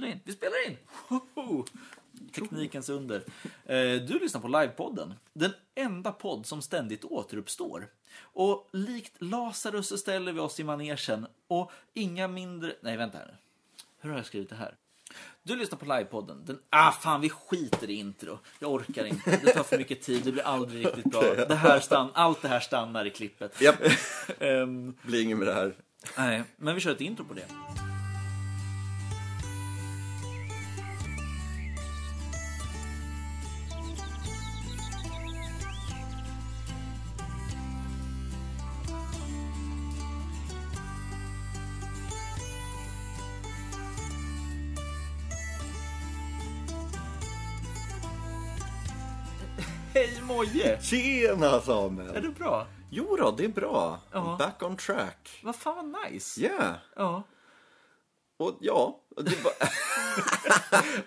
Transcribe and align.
spelar 0.00 0.12
in. 0.12 0.20
Vi 0.24 0.32
spelar 0.32 0.68
in! 0.68 0.76
Hoho! 1.08 1.64
Teknikens 2.32 2.88
under. 2.88 3.16
Eh, 3.66 4.02
Du 4.02 4.18
lyssnar 4.18 4.40
på 4.40 4.48
livepodden. 4.48 5.14
Den 5.32 5.52
enda 5.74 6.12
podd 6.12 6.46
som 6.46 6.62
ständigt 6.62 7.04
återuppstår. 7.04 7.86
Och 8.22 8.68
likt 8.72 9.12
Lazarus 9.18 10.00
ställer 10.00 10.32
vi 10.32 10.40
oss 10.40 10.60
i 10.60 10.64
manegen 10.64 11.26
och 11.48 11.72
inga 11.94 12.28
mindre... 12.28 12.74
Nej, 12.80 12.96
vänta 12.96 13.18
här. 13.18 13.36
Hur 14.00 14.10
har 14.10 14.16
jag 14.16 14.26
skrivit 14.26 14.48
det 14.48 14.56
här? 14.56 14.74
Du 15.42 15.56
lyssnar 15.56 15.78
på 15.78 15.84
livepodden. 15.84 16.42
Den... 16.46 16.58
Ah, 16.70 16.92
fan, 16.92 17.20
vi 17.20 17.30
skiter 17.30 17.90
i 17.90 17.94
intro. 17.94 18.38
Jag 18.58 18.72
orkar 18.72 19.04
inte. 19.04 19.30
Det 19.44 19.52
tar 19.52 19.62
för 19.62 19.78
mycket 19.78 20.02
tid. 20.02 20.24
Det 20.24 20.32
blir 20.32 20.42
aldrig 20.42 20.86
riktigt 20.86 21.04
bra. 21.04 21.22
Det 21.48 21.54
här 21.54 21.80
stann... 21.80 22.08
Allt 22.14 22.42
det 22.42 22.48
här 22.48 22.60
stannar 22.60 23.04
i 23.04 23.10
klippet. 23.10 23.60
Japp, 23.60 23.76
Ehm, 24.38 24.94
blir 25.02 25.22
inget 25.22 25.38
med 25.38 25.46
det 25.48 25.54
här. 25.54 25.74
nej, 26.16 26.42
men 26.56 26.74
vi 26.74 26.80
kör 26.80 26.92
ett 26.92 27.00
intro 27.00 27.24
på 27.24 27.34
det. 27.34 27.46
Moje! 50.40 50.82
Tjena 50.82 51.60
Samuel! 51.60 52.16
Är 52.16 52.20
det 52.20 52.30
bra? 52.30 52.66
Jo 52.90 53.16
då, 53.16 53.30
det 53.30 53.44
är 53.44 53.48
bra. 53.48 54.00
Ja. 54.12 54.36
Back 54.38 54.62
on 54.62 54.76
track. 54.76 55.40
Vad 55.42 55.56
fan 55.56 55.92
vad 55.92 56.12
nice. 56.12 56.40
Yeah. 56.40 56.76
Ja. 56.96 57.22
Och 58.36 58.56
ja, 58.60 59.00
det 59.16 59.44
var... 59.44 59.52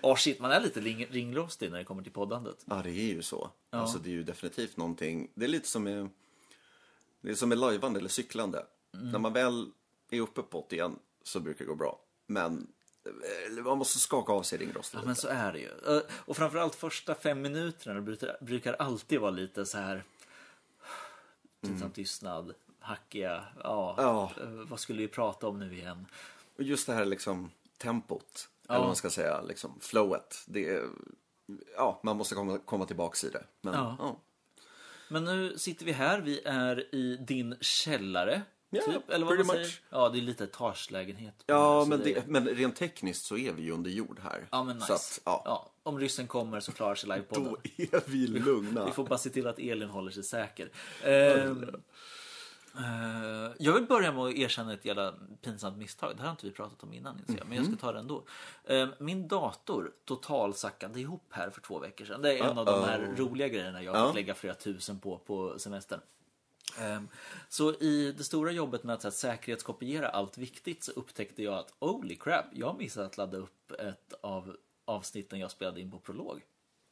Åh 0.02 0.16
shit, 0.16 0.40
man 0.40 0.50
är 0.50 0.60
lite 0.60 0.80
ring- 0.80 1.06
ringrostig 1.10 1.70
när 1.70 1.78
det 1.78 1.84
kommer 1.84 2.02
till 2.02 2.12
poddandet. 2.12 2.56
ja, 2.64 2.80
det 2.84 2.90
är 2.90 3.14
ju 3.14 3.22
så. 3.22 3.50
Ja. 3.70 3.78
Alltså 3.78 3.98
det 3.98 4.08
är 4.08 4.12
ju 4.12 4.22
definitivt 4.22 4.76
någonting. 4.76 5.30
Det 5.34 5.44
är 5.44 5.48
lite 5.48 5.68
som 5.68 5.84
med, 5.84 6.08
det 7.20 7.30
är 7.30 7.34
som 7.34 7.48
med 7.48 7.58
lajvande 7.58 7.98
eller 8.00 8.08
cyklande. 8.08 8.66
Mm. 8.94 9.10
När 9.10 9.18
man 9.18 9.32
väl 9.32 9.70
är 10.10 10.20
uppe 10.20 10.42
på 10.42 10.66
det 10.70 10.76
igen 10.76 10.98
så 11.22 11.40
brukar 11.40 11.64
det 11.64 11.68
gå 11.68 11.74
bra. 11.74 12.00
Men 12.26 12.66
man 13.64 13.78
måste 13.78 13.98
skaka 13.98 14.32
av 14.32 14.42
sig 14.42 14.58
ringrostet 14.58 15.00
Ja, 15.00 15.06
men 15.06 15.16
så 15.16 15.28
är 15.28 15.52
det 15.52 15.58
ju. 15.58 15.96
Eh, 15.96 16.02
Och 16.10 16.36
framförallt 16.36 16.74
första 16.74 17.14
fem 17.14 17.42
minuterna 17.42 18.00
brukar, 18.40 18.72
alltid 18.72 19.20
vara 19.20 19.30
lite 19.30 19.66
så 19.66 19.78
här 19.78 20.04
pinsam 21.60 21.90
tystnad, 21.90 22.54
hackiga, 22.80 23.44
ja, 23.62 23.94
Ja. 23.98 24.30
eh, 24.42 24.48
vad 24.48 24.80
skulle 24.80 25.02
vi 25.02 25.08
prata 25.08 25.48
om 25.48 25.58
nu 25.58 25.74
igen? 25.74 26.06
Och 26.56 26.62
just 26.62 26.86
det 26.86 26.92
här 26.94 27.04
liksom 27.04 27.50
tempot, 27.78 28.48
Ja. 28.66 28.74
eller 28.74 28.78
vad 28.78 28.88
man 28.88 28.96
ska 28.96 29.10
säga, 29.10 29.42
liksom 29.42 29.80
flowet. 29.80 30.42
Det 30.46 30.68
är, 30.68 30.88
ja, 31.76 32.00
man 32.02 32.16
måste 32.16 32.34
komma, 32.34 32.58
komma 32.58 32.86
tillbaks 32.86 33.24
i 33.24 33.30
det. 33.30 33.44
Men, 33.60 33.74
ja. 33.74 34.16
Men 35.08 35.24
nu 35.24 35.58
sitter 35.58 35.84
vi 35.84 35.92
här, 35.92 36.20
vi 36.20 36.40
är 36.44 36.94
i 36.94 37.16
din 37.16 37.56
källare. 37.60 38.42
Ja, 38.86 38.92
typ, 38.92 39.10
eller 39.10 39.26
vad 39.26 39.36
man 39.36 39.46
säger. 39.46 39.60
much. 39.60 39.82
Ja, 39.90 40.08
det 40.08 40.18
är 40.18 40.22
lite 40.22 40.44
etagelägenhet. 40.44 41.34
Ja, 41.46 41.84
men, 41.88 42.00
det, 42.04 42.26
men 42.26 42.48
rent 42.48 42.76
tekniskt 42.76 43.24
så 43.24 43.36
är 43.36 43.52
vi 43.52 43.62
ju 43.62 43.70
under 43.70 43.90
jord 43.90 44.20
här. 44.22 44.46
Ja, 44.50 44.64
men 44.64 44.76
nice. 44.76 44.86
Så 44.86 44.92
att, 44.94 45.20
ja, 45.24 45.42
Ja, 45.44 45.70
om 45.82 45.98
ryssen 46.00 46.26
kommer 46.26 46.60
så 46.60 46.72
klarar 46.72 46.94
sig 46.94 47.08
livepodden. 47.08 47.44
då 47.44 47.56
är 47.76 48.10
vi 48.10 48.26
lugna. 48.26 48.84
Vi 48.86 48.92
får 48.92 49.04
bara 49.06 49.18
se 49.18 49.30
till 49.30 49.46
att 49.46 49.58
Elin 49.58 49.88
håller 49.88 50.10
sig 50.10 50.22
säker. 50.22 50.68
Ehm, 51.04 51.64
eh, 52.78 53.52
jag 53.58 53.72
vill 53.72 53.84
börja 53.86 54.12
med 54.12 54.24
att 54.24 54.34
erkänna 54.34 54.72
ett 54.72 54.84
jävla 54.84 55.14
pinsamt 55.42 55.78
misstag. 55.78 56.10
Det 56.16 56.18
här 56.18 56.24
har 56.24 56.30
inte 56.32 56.46
vi 56.46 56.52
pratat 56.52 56.82
om 56.82 56.92
innan, 56.92 57.18
inser 57.18 57.38
jag, 57.38 57.46
men 57.48 57.56
jag 57.56 57.66
ska 57.66 57.76
ta 57.76 57.92
det 57.92 57.98
ändå. 57.98 58.24
Ehm, 58.66 58.88
min 58.98 59.28
dator 59.28 59.92
totalsackade 60.04 61.00
ihop 61.00 61.24
här 61.30 61.50
för 61.50 61.60
två 61.60 61.78
veckor 61.78 62.04
sedan. 62.04 62.22
Det 62.22 62.38
är 62.38 62.44
en 62.44 62.58
av 62.58 62.64
de 62.66 62.84
här 62.84 63.14
roliga 63.16 63.48
grejerna 63.48 63.82
jag 63.82 63.96
Ja. 63.96 64.06
fick 64.06 64.14
lägga 64.14 64.34
flera 64.34 64.54
tusen 64.54 64.98
på 64.98 65.18
på 65.18 65.58
semestern. 65.58 66.00
Ehm, 66.80 67.08
Så 67.48 67.74
i 67.74 68.14
det 68.18 68.24
stora 68.24 68.50
jobbet 68.52 68.84
med 68.84 68.94
att 68.94 69.04
här, 69.04 69.10
säkerhetskopiera 69.10 70.08
allt 70.08 70.38
viktigt 70.38 70.84
så 70.84 70.92
upptäckte 70.92 71.42
jag 71.42 71.54
att 71.54 71.72
holy 71.78 72.16
crap, 72.16 72.44
jag 72.52 72.66
har 72.66 72.74
missat 72.74 73.06
att 73.06 73.16
ladda 73.16 73.38
upp 73.38 73.72
ett 73.78 74.14
av 74.20 74.56
avsnitten 74.84 75.38
jag 75.38 75.50
spelade 75.50 75.80
in 75.80 75.90
på 75.90 75.98
prolog. 75.98 76.40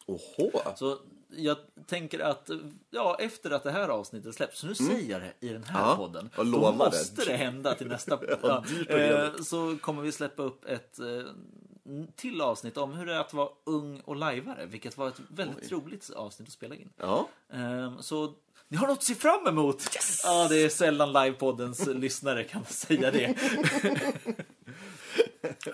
Oho! 0.07 0.51
Så 0.77 0.99
jag 1.29 1.57
tänker 1.87 2.19
att 2.21 2.51
ja, 2.91 3.17
efter 3.21 3.51
att 3.51 3.63
det 3.63 3.71
här 3.71 3.89
avsnittet 3.89 4.35
släpps, 4.35 4.59
så 4.59 4.67
nu 4.67 4.75
säger 4.75 5.11
jag 5.11 5.21
det 5.23 5.47
i 5.47 5.49
den 5.49 5.65
här 5.65 5.79
Mm. 5.81 5.91
Ja, 5.91 5.97
podden. 5.97 6.31
Då 6.37 6.73
måste 6.73 7.25
det. 7.25 7.37
hända 7.37 7.75
till 7.75 7.87
nästa 7.89 8.21
Ja, 8.43 8.65
eh. 8.89 9.37
Så 9.43 9.77
kommer 9.81 10.03
vi 10.03 10.13
släppa 10.13 10.43
upp 10.43 10.65
ett 10.65 10.99
eh, 10.99 11.23
till 12.17 12.41
avsnitt 12.41 12.77
om 12.77 12.93
hur 12.93 13.07
det 13.07 13.15
är 13.15 13.19
att 13.21 13.33
vara 13.35 13.49
ung 13.65 14.01
och 14.01 14.17
lajvare, 14.17 14.67
vilket 14.67 14.97
var 14.97 15.09
ett 15.09 15.21
väldigt 15.29 15.73
roligt 15.73 16.11
avsnitt 16.11 16.49
att 16.49 16.53
spela 16.55 16.75
in. 16.75 16.91
Ja, 16.97 17.29
Ehm, 17.53 18.03
Så 18.03 18.35
ni 18.73 18.79
har 18.79 18.87
något 18.87 18.99
att 18.99 19.05
se 19.05 19.15
fram 19.15 19.47
emot! 19.47 19.83
Ja, 20.25 20.49
det 20.49 20.57
är 20.63 20.69
sällan 20.69 21.13
livepoddens 21.13 21.87
lyssnare 21.95 22.45
kan 22.45 22.65
säga 22.65 23.11
det. 23.11 23.35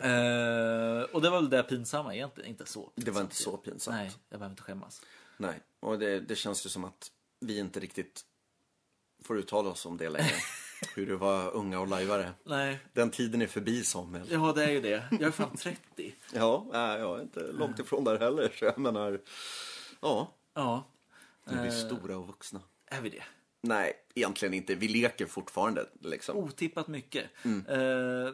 Ehm, 0.00 1.04
och 1.12 1.22
det 1.22 1.30
var 1.30 1.40
väl 1.40 1.50
det 1.50 1.62
pinsamma 1.62 2.14
egentligen, 2.14 2.50
inte 2.50 2.66
så 2.66 2.80
pinsamt. 2.80 3.04
det 3.06 3.10
var 3.10 3.20
inte 3.20 3.36
så 3.36 3.56
pinsamt. 3.56 3.96
Nej, 3.96 4.10
jag 4.28 4.38
behöver 4.40 4.52
inte 4.52 4.62
skämmas. 4.62 5.02
Nej, 5.36 5.60
och 5.80 5.98
det, 5.98 6.20
det 6.20 6.36
känns 6.36 6.66
ju 6.66 6.70
som 6.70 6.84
att 6.84 7.10
vi 7.40 7.58
inte 7.58 7.80
riktigt 7.80 8.22
får 9.24 9.38
uttala 9.38 9.68
oss 9.70 9.86
om 9.86 9.96
det 9.96 10.08
längre. 10.08 10.30
Hur 10.94 11.06
det 11.06 11.16
var 11.16 11.50
unga 11.54 11.80
och 11.80 11.88
lajvare. 11.88 12.32
Nej, 12.44 12.78
Den 12.92 13.10
tiden 13.10 13.42
är 13.42 13.46
förbi, 13.46 13.84
Samuel. 13.84 14.26
ja 14.30 14.52
det 14.52 14.64
är 14.64 14.70
ju 14.70 14.80
det. 14.80 15.04
Jag 15.10 15.22
är 15.22 15.30
fan 15.30 15.56
30. 15.56 16.14
Ja, 16.34 16.66
nej, 16.72 16.98
jag 17.00 17.18
är 17.18 17.22
inte 17.22 17.40
långt 17.52 17.78
ifrån 17.78 18.04
där 18.04 18.18
heller. 18.18 18.52
Så 18.58 18.64
jag 18.64 18.78
menar, 18.78 19.20
ja, 20.00 20.34
Ja, 20.54 20.84
nu 21.44 21.58
är 21.58 21.62
vi 21.62 21.68
Eh. 21.68 21.74
stora 21.86 22.16
och 22.16 22.26
vuxna. 22.26 22.60
Är 22.90 23.00
vi 23.00 23.08
det? 23.08 23.22
Nej, 23.60 23.92
egentligen 24.14 24.54
inte. 24.54 24.74
Vi 24.74 24.88
leker 24.88 25.26
fortfarande 25.26 25.86
liksom. 26.00 26.36
Otippat 26.36 26.88
mycket. 26.88 27.30
Mm. 27.44 27.66
Eh, 27.66 28.32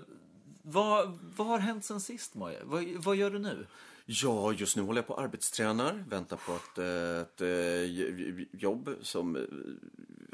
vad, 0.63 1.19
vad 1.37 1.47
har 1.47 1.59
hänt 1.59 1.85
sen 1.85 2.01
sist, 2.01 2.35
Moje? 2.35 2.59
Vad, 2.65 2.85
vad 2.85 3.17
gör 3.17 3.31
du 3.31 3.39
nu? 3.39 3.67
Ja, 4.07 4.53
just 4.53 4.77
nu 4.77 4.83
håller 4.83 4.99
jag 4.99 5.07
på 5.07 5.15
och 5.15 5.21
arbetstränar. 5.23 6.05
Väntar 6.09 6.37
på 6.37 6.53
ett, 6.53 6.79
eh, 6.79 7.21
ett, 7.21 7.41
eh, 7.41 7.85
j- 7.85 8.49
jobb 8.53 8.91
som 9.03 9.37
eh, 9.37 9.43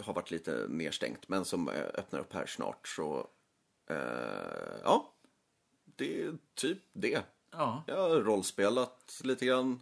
har 0.04 0.14
varit 0.14 0.30
lite 0.30 0.66
nedstängt, 0.68 1.28
men 1.28 1.44
som 1.44 1.68
eh, 1.68 1.74
öppnar 1.94 2.20
upp 2.20 2.32
här 2.32 2.46
snart. 2.46 2.88
Så, 2.88 3.28
eh, 3.90 3.96
ja, 4.84 5.12
det 5.84 6.22
är 6.22 6.32
typ 6.54 6.78
det. 6.92 7.22
Ja, 7.52 7.84
Jag 7.86 7.96
har 7.96 8.20
rollspelat 8.20 9.20
lite 9.24 9.46
grann. 9.46 9.80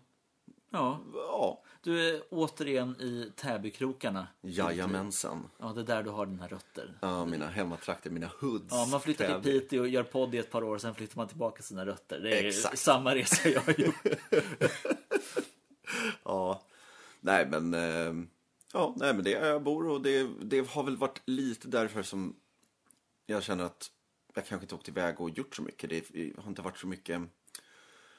Ja. 0.70 1.00
Ja, 1.14 1.62
Du 1.82 2.08
är 2.08 2.22
återigen 2.30 3.00
i 3.00 3.32
Täbykrokarna. 3.36 4.26
jajamensan. 4.42 5.50
Ja, 5.58 5.72
det 5.72 5.80
är 5.80 5.84
där 5.84 6.02
du 6.02 6.10
har 6.10 6.26
dina 6.26 6.46
rötter. 6.48 6.98
Ja, 7.02 7.24
mina 7.26 7.46
hemmatrakter, 7.46 8.10
mina 8.10 8.30
hoods. 8.40 8.66
Ja, 8.70 8.86
man 8.90 9.00
flyttar 9.00 9.40
till. 9.40 9.60
Piteå 9.60 9.80
och 9.80 9.88
gör 9.88 10.02
podd 10.02 10.34
i 10.34 10.38
ett 10.38 10.50
par 10.50 10.62
år, 10.64 10.78
sen 10.78 10.94
flyttar 10.94 11.16
man 11.16 11.28
tillbaka 11.28 11.56
till 11.56 11.64
sina 11.64 11.86
rötter. 11.86 12.20
Det 12.20 12.38
är 12.40 12.44
Exakt. 12.44 12.78
samma 12.78 13.14
resa 13.14 13.48
jag 13.48 13.60
har 13.60 13.72
gjort. 13.80 13.94
Ja, 16.24 16.62
nej 17.20 17.46
men, 17.50 17.74
eh, 17.74 18.14
ja, 18.72 18.94
nej 18.96 19.14
men 19.14 19.24
det 19.24 19.34
är 19.34 19.46
jag 19.46 19.62
bor 19.62 19.88
och 19.88 20.02
det, 20.02 20.28
det 20.42 20.68
har 20.68 20.82
väl 20.82 20.96
varit 20.96 21.22
lite 21.24 21.68
därför 21.68 22.02
som 22.02 22.36
jag 23.26 23.42
känner 23.42 23.64
att 23.64 23.90
jag 24.34 24.46
kanske 24.46 24.64
inte 24.64 24.74
åkt 24.74 24.88
iväg 24.88 25.20
och 25.20 25.30
gjort 25.30 25.56
så 25.56 25.62
mycket. 25.62 25.90
Det 25.90 26.32
har 26.38 26.48
inte 26.48 26.62
varit 26.62 26.78
så 26.78 26.86
mycket 26.86 27.20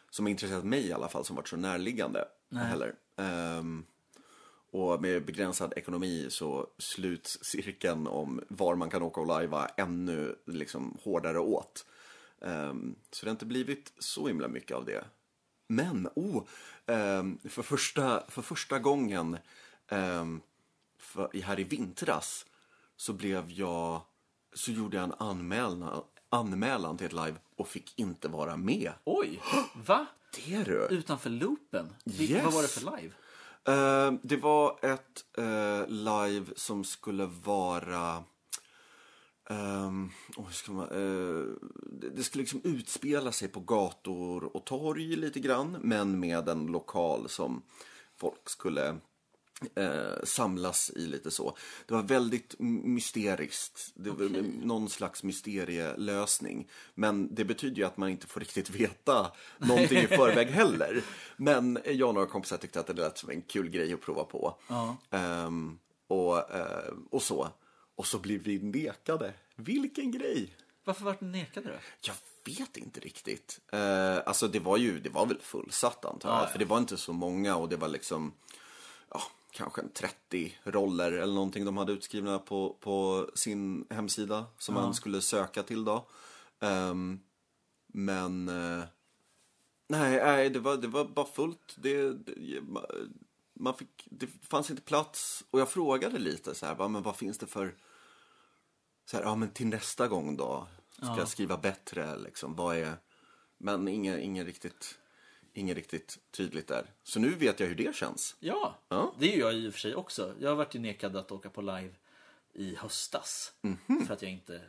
som 0.10 0.26
har 0.26 0.30
intresserat 0.30 0.66
mig 0.66 0.88
i 0.88 0.94
alla 0.94 1.10
fall, 1.10 1.26
som 1.26 1.36
varit 1.36 1.48
så 1.48 1.58
närliggande 1.58 2.26
heller. 2.52 2.96
Ehm, 3.16 3.86
och 4.72 5.02
med 5.02 5.26
begränsad 5.26 5.74
ekonomi 5.76 6.28
så 6.30 6.68
sluts 6.78 7.44
cirkeln 7.44 8.08
om 8.08 8.44
var 8.48 8.76
man 8.76 8.90
kan 8.90 9.02
åka 9.02 9.22
och 9.22 9.28
lajva 9.28 9.68
ännu 9.68 10.36
liksom 10.46 10.98
hårdare 11.04 11.40
åt. 11.40 11.86
Ehm, 12.42 12.96
så 13.12 13.26
det 13.26 13.30
har 13.30 13.32
inte 13.36 13.46
blivit 13.46 13.94
så 14.00 14.28
himla 14.28 14.48
mycket 14.48 14.78
av 14.78 14.86
det. 14.86 15.04
Men, 15.68 16.10
oh, 16.16 16.44
ehm, 16.86 17.38
för, 17.50 17.62
första, 17.62 18.24
för 18.28 18.42
första 18.42 18.80
gången 18.80 19.38
ehm, 19.88 20.42
för, 20.98 21.42
här 21.42 21.60
i 21.60 21.64
vintras 21.64 22.46
så 22.96 23.14
blev 23.14 23.52
jag, 23.52 24.02
så 24.54 24.72
gjorde 24.72 24.98
jag 24.98 25.04
en 25.04 25.14
anmälan, 25.18 26.04
anmälan 26.30 26.98
till 26.98 27.06
ett 27.08 27.14
live 27.14 27.36
och 27.56 27.68
fick 27.68 28.00
inte 28.00 28.28
vara 28.28 28.58
med. 28.58 28.92
Oj, 29.04 29.42
va? 29.86 30.06
Det 30.48 30.64
du! 30.64 30.88
Utanför 30.92 31.30
loopen? 31.30 31.96
Vil- 32.06 32.32
Yes. 32.32 32.44
Vad 32.44 32.54
var 32.54 32.62
det 32.62 32.68
för 32.68 32.98
live? 32.98 33.14
Eh, 33.66 34.12
det 34.24 34.38
var 34.38 34.80
ett 34.86 35.26
eh, 35.38 35.88
live 35.88 36.46
som 36.56 36.84
skulle 36.84 37.26
vara... 37.26 38.24
oj, 40.38 40.46
hur 40.46 40.52
ska 40.54 40.72
man, 40.72 40.88
eh, 40.90 41.46
det, 41.92 42.10
det 42.10 42.24
skulle 42.24 42.42
liksom 42.42 42.62
utspela 42.64 43.32
sig 43.32 43.48
på 43.48 43.60
gator 43.60 44.56
och 44.56 44.66
torg 44.66 45.16
lite 45.16 45.40
grann, 45.40 45.78
men 45.82 46.20
med 46.20 46.50
en 46.50 46.66
lokal 46.68 47.30
som 47.30 47.62
folk 48.18 48.50
skulle 48.50 48.96
eh, 49.76 50.24
samlas 50.24 50.92
i 50.96 51.00
lite 51.00 51.32
så. 51.32 51.58
Det 51.86 51.94
var 51.94 52.04
väldigt 52.04 52.56
mysteriskt. 52.60 53.92
Det 53.96 54.10
var 54.10 54.26
Okej. 54.26 54.52
någon 54.64 54.90
slags 54.90 55.24
mysterielösning. 55.24 56.70
Men 56.96 57.36
det 57.36 57.46
betyder 57.46 57.78
ju 57.78 57.84
att 57.84 57.98
man 57.98 58.10
inte 58.10 58.28
får 58.28 58.40
riktigt 58.40 58.70
veta 58.70 59.32
någonting 59.58 59.98
i 59.98 60.08
förväg 60.18 60.48
heller. 60.48 61.04
Men 61.38 61.80
jag 61.86 62.08
och 62.10 62.16
några 62.16 62.28
kompisar 62.28 62.58
tyckte 62.58 62.80
att 62.80 62.88
det 62.88 62.94
lät 62.94 63.18
som 63.18 63.30
en 63.30 63.42
kul 63.42 63.70
grej 63.70 63.94
att 63.94 64.02
prova 64.02 64.24
på. 64.24 64.56
Ja. 64.68 64.98
Ehm, 65.10 65.80
och, 66.08 66.56
eh, 66.56 66.94
och 67.12 67.22
så. 67.22 67.50
Och 67.96 68.08
så 68.08 68.20
blir 68.20 68.40
vi 68.40 68.60
nekade. 68.60 69.34
Vilken 69.56 70.12
grej! 70.12 70.56
Varför 70.84 71.06
vart 71.06 71.22
ni 71.22 71.28
nekade 71.28 71.70
då? 71.70 71.76
Jag 72.02 72.16
vet 72.46 72.78
inte 72.78 73.00
riktigt. 73.00 73.60
Eh, 73.72 74.18
alltså 74.26 74.48
det 74.48 74.60
var 74.60 74.78
ju, 74.78 75.00
det 75.00 75.10
var 75.10 75.26
väl 75.26 75.40
fullsatt 75.42 76.06
antar 76.06 76.30
jag. 76.30 76.38
Ja, 76.38 76.44
ja. 76.44 76.48
För 76.48 76.60
det 76.60 76.66
var 76.66 76.78
inte 76.78 76.98
så 76.98 77.14
många 77.14 77.56
och 77.56 77.70
det 77.70 77.76
var 77.78 77.88
liksom, 77.88 78.34
ja, 79.10 79.22
kanske 79.60 79.82
en 79.82 79.90
30 79.90 80.58
roller 80.64 81.12
eller 81.12 81.34
någonting 81.34 81.66
de 81.66 81.78
hade 81.78 81.92
utskrivna 81.92 82.40
på, 82.40 82.78
på 82.80 83.28
sin 83.34 83.86
hemsida 83.90 84.46
som 84.58 84.76
man 84.76 84.94
skulle 84.94 85.22
söka 85.22 85.64
till 85.64 85.86
då. 85.86 86.08
Ehm, 86.60 87.20
men, 87.88 88.50
eh, 88.50 88.84
nej, 89.88 90.18
nej 90.24 90.50
det, 90.50 90.60
var, 90.60 90.78
det 90.78 90.88
var 90.88 91.06
bara 91.06 91.26
fullt. 91.26 91.76
Det, 91.78 92.14
det, 92.14 92.60
ma- 92.62 93.14
man 93.54 93.74
fick, 93.74 94.08
det 94.12 94.28
fanns 94.28 94.70
inte 94.70 94.82
plats. 94.82 95.44
Och 95.50 95.60
jag 95.60 95.70
frågade 95.70 96.20
lite 96.20 96.56
så 96.56 96.66
här, 96.66 96.88
men 96.88 97.04
vad 97.04 97.16
finns 97.16 97.38
det 97.38 97.48
för 97.48 97.76
så 99.06 99.18
här, 99.18 99.24
ja 99.24 99.36
men 99.36 99.50
till 99.52 99.68
nästa 99.68 100.08
gång 100.08 100.38
då? 100.38 100.68
Ska 100.92 101.18
jag 101.18 101.28
skriva 101.28 101.58
bättre 101.58 102.18
liksom, 102.18 102.56
vad 102.56 102.78
är 102.78 102.94
men 103.58 103.88
inget, 103.88 104.20
inget 104.20 104.46
riktigt 104.46 105.00
inget 105.54 105.76
riktigt 105.78 106.18
tydligt 106.32 106.68
där. 106.68 106.86
Så 107.04 107.20
nu 107.20 107.30
vet 107.30 107.60
jag 107.60 107.68
hur 107.68 107.76
det 107.76 107.96
känns. 107.96 108.36
Ja, 108.40 108.76
Ja. 108.90 109.14
det 109.20 109.32
är 109.32 109.36
ju 109.36 109.40
jag 109.40 109.54
i 109.54 109.70
och 109.70 109.74
för 109.74 109.80
sig 109.80 109.96
också. 109.96 110.34
Jag 110.40 110.50
har 110.50 110.56
varit 110.56 110.74
nekad 110.74 111.16
att 111.16 111.32
åka 111.32 111.50
på 111.50 111.62
live 111.62 111.94
i 112.54 112.76
höstas. 112.76 113.54
Mhm. 113.62 114.06
För 114.08 114.14
att 114.14 114.22
jag 114.22 114.32
inte... 114.32 114.62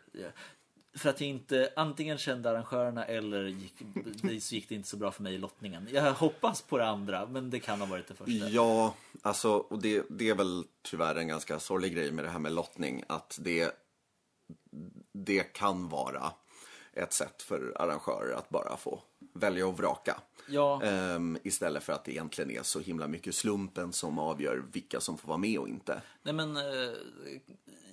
För 0.95 1.11
att 1.11 1.21
jag 1.21 1.31
inte 1.31 1.73
antingen 1.77 2.19
kände 2.19 2.51
arrangörerna 2.51 3.05
eller 3.05 3.45
gick, 3.45 3.75
så 4.43 4.55
gick 4.55 4.69
det 4.69 4.75
inte 4.75 4.89
så 4.89 4.97
bra 4.97 5.11
för 5.11 5.23
mig 5.23 5.35
i 5.35 5.39
lottningen. 5.39 5.89
Jag 5.93 6.13
hoppas 6.15 6.63
på 6.63 6.79
det 6.79 6.87
andra, 6.87 7.27
men 7.27 7.51
det 7.51 7.61
kan 7.61 7.81
ha 7.81 7.87
varit 7.87 8.07
det 8.09 8.15
första. 8.15 8.33
Ja, 8.49 8.95
alltså, 9.23 9.51
och 9.53 9.83
det, 9.83 10.05
det 10.11 10.29
är 10.29 10.35
väl 10.35 10.65
tyvärr 10.83 11.15
en 11.17 11.29
ganska 11.29 11.61
sorglig 11.61 11.95
grej 11.95 12.13
med 12.13 12.25
det 12.25 12.31
här 12.31 12.39
med 12.39 12.53
lottning. 12.53 13.05
Att 13.07 13.39
det, 13.43 13.77
det 15.13 15.43
kan 15.43 15.89
vara 15.89 16.33
ett 16.93 17.13
sätt 17.13 17.43
för 17.43 17.73
arrangörer 17.77 18.35
att 18.35 18.49
bara 18.49 18.77
få 18.77 19.03
välja 19.33 19.67
och 19.67 19.77
vraka. 19.77 20.21
Ja, 20.49 20.83
Ehm, 20.83 21.39
istället 21.43 21.83
för 21.83 21.93
att 21.93 22.05
det 22.05 22.13
egentligen 22.13 22.51
är 22.51 22.63
så 22.63 22.81
himla 22.81 23.09
mycket 23.09 23.35
slumpen 23.35 23.93
som 23.93 24.19
avgör 24.19 24.65
vilka 24.73 25.01
som 25.01 25.19
får 25.19 25.29
vara 25.29 25.39
med 25.39 25.59
och 25.59 25.69
inte. 25.69 26.03
nej 26.23 26.35
men... 26.35 26.57
eh, 26.57 26.63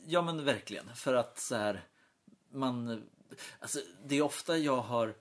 Ja 0.10 0.22
men 0.22 0.46
verkligen. 0.46 0.96
För 0.96 1.14
att 1.14 1.40
så 1.40 1.56
här... 1.56 1.84
Man... 2.52 3.04
Alltså, 3.60 3.80
det 4.06 4.16
är 4.18 4.22
ofta 4.22 4.58
jag 4.58 4.78
har 4.82 5.16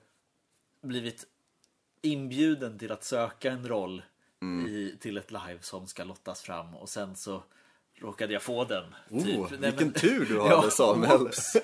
blivit 0.81 1.27
inbjuden 2.01 2.79
till 2.79 2.91
att 2.91 3.03
söka 3.03 3.51
en 3.51 3.67
roll 3.67 4.03
Mm. 4.41 4.67
i, 4.67 4.97
till 4.99 5.17
ett 5.17 5.31
live 5.31 5.57
som 5.61 5.87
ska 5.87 6.03
lottas 6.03 6.41
fram 6.41 6.75
och 6.75 6.89
sen 6.89 7.15
så 7.15 7.43
råkade 8.01 8.33
jag 8.33 8.43
få 8.43 8.65
den. 8.65 8.83
Oh, 9.09 9.23
typ. 9.23 9.59
Nej, 9.59 9.71
vilken 9.71 9.87
men- 9.87 9.93
tur 10.01 10.25
du 10.25 10.35
Ja, 10.35 10.55
hade 10.57 10.71
Samuel. 10.71 11.17
whoops. 11.19 11.55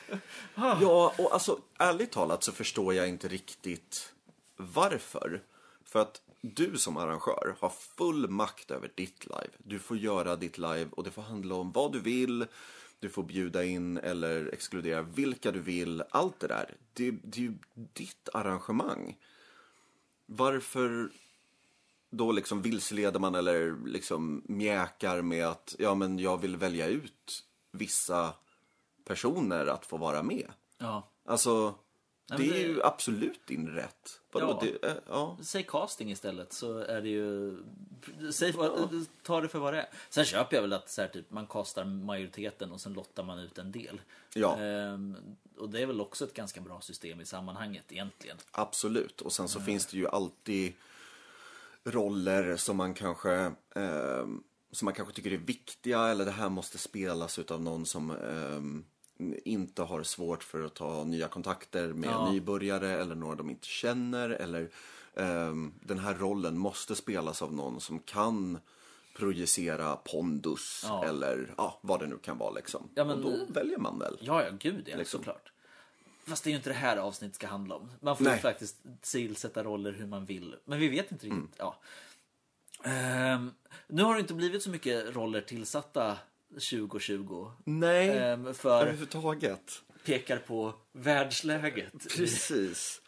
ja, 0.54 1.14
och 1.18 1.32
alltså 1.32 1.58
ärligt 1.78 2.12
talat 2.12 2.44
så 2.44 2.52
förstår 2.52 2.94
jag 2.94 3.08
inte 3.08 3.28
riktigt 3.28 4.12
varför. 4.56 5.42
För 5.84 5.98
att 6.02 6.22
du 6.40 6.78
som 6.78 6.96
arrangör 6.96 7.56
har 7.60 7.68
full 7.96 8.28
makt 8.28 8.70
över 8.70 8.90
ditt 8.94 9.24
live. 9.26 9.50
Du 9.58 9.78
får 9.78 9.96
göra 9.96 10.36
ditt 10.36 10.58
live 10.58 10.86
och 10.90 11.04
det 11.04 11.10
får 11.10 11.22
handla 11.22 11.54
om 11.54 11.72
vad 11.72 11.92
du 11.92 12.00
vill. 12.00 12.46
Du 13.00 13.08
får 13.08 13.22
bjuda 13.22 13.64
in 13.64 13.98
eller 13.98 14.50
exkludera 14.52 15.02
vilka 15.02 15.50
du 15.52 15.60
vill. 15.60 16.02
Allt 16.10 16.40
det 16.40 16.46
där. 16.46 16.74
Det, 16.92 17.10
det 17.10 17.38
är 17.40 17.42
ju 17.42 17.54
ditt 17.74 18.28
arrangemang. 18.32 19.16
Varför 20.26 21.10
då 22.10 22.32
liksom 22.32 22.62
vilseleder 22.62 23.20
man 23.20 23.34
eller 23.34 23.86
liksom 23.86 24.42
mjäkar 24.46 25.22
med 25.22 25.46
att 25.46 25.76
ja, 25.78 25.94
men 25.94 26.18
jag 26.18 26.40
vill 26.40 26.56
välja 26.56 26.86
ut 26.86 27.44
vissa 27.72 28.32
personer 29.04 29.66
att 29.66 29.86
få 29.86 29.96
vara 29.96 30.22
med. 30.22 30.46
Ja. 30.78 31.08
Alltså, 31.24 31.74
Nej, 32.30 32.38
det 32.38 32.48
är 32.48 32.52
det- 32.52 32.58
ju 32.58 32.82
absolut 32.82 33.46
din 33.46 33.68
rätt. 33.68 34.20
Vadå? 34.32 34.46
Ja. 34.62 34.66
Det, 34.82 34.88
eh, 34.88 34.94
ja. 35.08 35.36
Säg 35.42 35.62
casting 35.62 36.10
istället 36.10 36.52
så 36.52 36.78
är 36.78 37.00
det 37.02 37.08
ju... 37.08 37.56
Säg 38.32 38.52
vad, 38.52 39.06
ta 39.22 39.40
det 39.40 39.48
för 39.48 39.58
vad 39.58 39.74
det 39.74 39.80
är. 39.80 39.88
Sen 40.10 40.24
köper 40.24 40.56
jag 40.56 40.62
väl 40.62 40.72
att 40.72 40.90
så 40.90 41.00
här, 41.00 41.08
typ, 41.08 41.30
man 41.30 41.46
castar 41.46 41.84
majoriteten 41.84 42.72
och 42.72 42.80
sen 42.80 42.92
lottar 42.92 43.22
man 43.22 43.38
ut 43.38 43.58
en 43.58 43.72
del. 43.72 44.00
Ja. 44.34 44.56
Ehm, 44.58 45.16
och 45.58 45.68
det 45.70 45.80
är 45.82 45.86
väl 45.86 46.00
också 46.00 46.24
ett 46.24 46.34
ganska 46.34 46.60
bra 46.60 46.80
system 46.80 47.20
i 47.20 47.24
sammanhanget 47.24 47.84
egentligen. 47.92 48.36
Absolut. 48.50 49.20
Och 49.20 49.32
sen 49.32 49.48
så 49.48 49.60
finns 49.60 49.86
det 49.86 49.96
ju 49.96 50.08
alltid 50.08 50.72
roller 51.84 52.56
som 52.56 52.76
man 52.76 52.94
kanske 52.94 53.32
eh, 53.76 54.26
som 54.72 54.84
man 54.84 54.94
kanske 54.94 55.14
tycker 55.14 55.32
är 55.32 55.36
viktiga 55.36 56.00
eller 56.08 56.24
det 56.24 56.30
här 56.30 56.48
måste 56.48 56.78
spelas 56.78 57.38
utav 57.38 57.62
någon 57.62 57.86
som 57.86 58.10
eh, 58.10 59.30
inte 59.44 59.82
har 59.82 60.02
svårt 60.02 60.42
för 60.42 60.62
att 60.62 60.74
ta 60.74 61.04
nya 61.04 61.28
kontakter 61.28 61.88
med 61.92 62.10
Ja. 62.10 62.30
nybörjare 62.32 62.90
eller 63.00 63.14
några 63.14 63.34
de 63.36 63.50
inte 63.50 63.66
känner 63.66 64.30
eller 64.30 64.62
eh, 65.14 65.54
den 65.82 65.98
här 65.98 66.14
rollen 66.14 66.58
måste 66.58 66.94
spelas 66.96 67.42
av 67.42 67.52
någon 67.54 67.80
som 67.80 67.98
kan 67.98 68.58
projicera 69.16 69.96
pondus 69.96 70.84
Ja. 70.86 71.04
eller 71.04 71.54
ja, 71.56 71.78
vad 71.82 72.00
det 72.00 72.06
nu 72.06 72.18
kan 72.18 72.38
vara 72.38 72.50
liksom. 72.50 72.88
Ja, 72.94 73.04
men- 73.04 73.24
och 73.24 73.30
då 73.48 73.52
väljer 73.52 73.78
man 73.78 73.98
väl. 73.98 74.18
Ja, 74.20 74.44
ja, 74.44 74.50
gud 74.60 74.88
ja, 74.88 74.96
Liksom. 74.96 75.18
såklart. 75.18 75.49
Fast 76.30 76.44
det 76.44 76.48
är 76.48 76.52
ju 76.52 76.56
inte 76.56 76.70
det 76.70 76.74
här 76.74 76.96
avsnittet 76.96 77.34
ska 77.34 77.46
handla 77.46 77.74
om. 77.74 77.90
Man 78.00 78.16
får 78.16 78.24
Nej. 78.24 78.34
ju 78.34 78.40
faktiskt 78.40 78.76
tillsätta 79.00 79.64
roller 79.64 79.92
hur 79.92 80.06
man 80.06 80.24
vill. 80.26 80.56
Men 80.64 80.78
vi 80.78 80.88
vet 80.88 81.12
inte 81.12 81.26
Mm. 81.26 81.40
riktigt. 81.40 81.56
Ja. 81.58 81.76
Ehm, 82.84 83.50
nu 83.86 84.02
har 84.02 84.14
det 84.14 84.20
inte 84.20 84.34
blivit 84.34 84.62
så 84.62 84.70
mycket 84.70 85.14
roller 85.16 85.40
tillsatta 85.40 86.18
2020. 86.54 87.52
Nej, 87.64 88.18
Ehm, 88.18 88.54
för 88.54 88.80
överhuvudtaget. 88.82 89.82
pekar 90.04 90.36
på 90.38 90.74
världsläget. 90.92 91.92
Precis. 92.16 93.00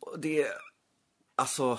Och 0.00 0.18
det, 0.20 0.46
alltså, 1.34 1.78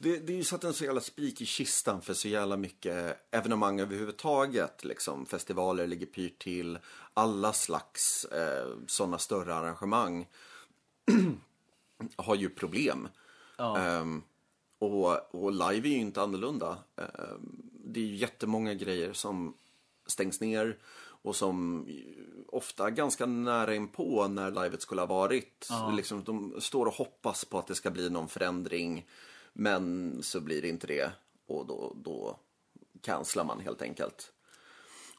det, 0.00 0.18
det 0.18 0.32
är 0.32 0.36
ju 0.36 0.44
satt 0.44 0.64
en 0.64 0.74
så 0.74 0.84
jävla 0.84 1.00
spik 1.00 1.40
i 1.40 1.46
kistan 1.46 2.02
för 2.02 2.14
så 2.14 2.28
jävla 2.28 2.56
mycket 2.56 3.16
evenemang 3.30 3.80
överhuvudtaget. 3.80 4.84
Liksom, 4.84 5.26
festivaler 5.26 5.86
ligger 5.86 6.06
pyrt 6.06 6.42
till, 6.42 6.78
alla 7.14 7.52
slags 7.52 8.24
eh, 8.24 8.68
sådana 8.86 9.18
större 9.18 9.54
arrangemang 9.54 10.26
har 12.16 12.34
ju 12.34 12.48
problem. 12.48 13.08
Ja. 13.56 13.78
Ehm, 13.78 14.22
och, 14.78 15.34
och 15.34 15.52
live 15.52 15.88
är 15.88 15.92
ju 15.92 15.98
inte 15.98 16.22
annorlunda. 16.22 16.78
Ehm, 16.96 17.62
det 17.84 18.00
är 18.00 18.04
ju 18.04 18.16
jättemånga 18.16 18.74
grejer 18.74 19.12
som 19.12 19.54
stängs 20.06 20.40
ner 20.40 20.78
och 21.22 21.36
som 21.36 21.86
ofta 22.48 22.90
ganska 22.90 23.26
nära 23.26 23.74
inpå 23.74 24.28
när 24.28 24.62
livet 24.62 24.82
skulle 24.82 25.00
ha 25.00 25.06
varit. 25.06 25.68
Liksom, 25.96 26.24
de 26.24 26.60
står 26.60 26.86
och 26.86 26.94
hoppas 26.94 27.44
på 27.44 27.58
att 27.58 27.66
det 27.66 27.74
ska 27.74 27.90
bli 27.90 28.10
någon 28.10 28.28
förändring 28.28 29.06
men 29.60 30.18
så 30.22 30.40
blir 30.40 30.62
det 30.62 30.68
inte 30.68 30.86
det 30.86 31.12
och 31.46 31.66
då, 31.66 31.92
då 32.04 32.38
cancelar 33.00 33.44
man 33.44 33.60
helt 33.60 33.82
enkelt. 33.82 34.32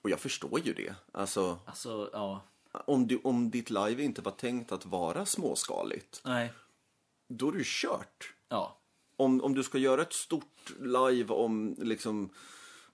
Och 0.01 0.09
jag 0.09 0.19
förstår 0.19 0.59
ju 0.59 0.73
det. 0.73 0.95
Alltså, 1.11 1.59
Alltså, 1.65 2.09
ja. 2.13 2.41
om, 2.71 3.07
du, 3.07 3.19
om 3.23 3.49
ditt 3.51 3.69
live 3.69 4.03
inte 4.03 4.21
var 4.21 4.31
tänkt 4.31 4.71
att 4.71 4.85
vara 4.85 5.25
småskaligt, 5.25 6.21
Nej. 6.25 6.53
då 7.27 7.49
är 7.51 7.53
ju 7.55 7.63
kört 7.65 8.33
Ja. 8.49 8.77
om, 9.15 9.41
om 9.43 9.53
du 9.53 9.63
ska 9.63 9.77
göra 9.77 10.01
ett 10.01 10.13
stort 10.13 10.73
live 10.79 11.33
om 11.33 11.75
liksom 11.77 12.29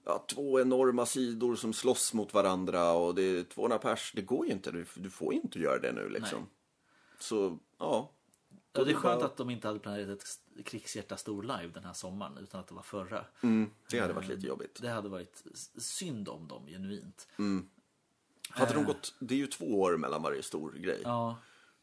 ja, 0.04 0.24
två 0.28 0.60
enorma 0.60 1.06
sidor 1.06 1.56
som 1.56 1.72
slåss 1.72 2.14
mot 2.14 2.34
varandra 2.34 2.92
och 2.92 3.14
det 3.14 3.22
är 3.22 3.42
200 3.44 3.78
pers, 3.78 4.12
det 4.16 4.22
går 4.22 4.46
ju 4.46 4.52
inte. 4.52 4.70
Du, 4.70 4.86
du 4.94 5.10
får 5.10 5.34
ju 5.34 5.40
inte 5.40 5.58
göra 5.58 5.78
det 5.78 5.92
nu 5.92 6.08
liksom. 6.08 6.38
Nej. 6.38 6.48
Så, 7.18 7.58
ja. 7.78 8.12
Ja, 8.78 8.84
det 8.84 8.90
är 8.90 8.94
skönt 8.94 9.22
att 9.22 9.36
de 9.36 9.50
inte 9.50 9.68
hade 9.68 9.80
planerat 9.80 10.08
ett 10.08 10.64
krigshjärta 10.64 11.16
stor 11.16 11.42
live 11.42 11.70
den 11.74 11.84
här 11.84 11.92
sommaren 11.92 12.38
utan 12.38 12.60
att 12.60 12.68
det 12.68 12.74
var 12.74 12.82
förra. 12.82 13.24
Mm, 13.42 13.70
det 13.90 13.98
hade 13.98 14.12
varit 14.12 14.28
lite 14.28 14.46
jobbigt. 14.46 14.78
Det 14.82 14.88
hade 14.88 15.08
varit 15.08 15.44
synd 15.78 16.28
om 16.28 16.48
dem 16.48 16.66
genuint. 16.66 17.28
Hade 18.50 18.74
de 18.74 18.84
gått, 18.84 19.14
det 19.18 19.34
är 19.34 19.38
ju 19.38 19.46
två 19.46 19.80
år 19.80 19.96
mellan 19.96 20.22
varje 20.22 20.42
stor 20.42 20.72
grej. 20.72 21.00
Ja. 21.04 21.36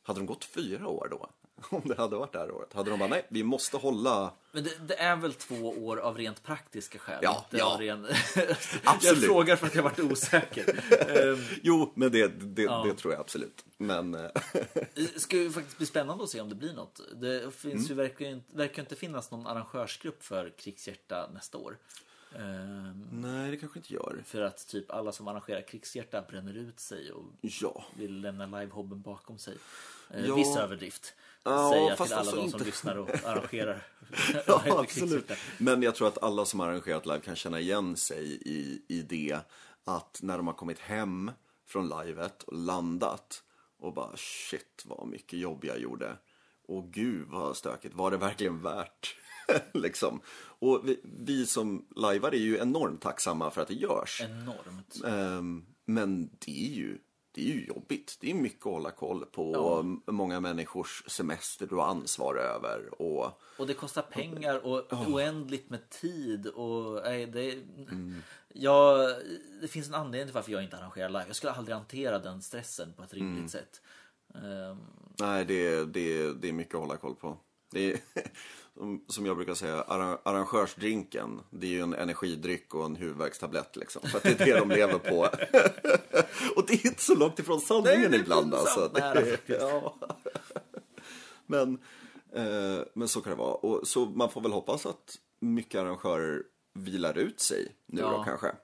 Hade 0.04 0.20
de 0.20 0.26
gått 0.26 0.46
fyra 0.46 0.88
år 0.88 1.08
då? 1.12 1.30
Om 1.70 1.82
det 1.86 1.98
hade 1.98 2.16
varit 2.16 2.32
det 2.34 2.40
här 2.40 2.52
året. 2.52 2.74
Hade 2.74 2.90
de 2.90 3.00
bara, 3.00 3.10
nej, 3.10 3.26
vi 3.30 3.44
måste 3.44 3.78
hålla... 3.78 4.34
Men 4.52 4.64
det, 4.64 4.88
det 4.88 4.96
är 5.00 5.16
väl 5.16 5.34
två 5.34 5.56
år 5.70 5.98
av 5.98 6.18
rent 6.18 6.44
praktiska 6.44 7.00
skäl? 7.00 7.20
Ja, 7.22 7.46
ja. 7.50 7.78
ren... 7.80 8.06
Absolut. 8.84 9.04
jag 9.04 9.18
frågar 9.18 9.56
för 9.56 9.68
att 9.68 9.76
jag 9.76 9.84
varit 9.84 10.00
osäker. 10.00 10.84
Ehm, 11.10 11.44
Jo, 11.64 11.92
men 11.96 12.12
det, 12.12 12.28
det, 12.28 12.62
Ja. 12.62 12.84
det 12.88 12.94
tror 12.96 13.14
jag 13.14 13.22
absolut. 13.22 13.66
Men, 13.78 14.16
eh, 14.16 14.30
Det 14.96 15.22
ska 15.22 15.38
ju 15.38 15.52
faktiskt 15.52 15.78
bli 15.78 15.86
spännande 15.86 16.24
att 16.24 16.30
se 16.30 16.42
om 16.42 16.50
det 16.50 16.56
blir 16.56 16.74
något. 16.74 17.00
Det 17.16 17.54
finns 17.56 17.90
Mm. 17.90 18.10
ju 18.20 18.28
inte- 18.30 18.58
verkar 18.58 18.82
inte 18.82 18.96
finnas 18.96 19.32
någon 19.32 19.48
arrangörsgrupp 19.48 20.24
för 20.24 20.50
Krigshjärta 20.58 21.30
nästa 21.34 21.58
år. 21.58 21.78
Ehm, 22.36 23.08
Nej, 23.12 23.52
det 23.52 23.58
kanske 23.58 23.80
inte 23.80 23.94
gör. 23.94 24.24
för 24.26 24.42
att 24.42 24.68
typ 24.68 24.92
alla 24.92 25.12
som 25.12 25.28
arrangerar 25.28 25.62
krigshjärta 25.68 26.22
bränner 26.22 26.54
ut 26.54 26.80
sig 26.80 27.12
och 27.12 27.24
Ja. 27.42 27.84
vill 27.98 28.22
lämna 28.22 28.46
livehobben 28.60 29.02
bakom 29.02 29.38
sig. 29.38 29.58
Eh, 30.10 30.26
Ja. 30.26 30.36
Viss 30.36 30.58
överdrift. 30.58 31.14
Ja, 31.44 31.96
fast 31.98 32.10
till 32.10 32.14
alla 32.14 32.20
alltså 32.20 32.36
de 32.36 32.50
som 32.50 32.58
inte- 32.60 32.66
lyssnar 32.66 32.96
och 32.98 33.10
arrangerar. 33.26 33.88
Ja, 34.48 34.64
absolut. 34.80 35.32
Men 35.58 35.82
jag 35.84 35.96
tror 35.96 36.08
att 36.08 36.24
alla 36.24 36.46
som 36.46 36.60
har 36.60 36.68
arrangerat 36.68 37.06
live 37.06 37.20
kan 37.20 37.36
känna 37.36 37.60
igen 37.60 37.96
sig 37.96 38.24
i, 38.46 38.82
i 38.88 39.02
det 39.02 39.38
att 39.84 40.20
när 40.22 40.38
de 40.38 40.48
har 40.48 40.54
kommit 40.54 40.80
hem 40.80 41.32
från 41.68 41.90
livet 42.06 42.44
och 42.44 42.54
landat 42.54 43.44
och 43.80 43.94
bara 43.94 44.18
shit 44.18 44.84
vad 44.86 45.08
mycket 45.08 45.40
jobb 45.40 45.66
jag 45.66 45.80
gjorde. 45.80 46.18
Och 46.68 46.94
gud 46.94 47.28
vad 47.28 47.58
stökigt, 47.58 47.96
var 47.96 48.12
det 48.12 48.18
verkligen 48.18 48.62
värt? 48.62 49.16
liksom. 49.74 50.22
Och 50.60 50.82
vi, 50.84 51.00
vi 51.04 51.46
som 51.46 51.88
lajvar 51.96 52.32
är 52.32 52.38
ju 52.40 52.58
enormt 52.58 53.02
tacksamma 53.02 53.52
för 53.52 53.62
att 53.62 53.68
det 53.68 53.74
görs. 53.74 54.22
Enormt. 54.22 55.02
Ehm, 55.06 55.66
men 55.86 56.30
det 56.40 56.66
är 56.72 56.76
ju 56.76 56.98
det 57.34 57.42
är 57.52 57.54
ju 57.56 57.66
jobbigt. 57.66 58.18
Det 58.22 58.30
är 58.32 58.36
mycket 58.36 58.66
att 58.66 58.72
hålla 58.72 58.92
koll 58.92 59.26
på. 59.26 59.52
Ja. 59.54 60.12
Många 60.14 60.40
människors 60.40 61.04
semester 61.08 61.68
du 61.68 61.76
har 61.76 61.86
ansvar 61.86 62.36
över. 62.36 63.02
Och 63.02 63.42
Och 63.58 63.68
det 63.68 63.74
kostar 63.74 64.02
pengar 64.02 64.66
och 64.66 64.94
oändligt 64.94 65.70
med 65.70 65.90
tid. 65.90 66.48
Och, 66.48 67.02
nej, 67.04 67.26
det, 67.26 67.52
Mm. 67.54 68.22
ja, 68.54 69.08
det 69.62 69.68
finns 69.68 69.88
en 69.88 69.94
anledning 69.96 70.28
till 70.28 70.34
varför 70.36 70.52
jag 70.52 70.64
inte 70.64 70.78
arrangerar 70.78 71.10
live. 71.10 71.24
Jag 71.28 71.36
skulle 71.36 71.52
aldrig 71.52 71.76
hantera 71.78 72.20
den 72.20 72.42
stressen 72.42 72.94
på 72.94 73.04
ett 73.04 73.14
rimligt 73.14 73.38
Mm. 73.38 73.50
sätt. 73.50 73.82
Ehm, 74.36 74.78
Nej, 75.20 75.46
det, 75.46 75.86
det, 75.86 76.34
det 76.34 76.50
är 76.50 76.54
mycket 76.54 76.76
att 76.76 76.82
hålla 76.82 76.98
koll 76.98 77.16
på. 77.16 77.38
Det 77.74 77.92
är, 77.94 78.00
som- 79.14 79.26
jag 79.26 79.36
brukar 79.36 79.54
säga, 79.54 79.82
arra- 79.84 80.18
arrangörsdrinken, 80.26 81.40
det 81.50 81.68
är 81.68 81.72
ju 81.72 81.82
en 81.82 81.94
energidryck 81.94 82.76
och 82.76 82.86
en 82.86 82.96
huvudvärkstablett 82.96 83.76
liksom. 83.76 84.02
För 84.10 84.18
att 84.18 84.24
det 84.24 84.42
är 84.42 84.46
det 84.46 84.60
de 84.60 84.70
lever 84.70 85.00
på. 85.00 85.20
och 86.56 86.66
det 86.68 86.74
är 86.74 86.88
inte 86.88 87.02
så 87.02 87.16
långt 87.16 87.40
ifrån 87.40 87.62
sanningen 87.62 88.12
Nej, 88.12 88.20
ibland 88.20 88.54
alltså. 88.54 88.92
Det 88.94 89.02
är- 89.02 89.32
faktiskt. 89.32 89.62
ja. 89.62 89.96
men, 91.46 91.78
eh, 92.34 92.80
men 92.94 93.08
så 93.08 93.22
kan 93.22 93.30
det 93.32 93.38
vara. 93.38 93.54
Och, 93.54 93.88
så 93.88 94.06
man 94.06 94.30
får 94.32 94.42
väl 94.42 94.52
hoppas 94.52 94.86
att 94.86 95.16
mycket 95.40 95.82
arrangörer 95.82 96.44
vilar 96.74 97.18
ut 97.18 97.40
sig 97.40 97.76
nu 97.86 98.02
då 98.02 98.08
Ja. 98.08 98.24
kanske. 98.24 98.56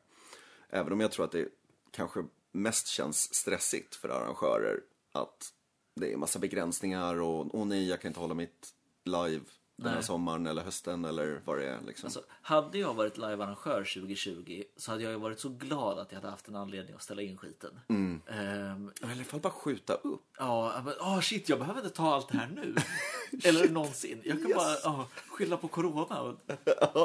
Även 0.70 0.94
om 0.94 1.00
jag 1.00 1.12
tror 1.12 1.26
att 1.26 1.32
det 1.32 1.48
kanske 1.92 2.24
mest 2.52 2.88
känns 2.88 3.34
stressigt 3.36 3.96
för 3.96 4.10
arrangörer 4.10 4.80
att 5.14 5.50
det 5.96 6.14
är 6.14 6.18
massa 6.18 6.40
begränsningar 6.40 7.22
och 7.22 7.56
åh 7.56 7.66
nej, 7.68 7.90
jag 7.90 8.02
kan 8.02 8.10
inte 8.10 8.20
hålla 8.20 8.34
mitt 8.34 8.70
live 9.12 9.46
den 9.80 9.88
här 9.88 9.96
Nej. 9.96 10.04
sommaren 10.04 10.48
eller 10.48 10.62
hösten 10.62 11.06
eller 11.06 11.42
vad 11.46 11.58
det 11.58 11.70
är. 11.70 11.82
Liksom. 11.82 12.08
Alltså, 12.08 12.24
hade 12.30 12.78
jag 12.78 12.94
varit 12.94 13.18
livearrangör 13.18 13.84
2020 13.94 14.64
så 14.78 14.92
hade 14.92 15.04
jag 15.04 15.12
ju 15.12 15.20
varit 15.20 15.40
så 15.40 15.50
glad 15.50 16.00
att 16.00 16.12
jag 16.12 16.20
hade 16.20 16.32
haft 16.32 16.48
en 16.48 16.56
anledning 16.56 16.96
att 16.96 17.02
ställa 17.02 17.22
in 17.22 17.38
skiten. 17.38 17.80
Mm. 17.90 18.22
Ehm, 18.28 18.92
Eller 19.02 19.10
i 19.10 19.16
alla 19.16 19.24
fall 19.24 19.40
bara 19.40 19.54
skjuta 19.54 19.94
upp. 19.94 20.22
ja, 20.38 20.82
men 20.86 20.94
oh 20.94 21.20
shit, 21.20 21.50
jag 21.50 21.60
behöver 21.60 21.82
inte 21.82 21.96
ta 21.96 22.14
allt 22.16 22.30
det 22.30 22.38
här 22.38 22.48
nu. 22.48 22.76
Eller 23.44 23.70
någonsin. 23.70 24.22
Jag 24.26 24.42
kan 24.42 24.52
bara 24.52 24.92
oh, 24.92 25.06
skylla 25.28 25.58
på 25.58 25.68
corona 25.68 26.22
och 26.22 26.38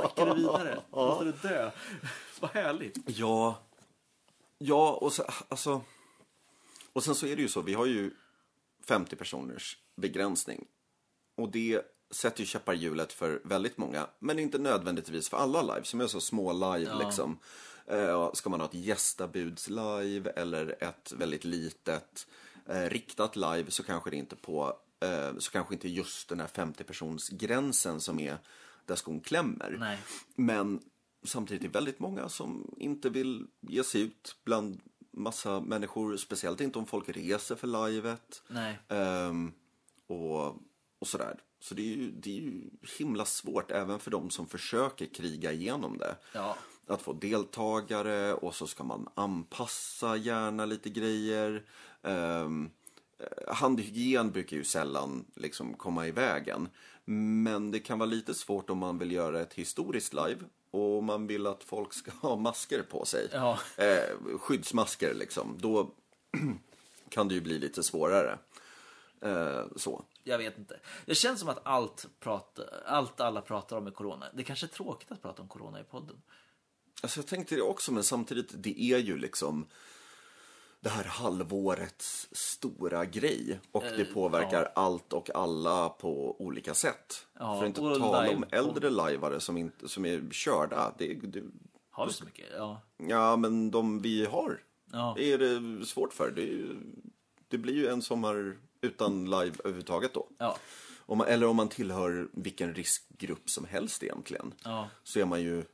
skicka 0.05 0.25
det 0.25 0.35
vidare. 0.35 0.81
Låta 0.93 1.25
det 1.25 1.43
dö. 1.43 1.71
Vad 2.41 2.51
härligt. 2.51 2.99
Ja, 3.07 3.59
ja 4.59 4.93
och, 4.93 5.13
så, 5.13 5.25
alltså, 5.49 5.81
och 6.93 7.05
sen 7.05 7.15
så 7.15 7.27
är 7.27 7.37
det 7.37 7.43
ju 7.43 7.49
så, 7.49 7.61
vi 7.61 7.75
har 7.75 7.87
ju 7.87 8.11
50 8.85 9.17
personers 9.17 9.79
begränsning. 9.97 10.67
Och 11.37 11.49
det 11.49 11.94
sätter 12.15 12.41
ju 12.41 12.47
käppar 12.47 12.73
hjulet 12.73 13.13
för 13.13 13.41
väldigt 13.45 13.79
många, 13.79 14.07
men 14.19 14.39
inte 14.39 14.59
nödvändigtvis 14.59 15.29
för 15.29 15.37
alla 15.37 15.63
live 15.63 15.85
som 15.85 16.01
är 16.01 16.07
så 16.07 16.21
små 16.21 16.53
live 16.53 16.91
Ja. 16.91 16.99
liksom. 17.07 17.39
Eh, 17.87 18.33
ska 18.33 18.51
man 18.51 18.61
ha 18.61 18.67
ett 18.67 18.75
gästabuds-live 18.75 20.31
eller 20.31 20.77
ett 20.85 21.13
väldigt 21.13 21.45
litet 21.45 22.27
eh, 22.67 22.83
riktat 22.83 23.37
live 23.37 23.71
så 23.71 23.83
kanske 23.83 24.11
det 24.11 24.17
inte 24.17 24.37
på 24.37 24.77
eh, 25.01 25.39
så 25.39 25.51
kanske 25.51 25.75
inte 25.75 25.89
just 25.89 26.29
den 26.29 26.41
här 26.41 26.47
50-personsgränsen 26.49 27.99
som 27.99 28.21
är 28.21 28.39
där 28.87 28.95
skon 28.95 29.21
klämmer. 29.21 29.77
Nej. 29.81 29.99
Men 30.35 30.81
samtidigt 31.25 31.63
är 31.63 31.69
det 31.69 31.75
väldigt 31.75 31.99
många 31.99 32.29
som 32.29 32.75
inte 32.77 33.11
vill 33.11 33.47
ge 33.61 33.85
sig 33.85 34.01
ut 34.01 34.37
bland 34.45 34.81
massa 35.11 35.61
människor. 35.61 36.17
Speciellt 36.17 36.61
inte 36.61 36.79
om 36.79 36.87
folk 36.87 37.09
reser 37.09 37.55
för 37.57 37.89
livet. 37.89 38.43
Nej. 38.49 38.79
Ehm, 38.89 39.53
och, 40.07 40.47
och 40.99 41.07
sådär. 41.07 41.39
Så 41.65 41.75
det 41.75 41.83
är, 41.83 41.97
ju, 41.97 42.11
det 42.11 42.31
är 42.31 42.41
ju 42.41 42.61
himla 42.99 43.25
svårt 43.25 43.71
även 43.71 43.99
för 43.99 44.11
de 44.11 44.31
som 44.31 44.47
försöker 44.47 45.07
kriga 45.07 45.53
igenom 45.53 45.99
det. 45.99 46.17
Ja. 46.33 46.57
Att 46.87 47.03
få 47.03 47.13
deltagare 47.13 48.35
och 48.35 48.55
så 48.55 48.67
ska 48.67 48.85
man 48.85 49.09
anpassa 49.15 50.17
gärna 50.17 50.67
lite 50.67 50.91
grejer. 50.91 51.63
Um, 52.03 52.71
handhygien 53.49 54.31
brukar 54.31 54.57
ju 54.57 54.65
sällan 54.65 55.25
liksom 55.35 55.75
komma 55.75 56.07
i 56.07 56.11
vägen. 56.11 56.69
Men 57.05 57.71
det 57.71 57.79
kan 57.79 57.99
vara 57.99 58.11
lite 58.11 58.35
svårt 58.35 58.71
om 58.71 58.79
man 58.79 58.99
vill 58.99 59.13
göra 59.13 59.41
ett 59.41 59.55
historiskt 59.55 60.15
live 60.15 60.41
och 60.71 61.05
man 61.05 61.27
vill 61.27 61.47
att 61.47 61.65
folk 61.65 61.93
ska 61.93 62.11
ha 62.21 62.37
masker 62.37 62.83
på 62.83 63.05
sig. 63.05 63.29
Ja. 63.33 63.59
Eh, 63.77 64.39
skyddsmasker 64.39 65.15
liksom. 65.15 65.57
Då 65.61 65.91
kan 67.09 67.29
det 67.29 67.35
ju 67.35 67.41
bli 67.41 67.59
lite 67.59 67.83
svårare. 67.83 68.39
Eh, 69.25 69.65
så. 69.77 70.05
Jag 70.25 70.39
vet 70.39 70.59
inte. 70.59 70.81
Det 71.07 71.15
känns 71.15 71.41
som 71.41 71.49
att 71.49 71.61
allt, 71.63 72.07
prat, 72.21 72.59
allt 72.87 73.21
alla 73.21 73.41
pratar 73.41 73.77
om 73.77 73.87
är 73.87 73.91
corona. 73.91 74.27
Det 74.35 74.45
kanske 74.45 74.67
är 74.67 74.69
tråkigt 74.69 75.13
att 75.13 75.23
prata 75.23 75.43
om 75.43 75.49
corona 75.49 75.81
i 75.81 75.85
podden. 75.85 76.23
Alltså 77.03 77.21
jag 77.21 77.27
tänkte 77.27 77.55
det 77.55 77.63
också, 77.63 77.93
men 77.93 78.05
samtidigt, 78.05 78.53
det 78.55 78.83
är 78.83 78.99
ju 78.99 79.19
liksom 79.19 79.67
det 80.81 80.89
här 80.91 81.05
halvårets 81.05 82.29
stora 82.33 83.05
grej. 83.05 83.61
Och 83.73 83.83
det 83.83 84.05
påverkar 84.05 84.73
allt 84.75 85.13
och 85.13 85.31
alla 85.35 85.89
på 85.89 86.41
olika 86.41 86.75
sätt. 86.75 87.27
Ja, 87.39 87.55
För 87.59 87.63
att 87.63 87.69
inte 87.69 87.81
tala 87.81 88.31
om 88.31 88.45
äldre 88.51 88.91
lajvare 88.91 89.41
som, 89.41 89.57
inte, 89.57 89.89
som 89.89 90.05
är 90.05 90.31
körda. 90.31 90.95
Det, 90.99 91.15
det, 91.15 91.43
Har 91.91 92.07
vi 92.07 92.13
så 92.13 92.25
mycket? 92.25 92.47
Ja. 92.57 92.81
ja, 92.97 93.37
men 93.37 93.71
de 93.71 94.03
vi 94.03 94.25
har 94.27 94.61
Ja. 94.93 95.19
är 95.19 95.39
det 95.39 95.87
svårt 95.87 96.13
för. 96.13 96.31
Det, 96.31 96.67
det 97.49 97.59
blir 97.59 97.75
ju 97.75 97.89
en 97.89 98.03
sommar 98.03 98.57
utan 98.85 99.25
live 99.25 99.55
överhuvudtaget 99.59 100.15
då. 100.15 100.29
Ja. 100.39 100.57
Om 101.07 101.19
man, 101.19 101.27
eller 101.27 101.47
om 101.47 101.57
man 101.57 101.69
tillhör 101.69 102.29
vilken 102.33 102.75
riskgrupp 102.75 103.51
som 103.51 103.65
helst 103.65 104.03
egentligen. 104.03 104.55
Ja. 104.65 104.89
Så 105.03 105.21
är 105.21 105.25
man 105.25 105.43
ju 105.43 105.65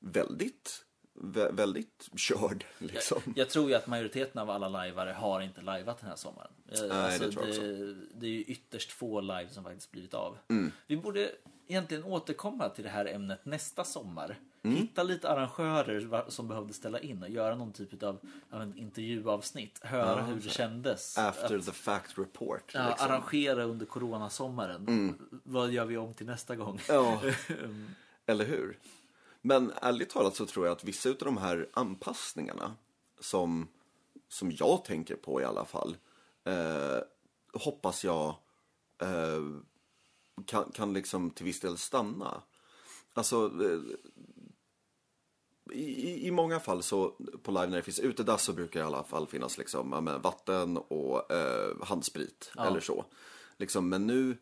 väldigt, 0.00 0.84
vä- 1.14 1.52
väldigt 1.56 2.08
körd 2.16 2.64
liksom. 2.78 3.18
Jag 3.36 3.50
tror 3.50 3.68
ju 3.68 3.74
att 3.74 3.86
majoriteten 3.86 4.40
av 4.42 4.50
alla 4.50 4.68
lajvare 4.68 5.10
har 5.10 5.40
inte 5.40 5.60
lajvat 5.62 5.98
den 6.00 6.08
här 6.08 6.16
sommaren. 6.16 6.50
Eh, 6.68 6.80
Nej, 6.88 7.18
det 7.18 7.30
tror 7.32 7.48
jag 7.48 7.62
det, 7.62 7.94
det 8.14 8.26
är 8.26 8.30
ju 8.30 8.42
ytterst 8.42 8.92
få 8.92 9.20
live 9.20 9.48
som 9.50 9.64
faktiskt 9.64 9.90
blivit 9.90 10.14
av. 10.14 10.38
Mm. 10.48 10.72
Vi 10.86 10.96
borde 10.96 11.30
egentligen 11.66 12.04
återkomma 12.04 12.68
till 12.68 12.84
det 12.84 12.90
här 12.90 13.06
ämnet 13.06 13.44
nästa 13.44 13.84
sommar. 13.84 14.38
Mm. 14.62 14.76
Hitta 14.76 15.02
lite 15.02 15.30
arrangörer 15.30 16.30
som 16.30 16.48
behövde 16.48 16.72
ställa 16.72 17.00
in 17.00 17.22
och 17.22 17.28
göra 17.28 17.54
någon 17.54 17.72
typ 17.72 18.02
av, 18.02 18.18
intervjuavsnitt. 18.76 19.80
Höra 19.82 20.22
hur 20.22 20.34
det 20.34 20.48
kändes. 20.48 21.18
After 21.18 21.58
att 21.58 21.66
the 21.66 21.72
fact 21.72 22.18
report. 22.18 22.70
ja, 22.74 22.88
liksom. 22.88 23.10
arrangera 23.10 23.64
under 23.64 23.86
coronasommaren. 23.86 25.18
Vad 25.30 25.70
gör 25.70 25.84
vi 25.84 25.96
om 25.96 26.14
till 26.14 26.26
nästa 26.26 26.56
gång? 26.56 26.80
Ja, 26.88 27.20
eller 28.26 28.44
hur? 28.44 28.78
Men 29.40 29.72
ärligt 29.82 30.10
talat 30.10 30.36
så 30.36 30.46
tror 30.46 30.66
jag 30.66 30.72
att 30.72 30.84
vissa 30.84 31.08
av 31.08 31.16
de 31.18 31.36
här 31.36 31.68
anpassningarna 31.72 32.74
som, 33.20 33.68
som 34.28 34.52
jag 34.58 34.84
tänker 34.84 35.16
på 35.16 35.40
i 35.40 35.44
alla 35.44 35.64
fall 35.64 35.96
eh, 36.44 36.98
hoppas 37.52 38.04
jag 38.04 38.28
eh, 39.02 39.42
kan, 40.46 40.70
kan 40.74 40.92
liksom 40.92 41.30
till 41.30 41.44
viss 41.44 41.60
del 41.60 41.78
stanna. 41.78 42.42
Alltså, 43.14 43.46
eh, 43.46 43.80
i, 45.72 45.84
i- 46.10 46.26
i 46.26 46.30
många 46.30 46.60
fall 46.60 46.82
så 46.82 47.08
på 47.42 47.50
live 47.50 47.66
när 47.66 47.76
det 47.76 47.82
finns 47.82 47.98
utedass 48.00 48.42
så 48.42 48.52
brukar 48.52 48.80
det 48.80 48.84
i 48.84 48.86
alla 48.86 49.04
fall 49.04 49.26
finnas 49.26 49.58
liksom, 49.58 49.92
ja, 49.92 50.00
men 50.00 50.20
vatten 50.22 50.76
och 50.76 51.32
eh, 51.32 51.82
handsprit 51.82 52.52
eller 52.68 52.80
så. 52.80 53.04
Liksom, 53.56 53.88
men 53.88 54.06
nu 54.06 54.36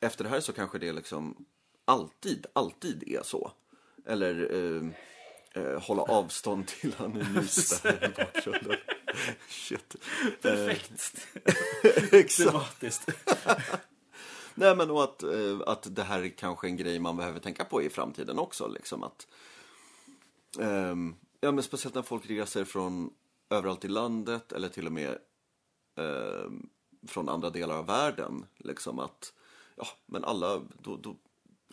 efter 0.00 0.24
det 0.24 0.30
här 0.30 0.40
så 0.40 0.52
kanske 0.52 0.78
det 0.78 0.92
liksom 0.92 1.46
alltid, 1.84 2.46
alltid 2.52 3.02
är 3.08 3.22
så. 3.22 3.52
Eller 4.06 4.50
eh, 4.54 5.62
eh, 5.62 5.80
hålla 5.82 6.02
avstånd 6.02 6.66
till 6.66 6.94
han 6.98 7.16
är 7.16 7.30
nys 7.40 7.80
där 7.80 8.04
i 8.04 8.22
bakgrunden. 8.24 8.76
Shit. 9.48 9.96
Perfekt. 10.42 11.26
Exakt. 12.12 12.50
Dramatiskt. 12.52 13.06
Nej 14.58 14.76
men 14.76 14.90
och 14.90 15.04
att, 15.04 15.22
eh, 15.22 15.60
att 15.66 15.94
det 15.96 16.02
här 16.02 16.22
är 16.22 16.28
kanske 16.28 16.66
en 16.66 16.76
grej 16.76 16.98
man 16.98 17.16
behöver 17.16 17.40
tänka 17.40 17.64
på 17.64 17.82
i 17.82 17.90
framtiden 17.90 18.38
också. 18.38 18.68
Liksom 18.68 19.02
att, 19.02 19.26
ehm, 20.60 21.14
ja 21.40 21.52
men 21.52 21.62
speciellt 21.62 21.94
när 21.94 22.02
folk 22.02 22.30
reser 22.30 22.64
från 22.64 23.10
överallt 23.50 23.84
i 23.84 23.88
landet 23.88 24.52
eller 24.52 24.68
till 24.68 24.86
och 24.86 24.92
med 24.92 25.18
ehm, 25.96 26.68
från 27.06 27.28
andra 27.28 27.50
delar 27.50 27.78
av 27.78 27.86
världen. 27.86 28.46
Liksom 28.56 28.98
att, 28.98 29.32
ja 29.76 29.86
men 30.06 30.24
alla, 30.24 30.62
då, 30.82 30.96
då 30.96 31.16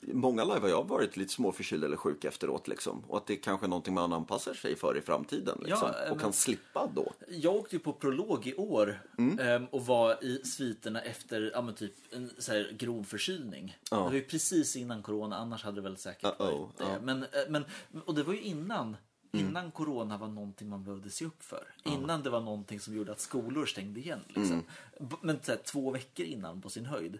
många 0.07 0.43
live 0.43 0.59
har 0.59 0.69
jag 0.69 0.87
varit 0.87 1.17
lite 1.17 1.33
småförkyld 1.33 1.83
eller 1.83 1.97
sjuk 1.97 2.25
efteråt 2.25 2.67
liksom. 2.67 3.03
Och 3.07 3.17
att 3.17 3.27
det 3.27 3.33
är 3.33 3.37
kanske 3.41 3.65
är 3.65 3.69
någonting 3.69 3.93
man 3.93 4.13
anpassar 4.13 4.53
sig 4.53 4.75
för 4.75 4.97
i 4.97 5.01
framtiden 5.01 5.57
liksom. 5.61 5.89
Ja, 5.93 6.03
och 6.03 6.09
men- 6.09 6.19
kan 6.19 6.33
slippa 6.33 6.89
då. 6.95 7.11
Jag 7.27 7.55
åkte 7.55 7.75
ju 7.75 7.79
på 7.79 7.93
prolog 7.93 8.47
i 8.47 8.55
år 8.55 9.01
Mm. 9.17 9.39
ehm, 9.39 9.65
och 9.65 9.85
var 9.85 10.23
i 10.23 10.43
sviterna 10.45 11.01
efter 11.01 11.51
ja, 11.53 11.71
typ 11.71 11.93
en 12.11 12.29
så 12.37 12.51
här 12.51 12.75
grov 12.79 13.03
förkylning. 13.03 13.77
Ja. 13.91 13.97
Det 13.97 14.03
var 14.03 14.13
ju 14.13 14.23
precis 14.23 14.75
innan 14.75 15.03
corona, 15.03 15.37
annars 15.37 15.63
hade 15.63 15.75
det 15.75 15.81
väl 15.81 15.97
säkert 15.97 16.39
varit 16.39 16.77
det. 16.77 16.83
ja. 16.83 16.97
Men, 17.01 17.23
eh, 17.23 17.27
men, 17.49 17.65
och 18.05 18.15
det 18.15 18.23
var 18.23 18.33
ju 18.33 18.41
innan. 18.41 18.97
Mm. 19.35 19.47
Innan 19.47 19.71
corona 19.71 20.17
var 20.17 20.27
någonting 20.27 20.69
man 20.69 20.83
behövde 20.83 21.09
se 21.09 21.25
upp 21.25 21.43
för. 21.43 21.63
Innan 21.83 22.23
det 22.23 22.29
var 22.29 22.41
någonting 22.41 22.79
som 22.79 22.95
gjorde 22.95 23.11
att 23.11 23.19
skolor 23.19 23.65
stängde 23.65 23.99
igen. 23.99 24.19
Liksom. 24.27 24.63
Mm. 24.99 25.09
Men 25.21 25.39
här, 25.47 25.57
två 25.65 25.91
veckor 25.91 26.25
innan 26.25 26.61
på 26.61 26.69
sin 26.69 26.85
höjd. 26.85 27.19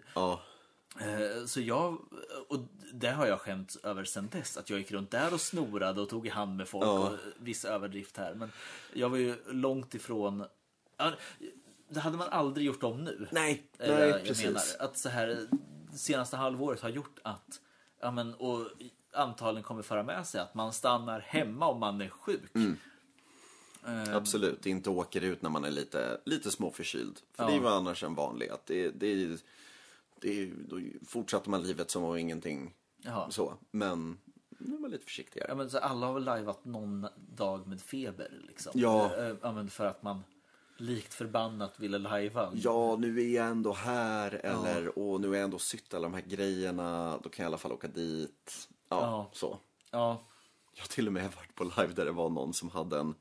Eh, 1.00 1.44
Så 1.46 1.60
jag, 1.60 1.98
och 2.48 2.58
det 2.92 3.08
har 3.10 3.26
jag 3.26 3.40
skämts 3.40 3.76
över 3.76 4.04
sen 4.04 4.28
dess, 4.32 4.56
att 4.56 4.70
jag 4.70 4.78
gick 4.78 4.92
runt 4.92 5.10
där 5.10 5.34
och 5.34 5.40
snorade 5.40 6.00
och 6.00 6.08
tog 6.08 6.26
i 6.26 6.30
hand 6.30 6.56
med 6.56 6.68
folk 6.68 6.84
Ja. 6.86 7.08
och 7.08 7.18
viss 7.38 7.64
överdrift 7.64 8.16
här. 8.16 8.34
Men 8.34 8.52
jag 8.92 9.08
var 9.08 9.16
ju 9.18 9.36
långt 9.46 9.94
ifrån, 9.94 10.44
det 11.88 12.00
hade 12.00 12.16
man 12.16 12.28
aldrig 12.28 12.66
gjort 12.66 12.82
om 12.82 13.04
nu. 13.04 13.28
nej, 13.32 13.62
nej 13.78 13.88
jag 14.08 14.24
precis. 14.24 14.44
menar 14.44 14.62
att 14.78 14.98
så 14.98 15.08
här, 15.08 15.48
senaste 15.96 16.36
halvåret 16.36 16.80
har 16.80 16.88
gjort 16.88 17.18
att, 17.22 17.60
ja 18.00 18.10
men, 18.10 18.34
och 18.34 18.68
antagligen 19.12 19.62
kommer 19.64 19.82
föra 19.82 20.02
med 20.02 20.26
sig 20.26 20.40
att 20.40 20.54
man 20.54 20.72
stannar 20.72 21.20
hemma 21.20 21.66
om 21.68 21.80
man 21.80 22.00
är 22.00 22.08
sjuk. 22.08 22.54
Mm. 22.54 22.76
Eh, 23.86 24.16
Absolut, 24.16 24.66
inte 24.66 24.90
åker 24.90 25.20
ut 25.20 25.42
när 25.42 25.50
man 25.50 25.64
är 25.64 25.70
lite, 25.70 26.20
lite 26.24 26.50
småförkyld. 26.50 27.20
För 27.32 27.42
Ja. 27.44 27.48
det 27.50 27.56
är 27.56 27.60
ju 27.60 27.68
annars 27.68 28.04
en 28.04 28.14
vanlig. 28.14 28.48
Att 28.48 28.66
det, 28.66 28.90
det, 28.90 29.06
är- 29.06 29.38
det 30.24 30.42
är, 30.42 30.52
då 30.68 30.80
fortsätter 31.06 31.50
man 31.50 31.62
livet 31.62 31.90
som 31.90 32.04
om 32.04 32.16
ingenting 32.16 32.74
Ja. 33.02 33.28
så. 33.30 33.54
Men 33.70 34.18
nu 34.58 34.74
är 34.74 34.78
man 34.78 34.90
lite 34.90 35.04
försiktigare. 35.04 35.48
Ja, 35.48 35.54
men 35.54 35.70
så 35.70 35.78
alla 35.78 36.06
har 36.06 36.14
väl 36.14 36.24
lajvat 36.24 36.64
någon 36.64 37.06
dag 37.16 37.66
med 37.66 37.80
feber 37.80 38.30
liksom. 38.48 38.72
Ja. 38.74 39.16
Eh, 39.16 39.34
Ja, 39.42 39.52
men 39.52 39.70
för 39.70 39.86
att 39.86 40.02
man 40.02 40.22
likt 40.76 41.14
förbannat 41.14 41.80
ville 41.80 41.98
lajva. 41.98 42.52
Ja, 42.54 42.96
nu 42.96 43.20
är 43.20 43.34
jag 43.34 43.46
ändå 43.46 43.72
här. 43.72 44.30
Eller, 44.34 44.98
och 44.98 45.20
nu 45.20 45.28
är 45.30 45.34
jag 45.34 45.44
ändå 45.44 45.58
sytt 45.58 45.94
alla 45.94 46.02
de 46.02 46.14
här 46.14 46.20
grejerna. 46.26 47.18
Då 47.22 47.28
kan 47.28 47.42
jag 47.42 47.46
i 47.48 47.50
alla 47.50 47.58
fall 47.58 47.72
åka 47.72 47.88
dit. 47.88 48.68
Ja, 48.88 49.00
Ja. 49.00 49.30
så. 49.32 49.58
Ja. 49.90 50.24
Jag 50.74 50.82
har 50.82 50.88
till 50.88 51.06
och 51.06 51.12
med 51.12 51.32
varit 51.32 51.54
på 51.54 51.64
live 51.64 51.92
där 51.94 52.04
det 52.04 52.12
var 52.12 52.30
någon 52.30 52.54
som 52.54 52.70
hade 52.70 52.98
en 52.98 53.14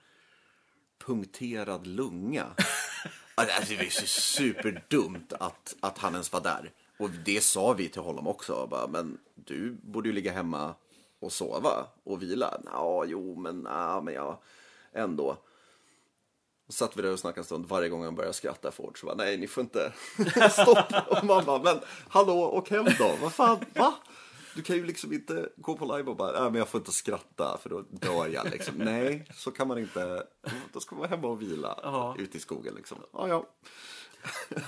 punkterad 1.06 1.88
lunga. 1.88 2.46
Alltså, 3.36 3.70
det 3.70 3.78
var 3.78 3.84
ju 3.84 3.90
så 3.90 4.06
superdumt 4.08 5.34
att, 5.34 5.76
att 5.80 5.98
han 5.98 6.14
ens 6.14 6.34
var 6.34 6.42
där. 6.42 6.72
Och 7.04 7.10
det 7.26 7.44
sa 7.44 7.74
vi 7.74 7.90
till 7.90 8.02
honom 8.02 8.28
också. 8.28 8.68
Bara, 8.72 8.88
men 8.88 9.18
du 9.36 9.78
borde 9.84 10.10
ju 10.10 10.16
ligga 10.16 10.32
hemma 10.32 10.76
och 11.20 11.32
sova 11.32 11.86
och 12.04 12.22
vila. 12.22 12.62
Ja, 12.66 13.06
jo, 13.06 13.36
men, 13.36 13.68
ja, 13.70 14.02
men 14.02 14.14
jag 14.14 14.38
ändå. 14.94 15.38
Och 16.68 16.74
satt 16.74 16.98
vi 16.98 17.02
där 17.02 17.12
och 17.12 17.20
snackade 17.20 17.40
en 17.42 17.46
stund. 17.46 17.66
Varje 17.66 17.90
gång 17.90 18.04
han 18.04 18.16
började 18.16 18.34
skratta 18.34 18.72
fort 18.72 18.98
så 18.98 19.06
bara, 19.06 19.16
nej, 19.16 19.38
ni 19.38 19.48
får 19.48 19.62
inte 19.64 19.94
stopp. 20.52 20.94
Och 21.08 21.24
man 21.24 21.46
bara, 21.46 21.64
men 21.64 21.80
hallå, 22.10 22.52
åk 22.52 22.70
hem 22.70 22.86
då. 23.00 23.12
Vad 23.22 23.34
fan, 23.34 23.60
va? 23.76 23.94
Du 24.56 24.62
kan 24.62 24.76
ju 24.76 24.86
liksom 24.86 25.14
inte 25.14 25.50
gå 25.58 25.78
på 25.78 25.86
live 25.98 26.10
och 26.10 26.16
bara, 26.18 26.32
nej 26.42 26.52
men 26.52 26.56
jag 26.60 26.68
får 26.68 26.80
inte 26.82 26.92
skratta 26.92 27.58
för 27.62 27.70
då 27.70 27.82
dör 27.90 28.28
jag 28.28 28.50
liksom. 28.52 28.76
Nej, 28.78 29.28
så 29.36 29.52
kan 29.52 29.68
man 29.68 29.78
inte. 29.78 30.24
Då 30.74 30.80
ska 30.80 30.96
man 30.96 31.00
vara 31.00 31.10
hemma 31.10 31.28
och 31.28 31.42
vila 31.42 31.80
Ja. 31.84 32.16
ute 32.20 32.38
i 32.38 32.40
skogen 32.40 32.74
liksom. 32.76 32.98
Ja, 33.14 33.28
ja. 33.28 33.46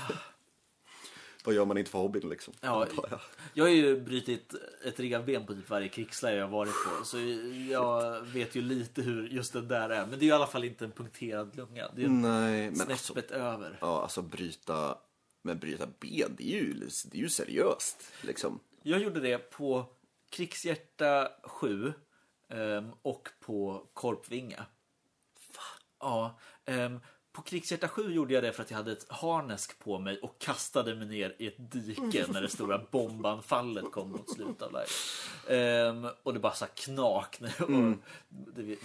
Vad 1.45 1.55
gör 1.55 1.65
man 1.65 1.77
inte 1.77 1.91
för 1.91 1.99
hobbyn 1.99 2.29
liksom? 2.29 2.53
Ja, 2.61 2.87
jag. 3.53 3.63
har 3.63 3.69
ju 3.69 4.01
brutit 4.01 4.53
ett 4.85 4.99
revben 4.99 5.45
på 5.45 5.53
typ 5.53 5.69
varje 5.69 5.89
krigsläger 5.89 6.39
jag 6.39 6.47
varit 6.47 6.73
på. 6.73 7.05
Så 7.05 7.17
jag 7.69 8.21
vet 8.21 8.55
ju 8.55 8.61
lite 8.61 9.01
hur 9.01 9.27
just 9.27 9.53
den 9.53 9.67
där 9.67 9.89
är. 9.89 10.05
Men 10.05 10.09
det 10.09 10.15
är 10.15 10.27
ju 10.27 10.27
i 10.27 10.31
alla 10.31 10.47
fall 10.47 10.63
inte 10.63 10.85
en 10.85 10.91
punkterad 10.91 11.55
lunga. 11.55 11.87
Det 11.95 12.03
är 12.03 12.07
Nej, 12.07 12.71
men 12.71 12.91
alltså, 12.91 13.19
över. 13.29 13.77
ja, 13.81 14.01
alltså 14.01 14.21
bryta, 14.21 14.97
men 15.41 15.59
bryta 15.59 15.87
ben, 15.99 16.35
det 16.37 16.43
är 16.53 16.61
ju, 16.61 16.73
det 17.05 17.17
är 17.17 17.21
ju 17.21 17.29
seriöst 17.29 18.11
liksom. 18.21 18.59
Jag 18.83 18.99
gjorde 18.99 19.19
det 19.19 19.37
på 19.37 19.85
Krigshjärta 20.29 21.31
7 21.43 21.93
ehm, 22.49 22.91
och 23.01 23.29
på 23.39 23.87
Korpvinga. 23.93 24.65
Ja, 25.99 26.39
ehm, 26.65 26.99
på 27.35 27.41
Krigshjärta 27.41 27.87
7 27.87 28.13
gjorde 28.13 28.33
jag 28.33 28.43
det 28.43 28.53
för 28.53 28.63
att 28.63 28.71
jag 28.71 28.77
hade 28.77 28.91
ett 28.91 29.05
harnesk 29.09 29.79
på 29.79 29.99
mig 29.99 30.19
och 30.19 30.39
kastade 30.39 30.95
mig 30.95 31.07
ner 31.07 31.35
i 31.37 31.47
ett 31.47 31.71
dike 31.71 32.25
när 32.31 32.41
det 32.41 32.49
stora 32.49 32.81
bombanfallet 32.91 33.91
kom 33.91 34.11
mot 34.11 34.33
slutet 34.33 34.61
av 34.61 34.71
live. 34.71 35.59
Ehm, 35.59 36.07
och 36.23 36.33
det 36.33 36.39
bara 36.39 36.53
så 36.53 36.65
knak 36.75 37.41
och 37.59 37.69
det, 38.29 38.61
det 38.63 38.75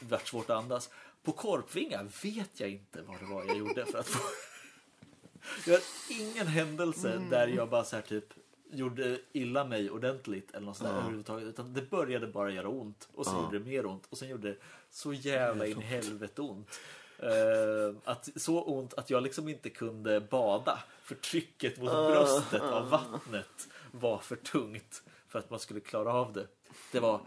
det 0.00 0.10
var 0.10 0.18
svårt 0.18 0.50
att 0.50 0.56
andas. 0.56 0.90
På 1.22 1.32
Korpvinga 1.32 2.02
vet 2.22 2.60
jag 2.60 2.70
inte 2.70 3.02
vad 3.02 3.20
det 3.20 3.26
var 3.26 3.44
jag 3.44 3.58
gjorde 3.58 3.86
för 3.86 3.98
att 3.98 4.08
få 4.08 4.28
det 5.64 5.70
var 5.70 5.80
ingen 6.10 6.46
händelse 6.46 7.20
där 7.30 7.48
jag 7.48 7.68
bara 7.68 7.84
så 7.84 7.96
här 7.96 8.02
typ 8.02 8.34
gjorde 8.70 9.18
illa 9.32 9.64
mig 9.64 9.90
ordentligt 9.90 10.50
eller 10.50 10.66
något 10.66 10.76
sånt 10.76 10.90
där 10.90 10.98
överhuvudtaget. 10.98 11.48
Utan 11.48 11.74
det 11.74 11.90
började 11.90 12.26
bara 12.26 12.50
göra 12.50 12.68
ont 12.68 13.08
och 13.14 13.26
så 13.26 13.36
gjorde 13.36 13.58
det 13.58 13.64
mer 13.64 13.86
ont 13.86 14.06
och 14.10 14.18
sen 14.18 14.28
gjorde 14.28 14.48
det 14.48 14.56
så 14.90 15.12
jävla 15.12 15.66
in 15.66 15.80
i 15.80 15.84
helvete 15.84 16.42
ont. 16.42 16.78
Eh, 17.18 17.96
att, 18.04 18.28
så 18.36 18.62
ont 18.62 18.94
att 18.94 19.10
jag 19.10 19.22
liksom 19.22 19.48
inte 19.48 19.70
kunde 19.70 20.20
bada 20.20 20.78
för 21.02 21.14
trycket 21.14 21.78
mot 21.78 21.90
bröstet 21.90 22.62
av 22.62 22.90
vattnet 22.90 23.68
var 23.92 24.18
för 24.18 24.36
tungt 24.36 25.02
för 25.28 25.38
att 25.38 25.50
man 25.50 25.60
skulle 25.60 25.80
klara 25.80 26.12
av 26.12 26.32
det. 26.32 26.46
Det 26.92 27.00
var, 27.00 27.20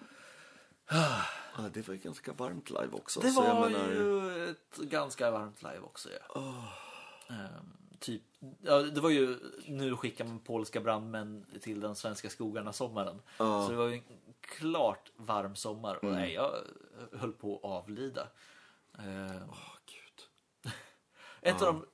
Ja, 1.57 1.69
det 1.73 1.87
var 1.87 1.93
ju 1.93 1.99
ganska 1.99 2.33
varmt 2.33 2.69
live 2.69 2.91
också. 2.91 3.19
det 3.19 3.31
så 3.31 3.41
var 3.41 3.69
menar, 3.69 3.91
ju 3.91 4.49
ett 4.49 4.77
ganska 4.77 5.31
varmt 5.31 5.63
live 5.63 5.79
också. 5.79 6.09
Ja. 6.33 6.67
Ehm, 7.29 7.97
typ, 7.99 8.21
ja, 8.61 8.77
det 8.77 9.01
var 9.01 9.09
ju, 9.09 9.39
nu 9.65 9.95
skickar 9.95 10.25
man 10.25 10.39
polska 10.39 10.81
brandmän 10.81 11.45
till 11.61 11.79
den 11.79 11.95
svenska 11.95 12.29
skogarna 12.29 12.73
sommaren. 12.73 13.21
Så 13.37 13.67
det 13.69 13.75
var 13.75 13.87
ju 13.87 13.93
en 13.93 14.03
klart 14.41 15.11
varm 15.15 15.55
sommar 15.55 16.05
och 16.05 16.11
nej, 16.11 16.33
jag 16.33 16.51
höll 17.11 17.33
på 17.33 17.55
att 17.55 17.63
avlida. 17.63 18.27
Åh, 18.97 19.75
gud. 19.80 19.80
Ett, 21.41 21.61
av 21.61 21.85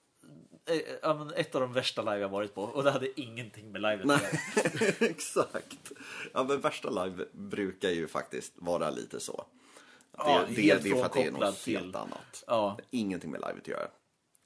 de, 0.66 0.74
eh, 1.02 1.18
men 1.18 1.34
ett 1.34 1.56
av 1.56 1.62
de 1.62 1.74
värsta 1.74 2.02
live 2.02 2.20
jag 2.20 2.30
varit 2.30 2.56
på 2.56 2.62
och 2.64 2.84
det 2.84 2.92
hade 2.92 3.22
ingenting 3.22 3.72
med 3.72 3.82
livet 3.82 4.10
att 4.10 4.22
göra. 4.22 4.94
Exakt. 5.10 5.92
Ja, 6.34 6.44
men 6.44 6.62
värsta 6.62 6.90
live 7.06 7.26
brukar 7.32 7.90
ju 7.90 8.08
faktiskt 8.08 8.54
vara 8.56 8.90
lite 8.90 9.20
så. 9.20 9.46
Det, 10.12 10.18
Ja, 10.24 10.44
det, 10.50 10.62
helt 10.62 10.84
det 10.84 10.90
är 10.90 10.96
för 10.96 11.06
att 11.06 11.14
det 11.14 11.24
är 11.24 11.32
något 11.32 11.42
helt 11.44 11.64
till- 11.64 11.96
annat. 11.96 12.44
Ja. 12.48 12.80
Ingenting 12.90 13.32
med 13.32 13.42
livet 13.42 13.62
att 13.62 13.68
göra. 13.68 13.88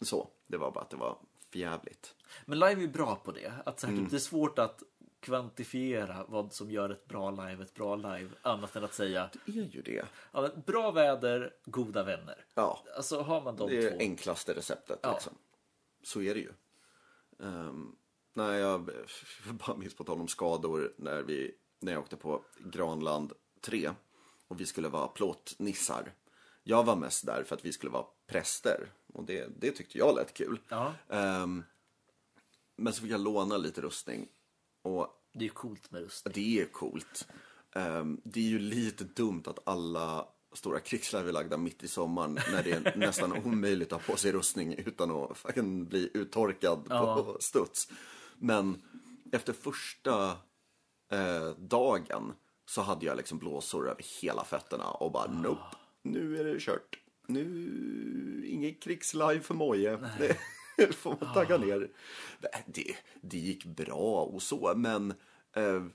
Så, 0.02 0.28
det 0.48 0.58
var 0.58 0.72
bara 0.72 0.82
att 0.82 0.90
det 0.90 0.98
var 0.98 1.18
förjävligt. 1.52 2.16
Men 2.46 2.60
live 2.60 2.84
är 2.84 2.88
bra 2.88 3.16
på 3.16 3.32
det. 3.32 3.52
Att 3.66 3.80
så 3.80 3.88
här, 3.88 3.98
typ, 3.98 4.10
det 4.10 4.18
är 4.18 4.20
svårt 4.20 4.60
att 4.60 4.84
kvantifiera 5.22 6.26
vad 6.28 6.54
som 6.54 6.72
gör 6.72 6.90
ett 6.90 7.08
bra 7.08 7.32
live 7.32 7.64
ett 7.64 7.74
bra 7.74 7.96
live. 7.96 8.30
Annat 8.42 8.76
än 8.76 8.84
att 8.84 8.94
säga 8.94 9.30
Det 9.46 9.52
är 9.60 9.64
ju 9.66 9.82
det. 9.82 10.06
ja, 10.32 10.42
men 10.42 10.62
bra 10.66 10.92
väder, 10.92 11.54
goda 11.66 12.04
vänner. 12.04 12.46
Ja, 12.54 12.84
Alltså 12.96 13.22
har 13.22 13.42
man 13.42 13.56
de 13.56 13.70
det 13.70 13.86
är 13.86 13.92
två. 13.92 13.98
enklaste 14.00 14.54
receptet. 14.54 15.00
Ja. 15.04 15.14
Liksom. 15.14 15.34
Så 16.04 16.22
är 16.22 16.34
det 16.34 16.40
ju. 16.40 16.52
Um, 17.38 17.96
nej, 18.34 18.60
jag 18.60 18.90
bara 19.46 19.78
minns 19.78 19.94
på 19.96 20.04
tal 20.04 20.20
om 20.22 20.28
skador 20.28 20.94
när, 20.98 21.22
vi, 21.24 21.56
när 21.80 21.92
jag 21.92 22.02
åkte 22.02 22.16
på 22.18 22.44
Granland 22.60 23.34
3 23.62 23.92
och 24.48 24.60
vi 24.62 24.66
skulle 24.66 24.88
vara 24.90 25.08
plåtnissar. 25.08 26.14
Jag 26.64 26.84
var 26.84 26.96
mest 26.96 27.26
där 27.26 27.44
för 27.44 27.56
att 27.56 27.66
vi 27.66 27.72
skulle 27.74 27.92
vara 27.92 28.06
präster 28.28 28.92
och 29.14 29.24
det, 29.24 29.48
det 29.60 29.72
tyckte 29.72 29.98
jag 29.98 30.16
lät 30.16 30.34
kul. 30.34 30.60
Ja, 30.70 30.94
Ehm, 31.10 31.64
men 32.76 32.94
så 32.94 33.02
fick 33.02 33.12
jag 33.12 33.22
låna 33.22 33.58
lite 33.58 33.82
rustning 33.82 34.28
och 34.82 35.08
det 35.34 35.40
är 35.40 35.44
ju 35.44 35.50
coolt 35.50 35.92
med 35.92 36.02
rustning. 36.02 36.32
det 36.36 36.62
är 36.62 36.66
coolt. 36.66 37.28
Ehm, 37.76 38.22
det 38.24 38.40
är 38.40 38.44
ju 38.50 38.60
lite 38.60 39.04
dumt 39.04 39.44
att 39.46 39.60
alla 39.68 40.28
stora 40.54 40.80
krigsliv 40.80 41.28
är 41.28 41.32
lagda 41.32 41.58
mitt 41.58 41.84
i 41.84 41.88
sommaren 41.88 42.40
när 42.52 42.64
det 42.64 42.72
är 42.72 42.94
nästan 42.98 43.34
omöjligt 43.46 43.94
att 43.94 44.02
ha 44.06 44.14
på 44.14 44.20
sig 44.20 44.32
rustning 44.32 44.74
utan 44.78 45.12
att 45.12 45.38
fucking 45.38 45.86
bli 45.86 46.10
uttorkad 46.14 46.88
Ja. 46.90 47.16
på 47.16 47.38
studs. 47.40 47.92
Men 48.38 48.82
efter 49.32 49.54
första 49.54 50.30
eh, 51.12 51.50
dagen 51.58 52.34
så 52.66 52.82
hade 52.82 53.06
jag 53.06 53.18
liksom 53.18 53.38
blåsor 53.38 53.90
över 53.90 54.04
hela 54.22 54.44
fötterna 54.44 54.92
och 54.92 55.12
bara 55.12 55.32
nope, 55.32 55.76
nu 56.02 56.38
är 56.40 56.44
det 56.44 56.60
kört. 56.60 56.98
Nu, 57.28 58.44
ingen 58.48 58.76
krigslive 58.76 59.40
för 59.40 59.54
Moje. 59.54 60.00
Får 60.92 61.18
man 61.22 61.34
tagga 61.34 61.58
ner. 61.58 61.90
Det, 62.66 62.96
det 63.22 63.38
gick 63.38 63.66
bra 63.66 64.24
och 64.24 64.42
så, 64.42 64.74
men 64.76 65.14
eh, 65.54 65.86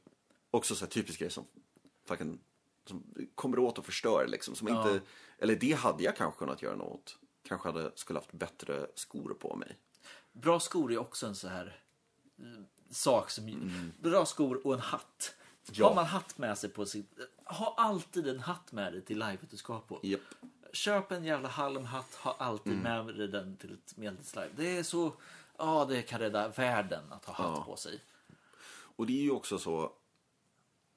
också 0.51 0.75
så 0.75 0.85
här 0.85 0.91
typisk 0.91 1.19
grej 1.19 1.31
som 1.31 1.45
fucking 2.05 2.39
som 2.85 3.05
kommer 3.35 3.59
åt 3.59 3.79
och 3.79 3.87
förstör 3.87 4.27
liksom. 4.29 4.55
Som 4.55 4.69
inte, 4.69 5.01
eller 5.39 5.57
det 5.57 5.73
hade 5.73 6.03
jag 6.03 6.17
kanske 6.17 6.39
kunnat 6.39 6.62
göra 6.62 6.77
något. 6.77 7.19
Kanske 7.49 7.69
hade, 7.69 7.93
skulle 7.95 8.19
haft 8.19 8.33
bättre 8.33 8.87
skor 8.95 9.37
på 9.41 9.57
mig. 9.57 9.79
Bra 10.33 10.61
skor 10.61 10.93
är 10.93 10.99
också 10.99 11.27
en 11.27 11.35
så 11.35 11.49
här 11.49 11.81
eh, 12.39 12.45
sak 12.91 13.31
som... 13.31 13.49
Mm. 13.49 13.93
Bra 13.99 14.27
skor 14.27 14.67
och 14.67 14.75
en 14.75 14.81
hatt 14.81 15.35
Ja. 15.73 15.89
Har 15.89 15.95
man 15.95 16.07
hatt 16.07 16.39
med 16.39 16.59
sig 16.59 16.71
på 16.71 16.87
sitt... 16.87 17.19
Ha 17.45 17.75
alltid 17.77 18.29
en 18.29 18.41
hatt 18.41 18.73
med 18.73 18.93
dig 18.93 19.03
till 19.05 19.19
livet 19.19 19.51
du 19.51 19.57
ska 19.57 19.81
på. 19.81 20.01
Japp. 20.03 20.21
Köp 20.77 21.12
en 21.12 21.25
jävla 21.25 21.49
halmhatt, 21.49 22.15
ha 22.15 22.37
alltid 22.39 22.73
Mm. 22.73 23.07
med 23.07 23.15
dig 23.17 23.29
den 23.29 23.57
till 23.57 23.75
ett 23.75 23.97
medeltidslive. 23.97 24.49
Det 24.57 24.79
är 24.79 24.83
så... 24.83 25.12
Ja, 25.59 25.85
det 25.89 26.03
kan 26.03 26.21
rädda 26.21 26.49
världen 26.49 27.12
att 27.12 27.25
ha 27.25 27.35
hatt 27.35 27.57
Ja. 27.59 27.65
på 27.65 27.77
sig. 27.77 28.01
Och 28.69 29.07
det 29.07 29.12
är 29.12 29.23
ju 29.23 29.31
också 29.31 29.59
så 29.59 29.93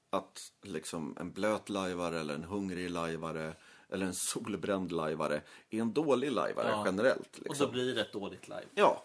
att 0.09 0.51
liksom 0.61 1.17
en 1.19 1.31
blöt 1.31 1.69
lajvare 1.69 2.19
eller 2.19 2.35
en 2.35 2.43
hungrig 2.43 2.89
lajvare 2.89 3.55
eller 3.89 4.05
en 4.05 4.13
solbränd 4.13 4.91
lajvare 4.91 5.41
är 5.69 5.81
en 5.81 5.93
dålig 5.93 6.31
lajvare 6.31 6.69
Ja. 6.69 6.83
generellt. 6.85 7.37
Och 7.37 7.43
Liksom. 7.43 7.65
då 7.65 7.71
blir 7.71 7.95
det 7.95 8.01
ett 8.01 8.13
dåligt 8.13 8.47
live. 8.47 8.65
Ja, 8.75 9.03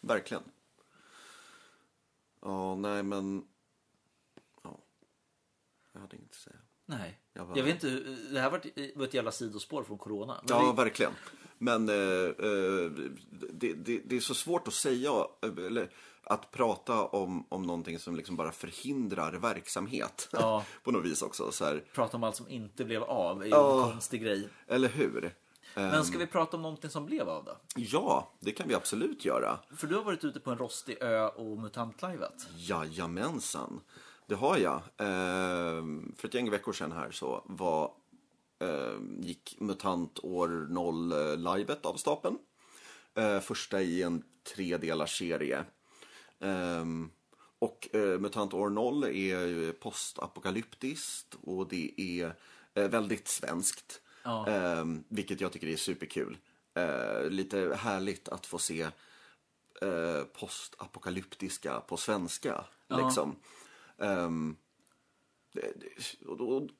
verkligen. 0.00 0.42
Ja, 2.40 2.74
nej 2.74 3.02
men... 3.02 3.46
Ja. 4.62 4.78
Jag 5.92 6.00
hade 6.00 6.16
inget 6.16 6.30
att 6.30 6.36
säga. 6.36 6.56
Nej. 6.86 7.18
Jag 7.34 7.44
var- 7.44 7.56
Jag 7.56 7.64
vet 7.64 7.74
inte, 7.84 8.00
det 8.30 8.40
här 8.40 8.50
var 8.50 8.58
ett, 8.58 8.96
var 8.96 9.04
ett 9.04 9.14
jävla 9.14 9.32
sidospår 9.32 9.82
från 9.84 9.98
corona. 9.98 10.40
Men 10.48 10.56
Ja, 10.58 10.66
det, 10.66 10.82
verkligen. 10.82 11.12
Men 11.58 11.88
eh, 11.88 11.94
eh, 11.94 12.90
det, 13.52 13.72
det, 13.72 14.00
det 14.04 14.16
är 14.16 14.20
så 14.20 14.34
svårt 14.34 14.68
att 14.68 14.74
säga, 14.74 15.10
eller 15.58 15.90
att 16.24 16.50
prata 16.50 17.04
om, 17.04 17.46
om 17.48 17.62
någonting 17.62 17.98
som 17.98 18.16
liksom 18.16 18.36
bara 18.36 18.52
förhindrar 18.52 19.32
verksamhet. 19.32 20.28
Ja. 20.32 20.64
På 20.82 20.90
något 20.90 21.04
vis 21.04 21.22
också. 21.22 21.52
Så 21.52 21.64
här, 21.64 21.84
prata 21.94 22.16
om 22.16 22.24
allt 22.24 22.36
som 22.36 22.48
inte 22.48 22.84
blev 22.84 23.02
av 23.02 23.40
är 23.40 23.44
ju 23.44 23.50
Ja. 23.50 23.84
en 23.86 23.92
konstig 23.92 24.22
grej. 24.22 24.48
eller 24.66 24.88
hur? 24.88 25.34
Men 25.74 26.04
ska 26.04 26.18
vi 26.18 26.26
prata 26.26 26.56
om 26.56 26.62
någonting 26.62 26.90
som 26.90 27.06
blev 27.06 27.28
av 27.28 27.44
då? 27.44 27.56
Ja, 27.76 28.30
det 28.40 28.52
kan 28.52 28.68
vi 28.68 28.74
absolut 28.74 29.24
göra. 29.24 29.58
För 29.76 29.86
du 29.86 29.94
har 29.96 30.02
varit 30.04 30.24
ute 30.24 30.40
på 30.40 30.50
en 30.50 30.58
rostig 30.58 30.96
ö 31.00 31.26
och 31.28 31.58
mutantlajvat. 31.58 32.46
Jajamensan, 32.56 33.80
det 34.26 34.34
har 34.34 34.56
jag. 34.56 34.76
Eh, 34.96 35.84
för 36.16 36.28
ett 36.28 36.34
gäng 36.34 36.50
veckor 36.50 36.72
sedan 36.72 36.92
här 36.92 37.10
så 37.10 37.42
var, 37.46 37.92
eh, 38.58 38.98
gick 39.20 39.56
MUTANT 39.60 40.18
år 40.22 40.66
0-livet 40.70 41.86
av 41.86 41.94
stapeln. 41.94 42.38
Eh, 43.14 43.40
första 43.40 43.82
i 43.82 44.02
en 44.02 44.22
tredelars 44.54 45.18
serie. 45.18 45.64
Eh, 46.40 46.84
och 47.58 47.88
eh, 47.94 48.18
MUTANT 48.18 48.54
år 48.54 48.70
0 48.70 49.04
är 49.04 49.72
postapokalyptiskt 49.72 51.36
och 51.42 51.68
det 51.68 51.94
är 51.96 52.34
eh, 52.74 52.88
väldigt 52.88 53.28
svenskt. 53.28 54.00
Ja. 54.22 54.48
Eh, 54.48 54.84
vilket 55.08 55.40
jag 55.40 55.52
tycker 55.52 55.66
är 55.66 55.76
superkul. 55.76 56.38
Eh, 56.74 57.30
lite 57.30 57.76
härligt 57.78 58.28
att 58.28 58.46
få 58.46 58.58
se 58.58 58.82
eh, 59.82 60.22
postapokalyptiska 60.40 61.80
på 61.80 61.96
svenska. 61.96 62.64
Liksom. 62.88 63.36
Ehm, 64.02 64.56
det, 65.54 65.72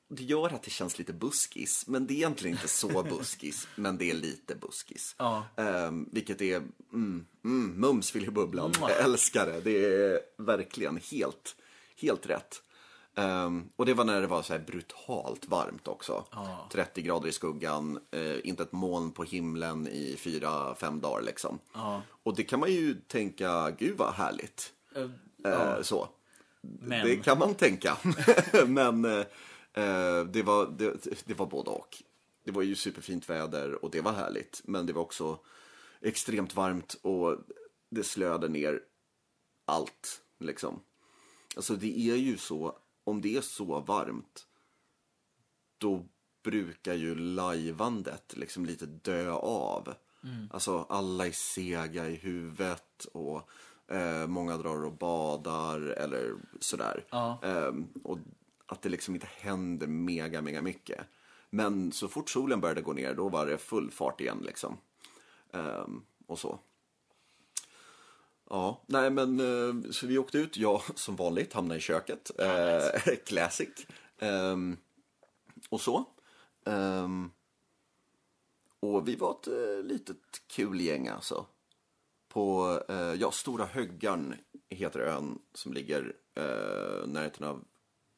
det, 0.07 0.23
gör 0.23 0.53
att 0.53 0.63
det 0.63 0.71
känns 0.71 0.99
lite 0.99 1.13
buskis, 1.13 1.87
men 1.87 2.07
det 2.07 2.13
är 2.13 2.15
egentligen 2.15 2.57
inte 2.57 2.67
så 2.67 3.03
buskis, 3.09 3.67
men 3.75 3.97
det 3.97 4.09
är 4.09 4.13
lite 4.13 4.55
buskis. 4.55 5.15
Ja. 5.17 5.45
Ehm, 5.57 6.09
vilket 6.11 6.41
är 6.41 6.57
mm, 6.93 7.25
mm, 7.45 7.79
mums 7.79 8.11
filibubblan. 8.11 8.73
Mwah. 8.79 8.91
Jag 8.91 9.03
älskar 9.03 9.45
det. 9.45 9.61
Det 9.61 9.85
är 9.85 10.19
verkligen 10.37 10.97
helt, 11.11 11.55
helt 12.01 12.25
rätt. 12.25 12.61
Ehm, 13.15 13.69
och 13.75 13.85
det 13.85 13.93
var 13.93 14.05
när 14.05 14.21
det 14.21 14.27
var 14.27 14.41
så 14.41 14.53
här 14.53 14.59
brutalt 14.59 15.47
varmt 15.47 15.87
också. 15.87 16.25
Ja. 16.31 16.69
30 16.71 17.01
grader 17.01 17.29
i 17.29 17.31
skuggan, 17.31 17.99
eh, 18.11 18.47
inte 18.47 18.63
ett 18.63 18.71
moln 18.71 19.11
på 19.11 19.23
himlen 19.23 19.87
i 19.87 20.15
fyra, 20.17 20.75
fem 20.75 20.99
dagar 20.99 21.21
liksom. 21.21 21.59
Ja. 21.73 22.01
Och 22.23 22.35
det 22.35 22.43
kan 22.43 22.59
man 22.59 22.71
ju 22.71 22.95
tänka, 22.95 23.71
gud 23.71 23.97
vad 23.97 24.13
härligt. 24.13 24.73
Eh, 24.95 25.09
Eh, 25.45 25.81
så. 25.81 26.09
Men, 26.63 27.05
Det 27.05 27.15
kan 27.15 27.39
man 27.39 27.55
tänka. 27.55 27.97
Men 28.67 29.05
eh, 29.05 29.25
eh, 29.73 30.25
det, 30.25 30.43
var, 30.43 30.75
det, 30.77 31.25
det 31.25 31.33
var 31.33 31.45
både 31.45 31.69
och. 31.69 32.03
Det 32.43 32.51
var 32.51 32.61
ju 32.61 32.75
superfint 32.75 33.29
väder 33.29 33.85
och 33.85 33.91
det 33.91 34.01
var 34.01 34.11
härligt. 34.11 34.61
Men 34.63 34.85
det 34.85 34.93
var 34.93 35.01
också 35.01 35.39
extremt 36.01 36.55
varmt 36.55 36.93
och 37.01 37.37
det 37.89 38.03
slöade 38.03 38.49
ner 38.49 38.81
allt. 39.65 40.21
Liksom. 40.39 40.79
Alltså 41.55 41.75
det 41.75 41.99
är 41.99 42.15
ju 42.15 42.37
så, 42.37 42.77
om 43.03 43.21
det 43.21 43.37
är 43.37 43.41
så 43.41 43.79
varmt 43.79 44.47
då 45.77 46.05
brukar 46.43 46.93
ju 46.93 47.15
lajvandet 47.15 48.33
liksom 48.37 48.65
lite 48.65 48.85
dö 48.85 49.31
av. 49.31 49.93
Alltså 50.51 50.85
alla 50.89 51.27
är 51.27 51.31
sega 51.31 52.09
i 52.09 52.15
huvudet 52.15 53.05
och 53.13 53.49
eh, 53.87 54.27
många 54.27 54.57
drar 54.57 54.85
och 54.85 54.97
badar 54.97 55.79
eller 55.79 56.35
sådär. 56.59 57.05
Ja. 57.09 57.39
Ehm, 57.43 57.87
och 58.03 58.17
att 58.65 58.81
det 58.81 58.89
liksom 58.89 59.15
inte 59.15 59.29
händer 59.37 59.87
mega, 59.87 60.41
mega 60.41 60.61
mycket. 60.61 60.99
Men 61.49 61.91
så 61.91 62.07
fort 62.07 62.29
solen 62.29 62.61
började 62.61 62.81
gå 62.81 62.93
ner 62.93 63.13
då 63.13 63.29
var 63.29 63.45
det 63.45 63.57
full 63.57 63.91
fart 63.91 64.21
igen 64.21 64.41
liksom. 64.45 64.77
Ehm, 65.53 66.01
och 66.27 66.39
så. 66.39 66.59
Ja, 68.49 68.81
nej 68.87 69.09
men 69.09 69.39
eh, 69.39 69.91
så 69.91 70.07
vi 70.07 70.17
åkte 70.17 70.37
ut, 70.37 70.57
jag 70.57 70.81
som 70.95 71.15
vanligt 71.15 71.53
hamnade 71.53 71.77
i 71.77 71.81
köket. 71.81 72.31
Eh, 72.39 73.15
classic. 73.25 73.87
Ehm, 74.19 74.77
och 75.69 75.81
så. 75.81 76.05
Ehm, 76.65 77.31
och 78.79 79.07
vi 79.07 79.15
var 79.15 79.31
ett 79.31 79.47
eh, 79.47 79.83
litet 79.83 80.17
kul 80.47 80.81
gäng 80.81 81.07
alltså. 81.07 81.45
På, 82.33 82.79
eh, 82.89 82.95
ja, 82.95 83.31
Stora 83.31 83.65
Höggarn 83.65 84.35
heter 84.69 84.99
ön 84.99 85.39
som 85.53 85.73
ligger 85.73 86.13
eh, 86.35 87.07
närheten 87.07 87.47
av 87.47 87.63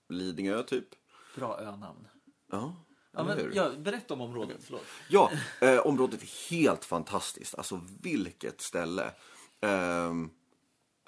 Lidingö 0.10 0.64
typ. 0.64 0.88
bra 1.36 1.60
önamn. 1.60 2.08
Ja, 2.52 2.86
Ja, 3.18 3.24
men, 3.24 3.52
ja, 3.54 3.72
berätta 3.78 4.14
om 4.14 4.22
området, 4.22 4.58
förlåt. 4.62 4.86
Ja, 5.10 5.32
eh, 5.62 5.80
området 5.80 6.22
är 6.22 6.50
helt 6.50 6.86
fantastiskt. 6.86 7.56
Alltså 7.56 7.82
vilket 8.02 8.62
ställe. 8.62 9.12
Ehm, 9.62 10.30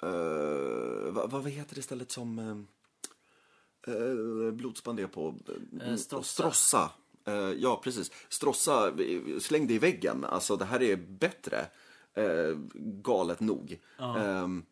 eh, 0.02 1.10
vad, 1.10 1.30
vad 1.30 1.48
heter 1.50 1.74
det 1.74 1.82
stället 1.82 2.10
som 2.10 2.38
eh, 2.38 3.94
eh, 3.94 4.52
blodsband 4.52 5.00
är 5.00 5.06
på? 5.06 5.34
Eh, 5.82 5.96
Stråssa. 5.96 6.32
Stråssa. 6.32 6.90
Eh, 7.24 7.34
ja, 7.34 7.80
precis. 7.84 8.12
Stråssa, 8.28 8.88
eh, 8.88 9.38
släng 9.38 9.66
det 9.66 9.74
i 9.74 9.78
väggen. 9.78 10.24
Alltså 10.24 10.56
det 10.56 10.64
här 10.64 10.82
är 10.82 10.96
bättre. 10.96 11.66
Eh, 12.14 12.56
galet 13.02 13.40
nog. 13.40 13.80
Ehm, 13.98 14.64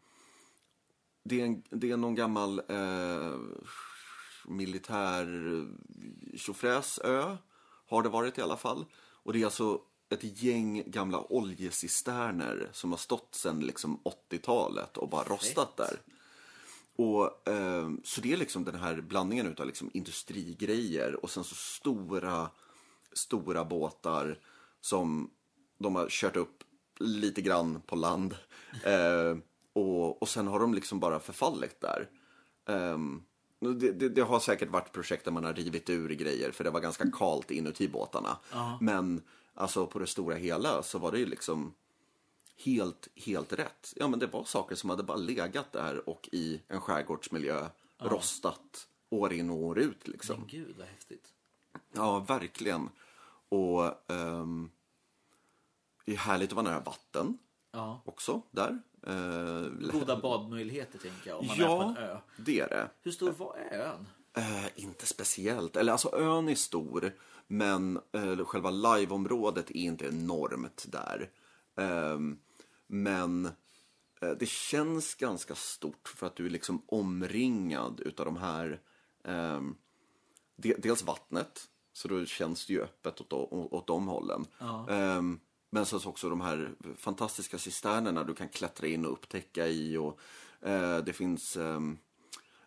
det, 1.22 1.40
är 1.40 1.44
en, 1.44 1.62
det 1.70 1.90
är 1.90 1.96
någon 1.96 2.14
gammal 2.14 2.62
eh, 2.68 3.38
militär 4.44 5.26
tjofräsö, 6.36 7.36
har 7.88 8.02
det 8.02 8.08
varit 8.08 8.38
i 8.38 8.42
alla 8.42 8.56
fall. 8.56 8.84
Och 8.96 9.32
det 9.32 9.40
är 9.40 9.44
alltså 9.44 9.80
ett 10.08 10.42
gäng 10.42 10.82
gamla 10.86 11.32
oljecisterner 11.32 12.68
som 12.72 12.90
har 12.90 12.98
stått 12.98 13.34
sedan 13.34 13.60
liksom 13.60 14.00
80-talet 14.30 14.96
och 14.96 15.08
bara 15.08 15.24
rostat 15.24 15.76
där. 15.76 16.00
Och, 16.96 17.48
eh, 17.48 17.90
så 18.04 18.20
det 18.20 18.32
är 18.32 18.36
liksom 18.36 18.64
den 18.64 18.74
här 18.74 19.00
blandningen 19.00 19.46
utav 19.46 19.66
liksom 19.66 19.90
industrigrejer 19.94 21.24
och 21.24 21.30
sen 21.30 21.44
så 21.44 21.54
stora, 21.54 22.50
stora 23.12 23.64
båtar 23.64 24.38
som 24.80 25.30
de 25.78 25.96
har 25.96 26.06
kört 26.08 26.36
upp 26.36 26.64
lite 26.98 27.42
grann 27.42 27.80
på 27.86 27.96
land. 27.96 28.34
Eh, 28.84 29.36
och, 29.72 30.22
och 30.22 30.28
sen 30.28 30.46
har 30.46 30.60
de 30.60 30.74
liksom 30.74 31.00
bara 31.00 31.20
förfallit 31.20 31.80
där. 31.80 32.08
Ehm, 32.66 33.22
det, 33.60 33.92
det, 33.92 34.08
det 34.08 34.20
har 34.22 34.40
säkert 34.40 34.70
varit 34.70 34.92
projekt 34.92 35.24
där 35.24 35.32
man 35.32 35.44
har 35.44 35.54
rivit 35.54 35.90
ur 35.90 36.08
grejer 36.08 36.50
för 36.50 36.64
det 36.64 36.70
var 36.70 36.80
ganska 36.80 37.10
kalt 37.10 37.50
inuti 37.50 37.88
båtarna. 37.88 38.38
Men 38.80 39.22
alltså 39.54 39.86
på 39.86 39.98
det 39.98 40.06
stora 40.06 40.34
hela 40.34 40.82
så 40.82 40.98
var 40.98 41.12
det 41.12 41.18
ju 41.18 41.26
liksom 41.26 41.74
helt, 42.64 43.08
helt 43.14 43.52
rätt. 43.52 43.92
Ja 43.96 44.08
men 44.08 44.18
det 44.18 44.26
var 44.26 44.44
saker 44.44 44.76
som 44.76 44.90
hade 44.90 45.02
bara 45.02 45.16
legat 45.16 45.72
där 45.72 46.08
och 46.08 46.28
i 46.32 46.60
en 46.68 46.80
skärgårdsmiljö 46.80 47.68
rostat 47.98 48.88
år 49.10 49.32
in 49.32 49.50
och 49.50 49.56
år 49.56 49.78
ut 49.78 50.08
liksom. 50.08 50.36
Men 50.38 50.48
gud, 50.48 50.74
vad 50.78 50.86
häftigt. 50.86 51.28
Ja, 51.92 52.18
verkligen. 52.18 52.88
Och 53.48 54.10
ehm, 54.10 54.70
det 56.06 56.12
är 56.12 56.16
härligt 56.16 56.50
att 56.50 56.56
vara 56.56 56.68
nära 56.68 56.80
vatten 56.80 57.38
Ja. 57.72 58.02
också 58.04 58.42
där. 58.50 58.78
Eh, 59.06 59.90
Goda 59.92 60.20
badmöjligheter, 60.20 60.98
tänker 60.98 61.30
jag, 61.30 61.38
om 61.40 61.46
man 61.46 61.60
är 61.60 61.66
på 61.66 61.72
ja, 61.72 61.88
en 61.90 61.96
ö. 61.96 62.18
det 62.36 62.60
är 62.60 62.68
det. 62.68 62.90
Hur 63.02 63.10
stor 63.12 63.30
var 63.30 63.56
ön? 63.72 64.06
Eh, 64.36 64.66
inte 64.74 65.06
speciellt. 65.06 65.76
Eller 65.76 65.92
alltså 65.92 66.14
ön 66.16 66.48
är 66.48 66.54
stor, 66.54 67.12
men 67.46 68.00
eh, 68.12 68.44
själva 68.44 68.70
liveområdet 68.70 69.70
är 69.70 69.76
inte 69.76 70.06
enormt 70.06 70.86
där. 70.88 71.30
Ehm, 71.76 72.38
men 72.86 73.46
eh, 74.20 74.30
det 74.38 74.48
känns 74.48 75.14
ganska 75.14 75.54
stort 75.54 76.08
för 76.16 76.26
att 76.26 76.36
du 76.36 76.46
är 76.46 76.50
liksom 76.50 76.82
omringad 76.86 78.00
utav 78.00 78.26
de 78.26 78.36
här 78.36 78.80
ehm, 79.24 79.76
de, 80.56 80.74
dels 80.78 81.02
vattnet, 81.02 81.68
så 81.92 82.08
då 82.08 82.24
känns 82.24 82.66
det 82.66 82.72
ju 82.72 82.82
öppet 82.82 83.20
åt, 83.20 83.32
åt, 83.32 83.72
åt 83.72 83.86
de 83.86 84.08
hållen. 84.08 84.46
Ehm, 84.88 85.40
men 85.76 85.86
sen 85.86 86.00
så 86.00 86.08
också 86.08 86.30
de 86.30 86.40
här 86.40 86.74
fantastiska 86.96 87.58
cisternerna 87.58 88.24
du 88.24 88.34
kan 88.34 88.48
klättra 88.48 88.86
in 88.86 89.06
och 89.06 89.12
upptäcka 89.12 89.66
i. 89.66 89.96
Och, 89.96 90.20
eh, 90.60 90.98
det 90.98 91.12
finns 91.12 91.56
ehm, 91.56 91.98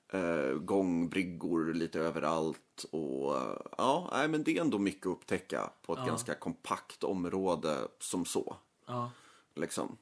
eh, 0.07 0.53
gångbryggor 0.53 1.73
lite 1.73 1.99
överallt. 1.99 2.85
Och 2.91 3.37
eh, 3.37 3.57
ja, 3.77 4.09
nej, 4.11 4.27
men 4.27 4.43
det 4.43 4.57
är 4.57 4.61
ändå 4.61 4.79
mycket 4.79 5.05
att 5.05 5.11
upptäcka 5.11 5.69
på 5.81 5.93
ett 5.93 6.05
ganska 6.05 6.35
kompakt 6.35 7.03
område 7.03 7.87
som 7.99 8.25
så. 8.25 8.55
Ja. 8.85 9.11
Liksom. 9.55 9.97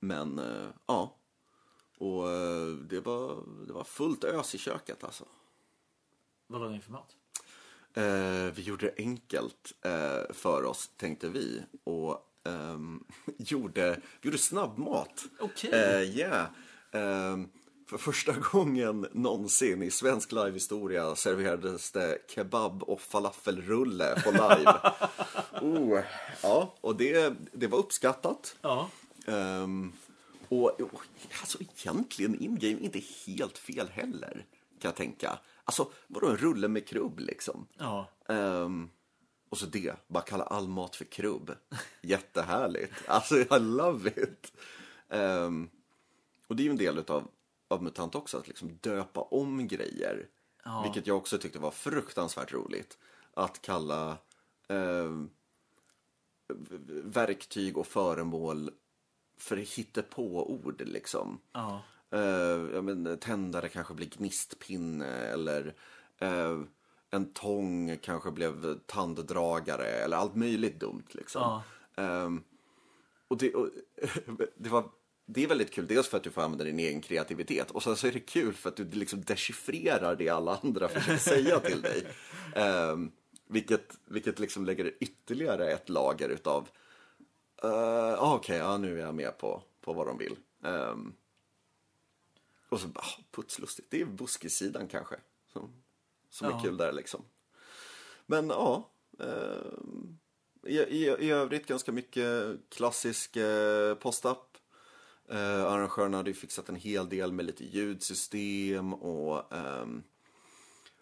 Men 0.00 0.38
eh, 0.38 0.68
ja, 0.86 1.14
och 1.98 2.30
eh, 2.30 2.68
det 2.68 3.00
var, 3.00 3.44
det 3.66 3.72
var 3.72 3.84
fullt 3.84 4.24
ös 4.24 4.54
i 4.54 4.58
köket 4.58 5.04
alltså. 5.04 5.24
Vad 6.46 6.60
var 6.60 6.68
det 6.68 6.80
för 6.80 6.92
mat? 6.92 7.16
Eh, 7.98 8.52
vi 8.54 8.62
gjorde 8.62 8.86
det 8.86 9.02
enkelt 9.02 9.72
eh, 9.84 10.34
för 10.34 10.64
oss, 10.64 10.90
tänkte 10.96 11.28
vi. 11.28 11.62
Och 11.84 12.18
ehm, 12.44 13.04
gjorde, 13.38 14.00
gjorde 14.22 14.38
snabbmat. 14.38 15.24
Okej. 15.40 15.70
Eh, 15.72 16.16
yeah. 16.18 16.46
Ehm, 16.92 17.48
för 17.86 17.98
första 17.98 18.32
gången 18.52 19.06
någonsin 19.12 19.82
i 19.82 19.90
svensk 19.90 20.32
livehistoria 20.32 21.16
serverades 21.16 21.90
det 21.90 22.18
kebab 22.28 22.82
och 22.82 23.00
falafelrulle 23.00 24.22
på 24.24 24.30
live. 24.30 24.80
oh, 25.60 26.00
ja, 26.42 26.74
och 26.80 26.96
det, 26.96 27.34
det 27.52 27.66
var 27.66 27.78
uppskattat. 27.78 28.56
Ja. 28.60 28.90
Ehm, 29.26 29.92
och, 30.48 30.80
och 30.80 31.02
alltså 31.40 31.58
egentligen 31.60 32.42
in-game 32.42 32.80
inte 32.80 33.02
helt 33.26 33.58
fel 33.58 33.88
heller, 33.88 34.44
kan 34.80 34.88
jag 34.88 34.96
tänka. 34.96 35.38
Alltså, 35.68 35.90
vadå 36.06 36.26
en 36.28 36.36
rulle 36.36 36.68
med 36.68 36.88
krubb 36.88 37.18
liksom? 37.20 37.66
Ja. 37.78 38.06
Ehm, 38.28 38.90
och 39.48 39.58
så 39.58 39.66
det, 39.66 39.96
bara 40.06 40.22
kalla 40.22 40.44
all 40.44 40.68
mat 40.68 40.96
för 40.96 41.04
krubb. 41.04 41.54
Jättehärligt. 42.02 42.92
Alltså, 43.08 43.36
I 43.38 43.46
love 43.60 44.10
it. 44.10 44.52
Ehm, 45.08 45.70
och 46.46 46.56
det 46.56 46.62
är 46.62 46.64
ju 46.64 46.70
en 46.70 46.76
del 46.76 46.98
utav, 46.98 47.28
av 47.68 47.82
MUTANT 47.82 48.14
också, 48.14 48.38
att 48.38 48.48
liksom 48.48 48.78
döpa 48.80 49.20
om 49.20 49.68
grejer. 49.68 50.28
Ja. 50.64 50.82
Vilket 50.82 51.06
jag 51.06 51.16
också 51.16 51.38
tyckte 51.38 51.58
var 51.58 51.70
fruktansvärt 51.70 52.52
roligt. 52.52 52.98
Att 53.34 53.62
kalla 53.62 54.16
v- 56.48 57.02
verktyg 57.04 57.78
och 57.78 57.86
föremål 57.86 58.70
för 59.38 59.56
hittepå-ord 59.56 60.82
liksom. 60.86 61.40
Ja. 61.52 61.82
Uh, 62.14 62.74
ja, 62.74 62.82
men, 62.82 63.18
tändare 63.18 63.68
kanske 63.68 63.94
blir 63.94 64.06
gnistpinne 64.06 65.06
eller 65.06 65.74
eh, 66.18 66.60
en 67.10 67.32
tång 67.32 67.98
kanske 68.02 68.30
blev 68.30 68.78
tanddragare 68.86 69.86
eller 69.86 70.16
allt 70.16 70.34
möjligt 70.34 70.80
dumt 70.80 71.06
liksom. 71.10 71.42
Ja. 71.42 71.62
Ehm, 72.02 72.42
och 73.28 73.36
det, 73.36 73.54
och, 73.54 73.68
det, 74.56 74.68
var, 74.68 74.84
det 75.26 75.44
är 75.44 75.48
väldigt 75.48 75.72
kul, 75.72 75.86
dels 75.86 76.08
för 76.08 76.16
att 76.16 76.22
du 76.22 76.30
får 76.30 76.42
använda 76.42 76.64
din 76.64 76.78
egen 76.78 77.00
kreativitet 77.00 77.70
och 77.70 77.82
sen 77.82 77.96
så 77.96 78.06
är 78.06 78.12
det 78.12 78.20
kul 78.20 78.54
för 78.54 78.68
att 78.68 78.76
du 78.76 78.84
liksom 78.84 79.22
dechiffrerar 79.24 80.16
det 80.16 80.28
alla 80.28 80.58
andra 80.62 80.88
försöker 80.88 81.18
säga 81.18 81.60
till 81.60 81.82
dig. 81.82 82.06
Ehm, 82.54 83.10
vilket, 83.46 83.98
vilket 84.04 84.38
liksom 84.38 84.64
lägger 84.64 84.94
ytterligare 85.00 85.72
ett 85.72 85.88
lager 85.88 86.28
utav 86.28 86.68
uh, 87.64 88.34
okej, 88.34 88.58
ja, 88.58 88.76
nu 88.76 89.00
är 89.00 89.04
jag 89.04 89.14
med 89.14 89.38
på, 89.38 89.62
på 89.80 89.92
vad 89.92 90.06
de 90.06 90.18
vill. 90.18 90.36
Ehm, 90.64 91.12
och 92.68 92.80
så 92.80 92.88
bara, 92.88 93.00
ah, 93.04 93.22
putslustigt. 93.30 93.90
Det 93.90 94.00
är 94.00 94.04
buskisidan 94.06 94.88
kanske 94.88 95.16
som, 95.52 95.72
som 96.30 96.50
Ja. 96.50 96.58
är 96.58 96.62
kul 96.62 96.76
där 96.76 96.92
liksom. 96.92 97.24
Men 98.26 98.48
ja, 98.48 98.90
ehm, 99.18 100.18
i, 100.66 100.78
i, 100.78 101.04
i 101.06 101.30
övrigt 101.30 101.66
ganska 101.66 101.92
mycket 101.92 102.56
klassisk 102.68 103.36
eh, 103.36 103.94
post-up. 103.94 104.56
Eh, 105.28 105.64
arrangörerna 105.64 106.16
hade 106.16 106.30
ju 106.30 106.34
fixat 106.34 106.68
en 106.68 106.76
hel 106.76 107.08
del 107.08 107.32
med 107.32 107.44
lite 107.46 107.64
ljudsystem 107.64 108.94
och 108.94 109.52
ehm, 109.52 110.02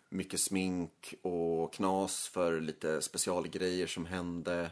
mycket 0.09 0.41
smink 0.41 1.15
och 1.23 1.73
knas 1.75 2.29
för 2.29 2.61
lite 2.61 3.03
specialgrejer 3.03 3.87
som 3.87 4.07
hände. 4.07 4.71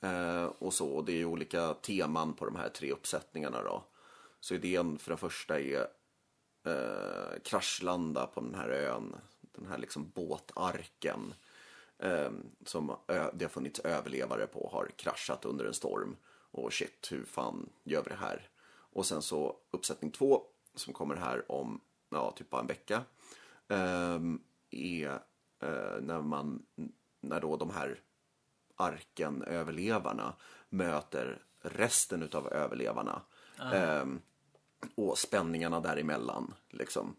Eh, 0.00 0.44
och 0.44 0.74
så. 0.74 0.88
Och 0.88 1.04
det 1.04 1.12
är 1.12 1.16
ju 1.16 1.24
olika 1.24 1.74
teman 1.74 2.34
på 2.34 2.44
de 2.44 2.56
här 2.56 2.68
tre 2.68 2.92
uppsättningarna 2.92 3.62
då. 3.62 3.84
Så 4.40 4.54
idén 4.54 4.98
för 4.98 5.10
den 5.10 5.18
första 5.18 5.60
är 5.60 5.86
eh, 6.64 7.38
kraschlanda 7.44 8.26
på 8.26 8.40
den 8.40 8.54
här 8.54 8.68
ön. 8.68 9.16
Den 9.40 9.66
här 9.66 9.78
liksom 9.78 10.10
båtarken. 10.14 11.34
Eh, 11.98 12.30
som 12.66 12.96
ö- 13.08 13.30
det 13.34 13.44
har 13.44 13.50
funnits 13.50 13.80
överlevare 13.80 14.46
på 14.46 14.68
har 14.72 14.90
kraschat 14.96 15.44
under 15.44 15.64
en 15.64 15.74
storm. 15.74 16.16
Och 16.50 16.72
shit, 16.72 17.08
hur 17.10 17.24
fan 17.24 17.68
gör 17.84 18.02
vi 18.02 18.08
det 18.10 18.16
här? 18.16 18.48
Och 18.92 19.06
sen 19.06 19.22
så 19.22 19.56
uppsättning 19.70 20.10
två 20.10 20.42
som 20.74 20.92
kommer 20.92 21.16
här 21.16 21.52
om 21.52 21.80
ja, 22.10 22.30
typ 22.36 22.50
bara 22.50 22.60
en 22.60 22.66
vecka. 22.66 23.02
ehm, 23.68 24.42
är 24.70 25.10
eh, 25.62 26.00
när 26.00 26.22
man, 26.22 26.66
när 27.20 27.40
då 27.40 27.56
de 27.56 27.70
här 27.70 28.00
arken-överlevarna 28.76 30.34
möter 30.68 31.42
resten 31.60 32.22
utav 32.22 32.52
överlevarna. 32.52 33.22
Ehm, 33.72 34.20
och 34.94 35.18
spänningarna 35.18 35.80
däremellan. 35.80 36.54
Liksom. 36.70 37.16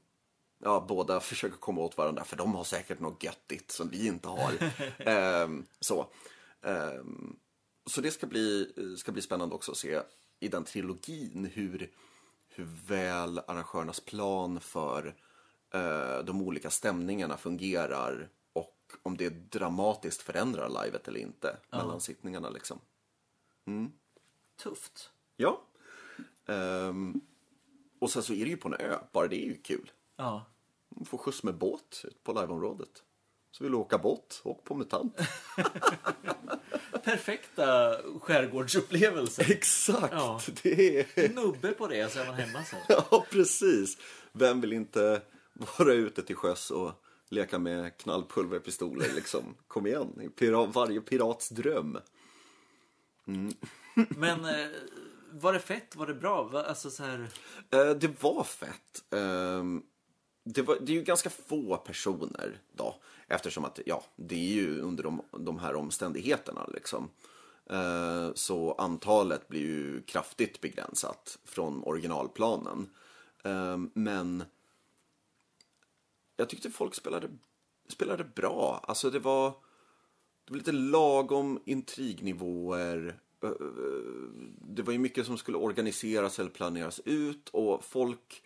Ja, 0.64 0.86
båda 0.88 1.20
försöker 1.20 1.58
komma 1.58 1.82
åt 1.82 1.98
varandra 1.98 2.24
för 2.24 2.38
de 2.38 2.56
har 2.56 2.64
säkert 2.64 3.00
något 3.00 3.24
göttigt 3.24 3.72
som 3.72 3.90
vi 3.90 4.08
inte 4.08 4.28
har. 4.28 4.54
Ehm, 4.98 5.66
så. 5.80 6.08
Ehm, 6.62 7.36
så 7.86 8.02
det 8.02 8.12
ska 8.12 8.28
bli, 8.28 8.74
ska 8.98 9.12
bli 9.12 9.22
spännande 9.22 9.56
också 9.56 9.72
att 9.72 9.78
se 9.78 10.02
i 10.40 10.48
den 10.48 10.64
trilogin 10.64 11.50
hur, 11.54 11.92
hur 12.50 12.68
väl 12.88 13.40
arrangörernas 13.48 14.00
plan 14.00 14.60
för 14.60 15.16
eh, 15.74 16.20
de 16.20 16.42
olika 16.42 16.70
stämningarna 16.70 17.38
fungerar 17.38 18.30
och 18.54 18.78
om 19.04 19.18
det 19.18 19.30
dramatiskt 19.30 20.22
förändrar 20.22 20.84
livet 20.84 21.08
eller 21.08 21.20
inte 21.20 21.58
mellan 21.72 22.02
sittningarna. 22.02 22.50
Liksom. 22.50 22.80
Tufft. 24.64 25.12
Ja. 25.38 25.62
Ehm, 26.48 27.22
och 28.00 28.12
sen 28.12 28.24
så 28.24 28.34
är 28.34 28.44
det 28.44 28.50
ju 28.50 28.58
på 28.58 28.68
en 28.68 28.74
ö, 28.74 28.98
bara 29.12 29.28
det 29.28 29.36
är 29.36 29.46
ju 29.46 29.58
kul. 29.58 29.92
Ja. 30.16 30.46
Man 30.90 31.06
får 31.06 31.18
skjuts 31.18 31.44
med 31.44 31.56
båt 31.56 32.02
ut 32.04 32.24
på 32.24 32.34
liveområdet. 32.34 33.04
Så 33.52 33.64
vill 33.64 33.72
du 33.72 33.78
åka 33.78 33.98
båt, 33.98 34.42
åk 34.44 34.64
på 34.64 34.76
MUTANT. 34.76 35.18
Perfekta 37.04 37.96
skärgårdsupplevelser. 38.20 39.52
Exakt! 39.52 40.14
Ja. 40.14 40.42
Det 40.64 41.00
är... 41.16 41.30
Nubbe 41.30 41.72
på 41.72 41.88
det 41.88 42.12
så 42.12 42.20
är 42.20 42.26
man 42.26 42.36
hemma 42.36 42.64
sen. 42.64 42.80
Ja, 42.88 43.26
precis. 43.32 43.98
Vem 44.32 44.62
vill 44.62 44.74
inte 44.74 45.22
vara 45.78 45.94
ute 45.94 46.24
till 46.24 46.36
sjöss 46.36 46.72
och 46.72 46.92
leka 47.30 47.60
med 47.60 47.98
knallpulverpistoler 47.98 49.10
liksom? 49.16 49.56
Kom 49.68 49.88
igen, 49.88 50.32
Pira 50.36 50.66
varje 50.66 51.02
pirats 51.02 51.50
dröm. 51.50 51.98
Men 53.96 54.46
eh, 54.46 54.68
var 55.32 55.54
det 55.54 55.60
fett? 55.60 55.96
Var 55.96 56.08
det 56.08 56.14
bra? 56.14 56.64
Alltså 56.68 56.90
så 56.90 57.04
här... 57.04 57.28
Eh, 57.70 57.90
det 57.90 58.24
var 58.24 58.44
fett. 58.44 59.04
Eh, 59.10 59.64
det, 60.44 60.62
var, 60.62 60.78
det 60.82 60.92
är 60.92 60.96
ju 60.96 61.04
ganska 61.04 61.30
få 61.30 61.78
personer 61.78 62.62
då. 62.72 62.96
Eftersom 63.28 63.66
att, 63.66 63.80
ja, 63.86 64.04
det 64.16 64.36
är 64.36 64.54
ju 64.54 64.82
under 64.82 65.04
de, 65.04 65.22
de 65.32 65.60
här 65.60 65.76
omständigheterna 65.76 66.70
liksom. 66.74 67.10
Eh, 67.70 68.30
så 68.34 68.74
antalet 68.74 69.48
blir 69.48 69.62
ju 69.62 70.02
kraftigt 70.02 70.62
begränsat 70.62 71.40
från 71.46 71.84
originalplanen. 71.84 72.90
Ehm, 73.44 73.92
men 73.94 74.44
jag 76.38 76.50
tyckte 76.50 76.72
folk 76.72 76.96
spelade, 76.96 77.30
spelade 77.88 78.24
bra. 78.24 78.86
Alltså 78.88 79.10
det 79.10 79.20
var, 79.20 79.50
det 80.46 80.52
var 80.52 80.58
lite 80.58 80.72
lagom 80.72 81.62
intrignivåer. 81.66 83.20
Eh, 83.44 83.52
Det 84.62 84.82
var 84.84 84.94
ju 84.94 85.00
mycket 85.00 85.26
som 85.26 85.38
skulle 85.38 85.58
organiseras 85.58 86.40
eller 86.40 86.50
planeras 86.50 87.02
ut 87.06 87.50
och 87.50 87.84
folk... 87.84 88.44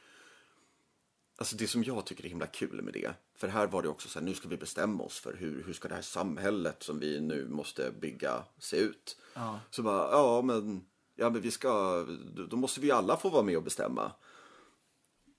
Alltså 1.38 1.56
det 1.56 1.68
som 1.68 1.84
jag 1.84 2.06
tycker 2.06 2.26
är 2.26 2.30
himla 2.30 2.48
kul 2.48 2.82
med 2.82 2.94
det. 2.94 3.14
För 3.36 3.48
här 3.48 3.68
var 3.68 3.82
det 3.82 3.90
också 3.90 4.10
så 4.10 4.20
här, 4.20 4.26
nu 4.26 4.34
ska 4.34 4.48
vi 4.48 4.58
bestämma 4.58 5.04
oss 5.04 5.20
för 5.20 5.34
hur, 5.34 5.64
hur 5.64 5.74
ska 5.74 5.88
det 5.88 5.96
här 5.96 6.02
samhället 6.02 6.84
som 6.84 7.00
vi 7.00 7.20
nu 7.20 7.48
måste 7.50 7.92
bygga 7.92 8.44
se 8.58 8.78
ut. 8.78 9.18
Ja. 9.34 9.60
Så 9.72 9.84
bara, 9.84 10.12
ja 10.12 10.42
men, 10.42 10.86
ja 11.16 11.30
men 11.30 11.42
vi 11.42 11.52
ska, 11.52 12.04
då 12.36 12.46
då 12.46 12.58
måste 12.58 12.80
vi 12.82 12.92
alla 12.92 13.18
få 13.18 13.30
vara 13.30 13.44
med 13.44 13.58
och 13.58 13.64
bestämma. 13.64 14.12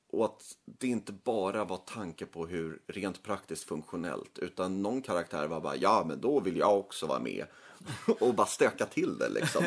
Och 0.09 0.25
att 0.25 0.57
det 0.65 0.87
inte 0.87 1.13
bara 1.13 1.65
var 1.65 1.77
tanke 1.77 2.27
på 2.27 2.47
hur 2.47 2.83
rent 2.87 3.23
praktiskt 3.23 3.65
funktionellt 3.65 4.39
utan 4.39 4.83
någon 4.83 5.03
karaktär 5.03 5.49
var 5.49 5.61
bara 5.61 5.77
ja 5.77 6.05
men 6.09 6.21
då 6.21 6.41
vill 6.41 6.57
jag 6.57 6.79
också 6.79 7.07
vara 7.07 7.21
med 7.21 7.47
och 8.21 8.35
bara 8.35 8.47
stöka 8.47 8.87
till 8.87 9.19
det 9.19 9.29
liksom. 9.29 9.65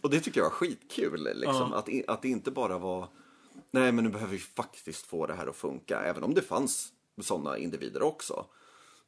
Och 0.00 0.10
det 0.10 0.20
tycker 0.20 0.40
jag 0.40 0.44
var 0.44 0.50
skitkul 0.50 1.28
liksom. 1.34 1.72
Att, 1.72 1.88
i- 1.88 2.04
att 2.08 2.22
det 2.22 2.28
inte 2.28 2.50
bara 2.50 2.78
var 2.78 3.08
nej 3.70 3.92
men 3.92 4.04
nu 4.04 4.10
behöver 4.10 4.32
vi 4.32 4.38
faktiskt 4.38 5.06
få 5.06 5.26
det 5.26 5.34
här 5.34 5.46
att 5.46 5.56
funka 5.56 6.00
även 6.00 6.22
om 6.22 6.34
det 6.34 6.42
fanns 6.42 6.92
sådana 7.22 7.58
individer 7.58 8.02
också. 8.02 8.44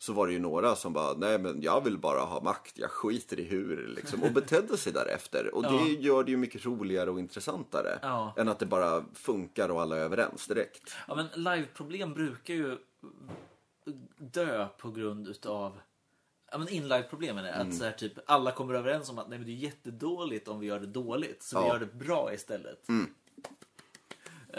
så 0.03 0.13
var 0.13 0.27
det 0.27 0.33
ju 0.33 0.39
några 0.39 0.77
som 0.77 0.93
bara, 0.93 1.15
nej 1.15 1.39
men 1.39 1.63
jag 1.63 1.85
vill 1.85 1.99
bara 1.99 2.21
ha 2.21 2.41
makt, 2.43 2.79
jag 2.79 2.91
skiter 2.91 3.41
i 3.41 3.45
hur, 3.45 3.87
liksom, 3.97 4.23
och 4.23 4.33
betedde 4.33 4.77
sig 4.77 4.93
därefter. 4.93 5.55
Och 5.55 5.63
det 5.63 5.69
Ja. 5.69 5.87
gör 5.99 6.25
det 6.25 6.31
ju 6.31 6.37
mycket 6.37 6.65
roligare 6.67 7.11
och 7.11 7.19
intressantare 7.19 7.99
Ja. 8.03 8.35
än 8.37 8.49
att 8.49 8.59
det 8.59 8.67
bara 8.67 9.05
funkar 9.15 9.69
och 9.69 9.81
alla 9.83 9.97
är 9.97 10.01
överens 10.01 10.47
direkt. 10.47 10.95
Ja, 11.09 11.15
men 11.15 11.45
liveproblem 11.45 12.15
brukar 12.15 12.55
ju 12.55 12.79
dö 14.19 14.67
på 14.79 14.91
grund 14.91 15.29
utav 15.29 15.81
Ja, 16.51 16.59
men 16.59 16.69
inlive-problemen 16.69 17.45
är 17.45 17.53
Mm. 17.55 17.69
att 17.69 17.75
så 17.77 17.85
här, 17.85 17.93
typ, 17.93 18.13
alla 18.27 18.53
kommer 18.53 18.75
överens 18.75 19.11
om 19.11 19.19
att 19.19 19.29
nej, 19.29 19.39
men 19.39 19.47
det 19.47 19.53
är 19.53 19.57
jättedåligt 19.57 20.49
om 20.49 20.61
vi 20.61 20.67
gör 20.67 20.81
det 20.81 20.87
dåligt, 20.87 21.43
så 21.43 21.59
vi 21.61 21.67
Ja. 21.67 21.71
Mm. 21.71 21.81
gör 21.83 21.87
det 21.93 22.05
bra 22.05 22.35
istället. 22.35 22.87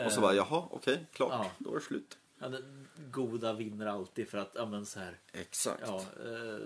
Och 0.06 0.12
så 0.12 0.22
bara, 0.22 0.34
jaha, 0.36 0.64
okej, 0.72 1.06
klart, 1.14 1.30
Ja. 1.32 1.52
då 1.58 1.72
är 1.72 1.76
det 1.76 1.82
slut. 1.82 2.18
Ja, 2.40 2.50
det 2.50 2.64
goda 3.12 3.54
vinner 3.54 3.86
alltid 3.86 4.30
för 4.30 4.38
att, 4.38 4.52
ja 4.56 4.66
men 4.66 4.86
så 4.86 5.00
här, 5.00 5.20
Exakt. 5.34 5.82
ja, 5.86 5.98
eh, 6.26 6.60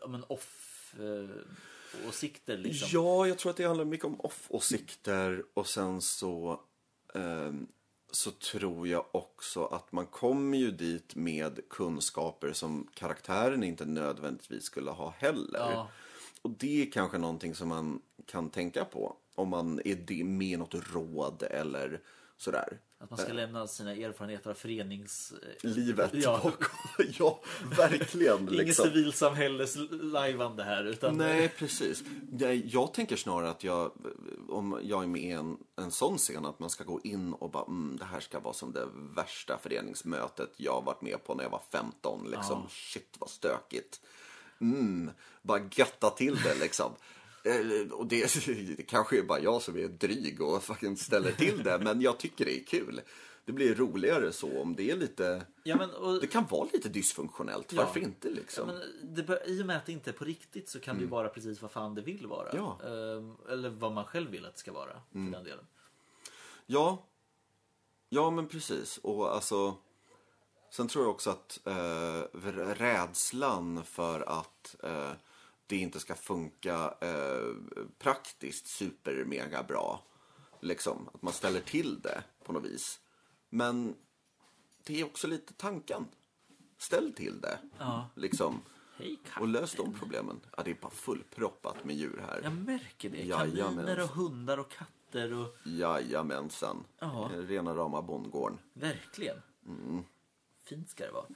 ja 0.00 0.06
men 0.08 0.24
off 0.28 0.94
eh, 0.98 2.08
åsikter 2.08 2.56
liksom. 2.58 2.88
Ja, 2.92 3.26
jag 3.26 3.38
tror 3.38 3.50
att 3.50 3.56
det 3.56 3.64
handlar 3.64 3.84
mycket 3.84 4.06
om 4.06 4.20
off-åsikter 4.20 5.44
och 5.54 5.66
sen 5.66 6.00
så, 6.00 6.60
ehm, 7.14 7.66
så 8.12 8.30
tror 8.30 8.88
jag 8.88 9.04
också 9.12 9.64
att 9.64 9.92
man 9.92 10.06
kommer 10.06 10.58
ju 10.58 10.70
dit 10.70 11.14
med 11.14 11.60
kunskaper 11.70 12.52
som 12.52 12.88
karaktären 12.94 13.62
inte 13.62 13.84
nödvändigtvis 13.84 14.64
skulle 14.64 14.90
ha 14.90 15.14
heller. 15.18 15.70
Ja. 15.70 15.88
Och 16.42 16.50
det 16.50 16.82
är 16.82 16.90
kanske 16.90 17.18
någonting 17.18 17.54
som 17.54 17.68
man 17.68 18.00
kan 18.26 18.50
tänka 18.50 18.84
på 18.84 19.16
om 19.34 19.48
man 19.48 19.80
är 19.84 20.24
med 20.24 20.48
i 20.48 20.56
något 20.56 20.74
råd 20.94 21.42
eller 21.42 22.00
sådär. 22.36 22.78
Att 23.02 23.10
man 23.10 23.18
ska 23.18 23.32
lämna 23.32 23.66
sina 23.66 23.92
erfarenheter 23.94 24.50
av 24.50 24.54
förenings... 24.54 25.32
eh, 25.62 25.70
Livet 25.70 26.10
Ja. 26.12 26.40
bakom. 26.44 26.66
ja, 27.18 27.40
verkligen. 27.76 28.38
Inget 28.40 28.52
liksom. 28.52 28.84
civilsamhälles 28.84 29.76
lajvande 29.90 30.64
här, 30.64 30.84
utan... 30.84 31.16
Nej, 31.16 31.48
precis. 31.48 32.02
Nej, 32.32 32.68
jag 32.72 32.94
tänker 32.94 33.16
snarare 33.16 33.50
att 33.50 33.64
jag, 33.64 33.92
om 34.48 34.80
jag 34.82 35.02
är 35.02 35.06
med 35.06 35.22
i 35.22 35.30
en, 35.30 35.56
en 35.76 35.90
sån 35.90 36.18
scen, 36.18 36.46
att 36.46 36.58
man 36.58 36.70
ska 36.70 36.84
gå 36.84 37.00
in 37.04 37.32
och 37.32 37.50
bara, 37.50 37.64
mm, 37.64 37.96
det 37.96 38.04
här 38.04 38.20
ska 38.20 38.40
vara 38.40 38.54
som 38.54 38.72
det 38.72 38.88
värsta 39.16 39.58
föreningsmötet 39.58 40.50
jag 40.56 40.72
har 40.72 40.82
varit 40.82 41.02
med 41.02 41.24
på 41.24 41.34
när 41.34 41.42
jag 41.44 41.50
var 41.50 41.62
15. 41.72 42.30
Liksom. 42.30 42.60
Ja. 42.62 42.68
Shit, 42.70 43.16
vad 43.18 43.30
stökigt. 43.30 44.00
Mm, 44.60 45.10
bara 45.42 45.60
götta 45.72 46.10
till 46.10 46.34
det 46.42 46.54
liksom. 46.60 46.92
Eh, 47.44 47.92
Och 47.92 48.06
det, 48.06 48.34
det 48.76 48.82
kanske 48.82 49.18
är 49.18 49.22
bara 49.22 49.40
jag 49.40 49.62
som 49.62 49.76
är 49.76 49.88
dryg 49.88 50.40
och 50.42 50.62
fucking 50.62 50.96
ställer 50.96 51.32
till 51.32 51.62
det, 51.62 51.78
men 51.78 52.00
jag 52.00 52.18
tycker 52.18 52.44
det 52.44 52.60
är 52.60 52.64
kul. 52.64 53.00
Det 53.44 53.52
blir 53.52 53.74
roligare 53.74 54.32
så 54.32 54.60
om 54.60 54.74
det 54.76 54.90
är 54.90 54.96
lite, 54.96 55.46
Ja, 55.64 55.76
men, 55.76 55.90
och, 55.90 56.20
det 56.20 56.26
kan 56.26 56.46
vara 56.50 56.68
lite 56.72 56.88
dysfunktionellt, 56.88 57.72
Ja. 57.72 57.84
varför 57.84 58.00
inte 58.00 58.30
liksom? 58.30 58.68
Ja, 58.68 58.74
men 58.74 59.14
det, 59.14 59.22
bör- 59.22 59.48
I 59.48 59.62
och 59.62 59.66
med 59.66 59.76
att 59.76 59.86
det 59.86 59.92
inte 59.92 60.10
är 60.10 60.14
på 60.14 60.24
riktigt 60.24 60.68
så 60.68 60.80
kan 60.80 60.96
det 60.96 61.02
ju 61.02 61.08
vara 61.08 61.28
precis 61.28 61.62
vad 61.62 61.70
fan 61.70 61.94
det 61.94 62.00
vill 62.02 62.26
vara. 62.26 62.48
Ja. 62.52 62.80
Ehm, 62.84 63.36
eller 63.50 63.68
vad 63.70 63.92
man 63.92 64.04
själv 64.04 64.30
vill 64.30 64.46
att 64.46 64.52
det 64.54 64.58
ska 64.60 64.72
vara. 64.72 64.92
För 65.12 65.18
den 65.18 65.44
delen. 65.44 65.66
Ja, 66.66 67.06
ja 68.08 68.30
men 68.30 68.48
precis. 68.48 68.98
Och 69.02 69.34
alltså, 69.34 69.76
sen 70.70 70.88
tror 70.88 71.04
jag 71.04 71.10
också 71.10 71.30
att 71.30 71.60
eh, 71.66 72.22
rädslan 72.74 73.84
för 73.84 74.20
att 74.20 74.76
eh, 74.82 75.10
det 75.72 75.78
inte 75.78 76.00
ska 76.00 76.14
funka 76.14 76.94
eh, 77.00 77.54
praktiskt 77.98 78.66
super 78.66 79.24
mega 79.24 79.62
bra. 79.62 80.04
Liksom, 80.60 81.08
att 81.14 81.22
man 81.22 81.32
ställer 81.32 81.60
till 81.60 82.00
det 82.00 82.22
på 82.44 82.52
något 82.52 82.64
vis. 82.64 83.00
Men 83.48 83.94
det 84.84 85.00
är 85.00 85.04
också 85.04 85.26
lite 85.26 85.52
tanken. 85.52 86.06
Ställ 86.78 87.12
till 87.12 87.40
det. 87.40 87.58
Ja. 87.78 88.08
Liksom. 88.16 88.60
Hej 88.96 89.18
Och 89.40 89.48
lös 89.48 89.74
de 89.74 89.94
problemen. 89.94 90.40
Ja, 90.56 90.62
det 90.62 90.70
är 90.70 90.78
bara 90.80 90.90
fullproppat 90.90 91.84
med 91.84 91.96
djur 91.96 92.22
här. 92.26 92.40
Jag 92.42 92.52
märker 92.52 93.10
det. 93.10 93.22
Jajamän. 93.22 93.74
Kaniner 93.74 94.02
och 94.02 94.08
hundar 94.08 94.58
och 94.58 94.70
katter 94.70 95.32
och... 95.32 95.56
Jajamensan. 95.64 96.84
Ja. 96.98 97.30
Rena 97.34 97.74
rama 97.74 98.02
bondgården. 98.02 98.58
Verkligen. 98.72 99.36
Mm. 99.66 100.04
Fint 100.64 100.90
ska 100.90 101.04
det 101.04 101.12
vara. 101.12 101.26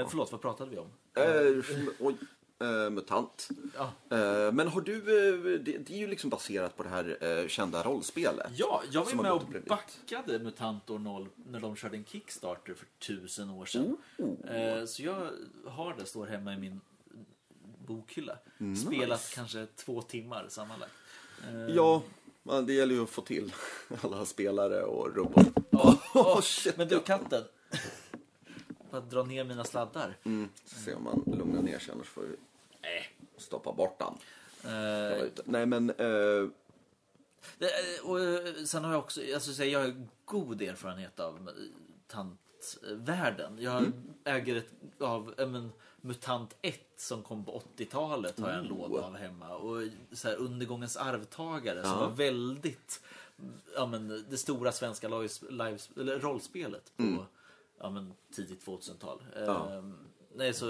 Eh, 0.00 0.08
förlåt, 0.08 0.32
vad 0.32 0.40
pratade 0.40 0.70
vi 0.70 0.78
om? 0.78 0.90
Eh, 1.14 1.64
oj, 1.98 2.16
eh, 2.60 2.90
MUTANT. 2.90 3.48
Ja. 3.76 4.16
Eh, 4.16 4.52
men 4.52 4.68
har 4.68 4.80
du, 4.80 4.96
eh, 4.96 5.60
det, 5.60 5.78
det 5.78 5.94
är 5.94 5.98
ju 5.98 6.06
liksom 6.06 6.30
baserat 6.30 6.76
på 6.76 6.82
det 6.82 6.88
här 6.88 7.18
eh, 7.40 7.48
kända 7.48 7.82
rollspelet. 7.82 8.46
Ja, 8.56 8.82
jag 8.90 9.00
var 9.00 9.06
ju 9.06 9.10
Som 9.10 9.18
har 9.18 9.22
med 9.24 9.32
gått 9.32 9.40
och 9.42 9.46
och 9.46 9.50
blivit. 9.50 9.68
backade 9.68 10.38
MUTANT 10.38 10.90
år 10.90 10.98
0 10.98 11.28
när 11.36 11.60
de 11.60 11.76
körde 11.76 11.96
en 11.96 12.04
Kickstarter 12.04 12.74
för 12.74 12.86
tusen 13.06 13.50
år 13.50 13.66
sedan. 13.66 13.96
Oh. 14.18 14.50
Eh, 14.56 14.84
Så 14.84 15.02
jag 15.02 15.30
har 15.66 15.94
det, 15.98 16.04
står 16.06 16.26
hemma 16.26 16.54
i 16.54 16.58
min 16.58 16.80
bokhylla. 17.86 18.38
Spelat 18.86 19.30
kanske 19.34 19.66
två 19.76 20.02
timmar 20.02 20.46
sammanlagt. 20.48 20.92
Eh, 21.48 21.66
Ja, 21.76 22.02
men 22.42 22.66
det 22.66 22.72
gäller 22.72 22.94
ju 22.94 23.02
att 23.02 23.10
få 23.10 23.22
till 23.22 23.52
alla 24.02 24.26
spelare 24.26 24.82
och 24.82 25.16
robot. 25.16 25.46
Ja, 25.70 25.98
Oh, 26.14 26.40
shit. 26.40 26.76
Men 26.76 26.88
du, 26.88 27.00
katten. 27.00 27.42
Bara 28.90 29.00
dra 29.00 29.22
ner 29.22 29.44
mina 29.44 29.64
sladdar. 29.64 30.16
Mm, 30.24 30.48
se 30.64 30.94
om 30.94 31.04
man 31.04 31.22
lugnar 31.38 31.62
ner 31.62 31.78
sig, 31.78 31.94
annars 31.94 32.06
får 32.06 32.22
vi 32.22 32.36
Stoppa 33.40 33.72
bort 33.72 33.98
den. 33.98 34.14
Eh, 34.72 35.26
Nej, 35.44 35.66
men... 35.66 35.90
Eh, 35.90 36.48
det- 37.58 38.00
och 38.04 38.20
eh, 38.20 38.54
sen 38.64 38.84
har 38.84 38.92
jag 38.92 39.00
också, 39.00 39.20
alltså, 39.34 39.52
så 39.52 39.64
jag 39.64 39.80
har 39.80 40.06
god 40.24 40.62
erfarenhet 40.62 41.20
av 41.20 41.48
eh, 41.48 41.54
tantvärlden. 42.06 43.58
Jag 43.60 43.92
äger 44.24 44.56
ett 44.56 45.00
av, 45.02 45.34
men, 45.38 45.72
MUTANT 46.00 46.56
1 46.62 46.80
som 46.96 47.22
kom 47.22 47.44
på 47.44 47.62
80-talet 47.76 48.38
har 48.40 48.50
jag 48.50 48.58
en 48.58 48.64
låda 48.64 49.02
av 49.02 49.16
hemma. 49.16 49.56
Och 49.56 49.82
så 50.12 50.28
här, 50.28 50.36
Undergångens 50.36 50.96
arvtagare 50.96 51.82
som 51.82 51.90
Ja. 51.92 51.98
var 51.98 52.10
väldigt, 52.16 53.00
ja 53.74 53.86
men 53.86 54.24
det 54.30 54.36
stora 54.36 54.72
svenska 54.72 55.08
lives, 55.08 55.42
lives, 55.50 55.90
rollspelet 55.96 56.92
på 56.96 57.26
ja, 57.80 57.90
men, 57.90 58.12
tidigt 58.34 58.66
2000-tal. 58.66 59.22
Ja. 59.46 59.70
Ehm, 59.72 59.98
nej, 60.34 60.54
så 60.54 60.66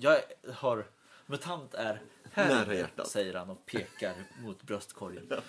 jag 0.00 0.20
har, 0.54 0.86
MUTANT 1.28 1.74
är 1.74 2.02
här, 2.32 2.48
Nära 2.48 2.74
hjärtat. 2.74 3.08
säger 3.08 3.34
han 3.34 3.50
och 3.50 3.66
pekar 3.66 4.14
mot 4.42 4.62
bröstkorgen. 4.62 5.32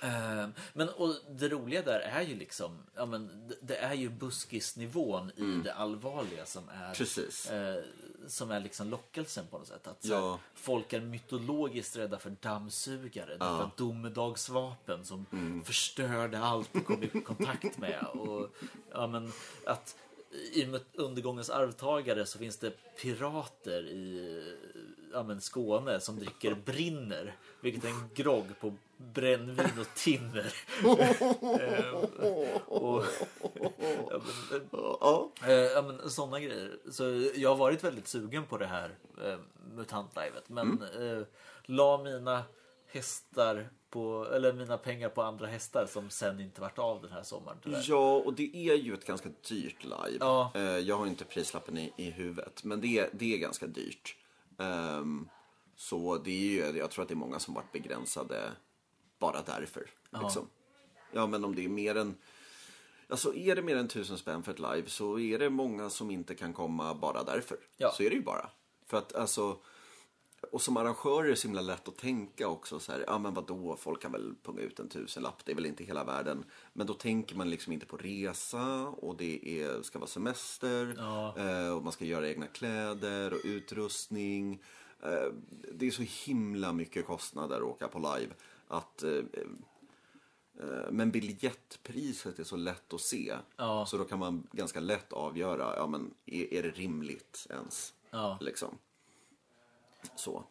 Ehm, 0.00 0.52
Men 0.72 0.88
och 0.88 1.14
det 1.30 1.48
roliga 1.48 1.82
där 1.82 2.00
är 2.00 2.22
ju 2.22 2.34
liksom, 2.36 2.78
ja 2.94 3.06
men 3.06 3.52
det- 3.62 3.76
är 3.76 3.94
ju 3.94 4.08
buskisnivån 4.08 5.30
i 5.36 5.60
det 5.64 5.74
allvarliga 5.74 6.46
som 6.46 6.68
är, 6.68 6.82
Mm. 6.82 6.94
Precis. 6.94 7.50
eh, 7.50 7.82
som 8.26 8.50
är 8.50 8.60
liksom 8.60 8.88
lockelsen 8.90 9.46
på 9.50 9.58
något 9.58 9.68
sätt. 9.68 9.86
Att 9.86 10.04
Ja. 10.04 10.30
här, 10.30 10.38
folk 10.54 10.92
är 10.92 11.00
mytologiskt 11.00 11.96
rädda 11.96 12.18
för 12.18 12.30
dammsugare, 12.30 13.36
att 13.40 13.76
domedagsvapen 13.76 15.04
som 15.04 15.26
Mm. 15.32 15.64
förstörde 15.64 16.38
allt 16.38 16.72
de 16.72 16.80
kom 16.80 17.02
i 17.02 17.08
kontakt 17.08 17.78
med. 17.78 18.04
Och, 18.04 18.48
ja, 18.90 19.06
men, 19.06 19.32
att 19.66 19.96
i 20.52 20.66
med 20.66 20.80
undergångens 20.94 21.50
arvtagare 21.50 22.26
så 22.26 22.38
finns 22.38 22.56
det 22.56 22.70
pirater 23.02 23.82
i 23.86 24.42
ja, 25.12 25.22
men 25.22 25.40
Skåne 25.40 26.00
som 26.00 26.18
dricker 26.18 26.54
brinner, 26.54 27.36
vilket 27.60 27.84
är 27.84 27.88
en 27.88 28.08
grogg 28.14 28.46
på 28.60 28.74
brännvin 28.96 29.78
och 29.80 29.94
timmer. 29.96 30.54
Eh, 31.60 31.94
och, 32.66 33.04
ja, 34.10 34.20
men, 34.50 34.68
ja. 34.72 35.30
Eh, 35.46 35.52
ja, 35.52 35.82
men 35.82 36.10
sådana 36.10 36.40
grejer. 36.40 36.70
Så 36.90 37.30
jag 37.34 37.48
har 37.50 37.56
varit 37.56 37.84
väldigt 37.84 38.08
sugen 38.08 38.46
på 38.46 38.58
det 38.58 38.66
här 38.66 38.90
eh, 39.24 39.38
MUTANT-livet. 39.74 40.48
Men 40.48 40.82
Mm. 40.82 41.18
eh, 41.18 41.24
la 41.64 41.98
mina 42.02 42.42
hästar 42.86 43.68
på, 43.94 44.26
eller 44.34 44.52
mina 44.52 44.78
pengar 44.78 45.08
på 45.08 45.22
andra 45.22 45.46
hästar 45.46 45.86
som 45.86 46.10
sen 46.10 46.40
inte 46.40 46.60
vart 46.60 46.78
av 46.78 47.02
den 47.02 47.12
här 47.12 47.22
sommaren. 47.22 47.58
tyvärr. 47.62 47.84
Ja, 47.88 48.16
och 48.16 48.34
det 48.34 48.56
är 48.56 48.74
ju 48.74 48.94
ett 48.94 49.06
ganska 49.06 49.28
dyrt 49.48 49.84
live. 49.84 50.16
Ja. 50.20 50.52
Eh, 50.54 50.62
jag 50.62 50.96
har 50.96 51.06
inte 51.06 51.24
prislappen 51.24 51.78
i, 51.78 51.92
i 51.96 52.10
huvudet, 52.10 52.64
men 52.64 52.80
det, 52.80 53.08
det 53.12 53.34
är 53.34 53.38
ganska 53.38 53.66
dyrt. 53.66 54.16
Ehm, 54.58 55.28
så 55.76 56.18
det 56.18 56.30
är 56.30 56.70
ju, 56.72 56.78
jag 56.78 56.90
tror 56.90 57.02
att 57.02 57.08
det 57.08 57.14
är 57.14 57.16
många 57.16 57.38
som 57.38 57.54
varit 57.54 57.72
begränsade 57.72 58.52
bara 59.18 59.42
därför. 59.42 59.90
Liksom. 60.22 60.48
Ja, 61.12 61.26
men 61.26 61.44
om 61.44 61.54
det 61.54 61.64
är 61.64 61.68
mer 61.68 61.96
än... 61.96 62.14
Alltså 63.08 63.34
är 63.34 63.56
det 63.56 63.62
mer 63.62 63.76
än 63.76 63.88
tusen 63.88 64.18
spänn 64.18 64.42
för 64.42 64.52
ett 64.52 64.58
live 64.58 64.88
så 64.88 65.18
är 65.18 65.38
det 65.38 65.50
många 65.50 65.90
som 65.90 66.10
inte 66.10 66.34
kan 66.34 66.52
komma 66.52 66.94
bara 66.94 67.24
därför. 67.24 67.56
Ja. 67.76 67.92
Så 67.92 68.02
är 68.02 68.10
det 68.10 68.16
ju 68.16 68.22
bara. 68.22 68.50
För 68.86 68.98
att 68.98 69.14
alltså... 69.14 69.56
Och 70.52 70.62
som 70.62 70.76
arrangör 70.76 71.24
är 71.24 71.28
det 71.28 71.36
så 71.36 71.48
himla 71.48 71.60
lätt 71.60 71.88
att 71.88 71.96
tänka 71.96 72.48
också 72.48 72.80
så 72.80 72.92
här, 72.92 73.04
ja 73.06 73.18
men 73.18 73.34
vadå, 73.34 73.76
folk 73.76 74.02
kan 74.02 74.12
väl 74.12 74.34
punga 74.42 74.60
ut 74.62 74.80
en 74.80 74.88
tusenlapp, 74.88 75.44
det 75.44 75.52
är 75.52 75.56
väl 75.56 75.66
inte 75.66 75.84
hela 75.84 76.04
världen. 76.04 76.44
Men 76.72 76.86
då 76.86 76.94
tänker 76.94 77.36
man 77.36 77.50
liksom 77.50 77.72
inte 77.72 77.86
på 77.86 77.96
resa 77.96 78.86
och 78.88 79.16
det 79.16 79.62
är, 79.62 79.82
ska 79.82 79.98
vara 79.98 80.08
semester 80.08 80.94
Ja. 80.98 81.34
eh, 81.38 81.76
och 81.76 81.82
man 81.82 81.92
ska 81.92 82.04
göra 82.04 82.28
egna 82.28 82.46
kläder 82.46 83.32
och 83.32 83.40
utrustning. 83.44 84.62
Eh, 85.02 85.32
det 85.74 85.86
är 85.86 85.90
så 85.90 86.02
himla 86.30 86.72
mycket 86.72 87.06
kostnader 87.06 87.56
att 87.56 87.62
åka 87.62 87.88
på 87.88 87.98
live 87.98 88.32
att 88.68 89.02
eh, 89.02 89.22
men 90.90 91.10
biljettpriset 91.10 92.38
är 92.38 92.44
så 92.44 92.56
lätt 92.56 92.92
att 92.92 93.00
se. 93.00 93.34
Ja. 93.56 93.86
Så 93.86 93.96
då 93.96 94.04
kan 94.04 94.18
man 94.18 94.46
ganska 94.52 94.80
lätt 94.80 95.12
avgöra, 95.12 95.76
ja 95.76 95.86
men 95.86 96.14
är, 96.26 96.54
är 96.54 96.62
det 96.62 96.70
rimligt 96.70 97.46
ens? 97.50 97.94
Ja. 98.10 98.38
Liksom. 98.40 98.78
Så. 100.16 100.44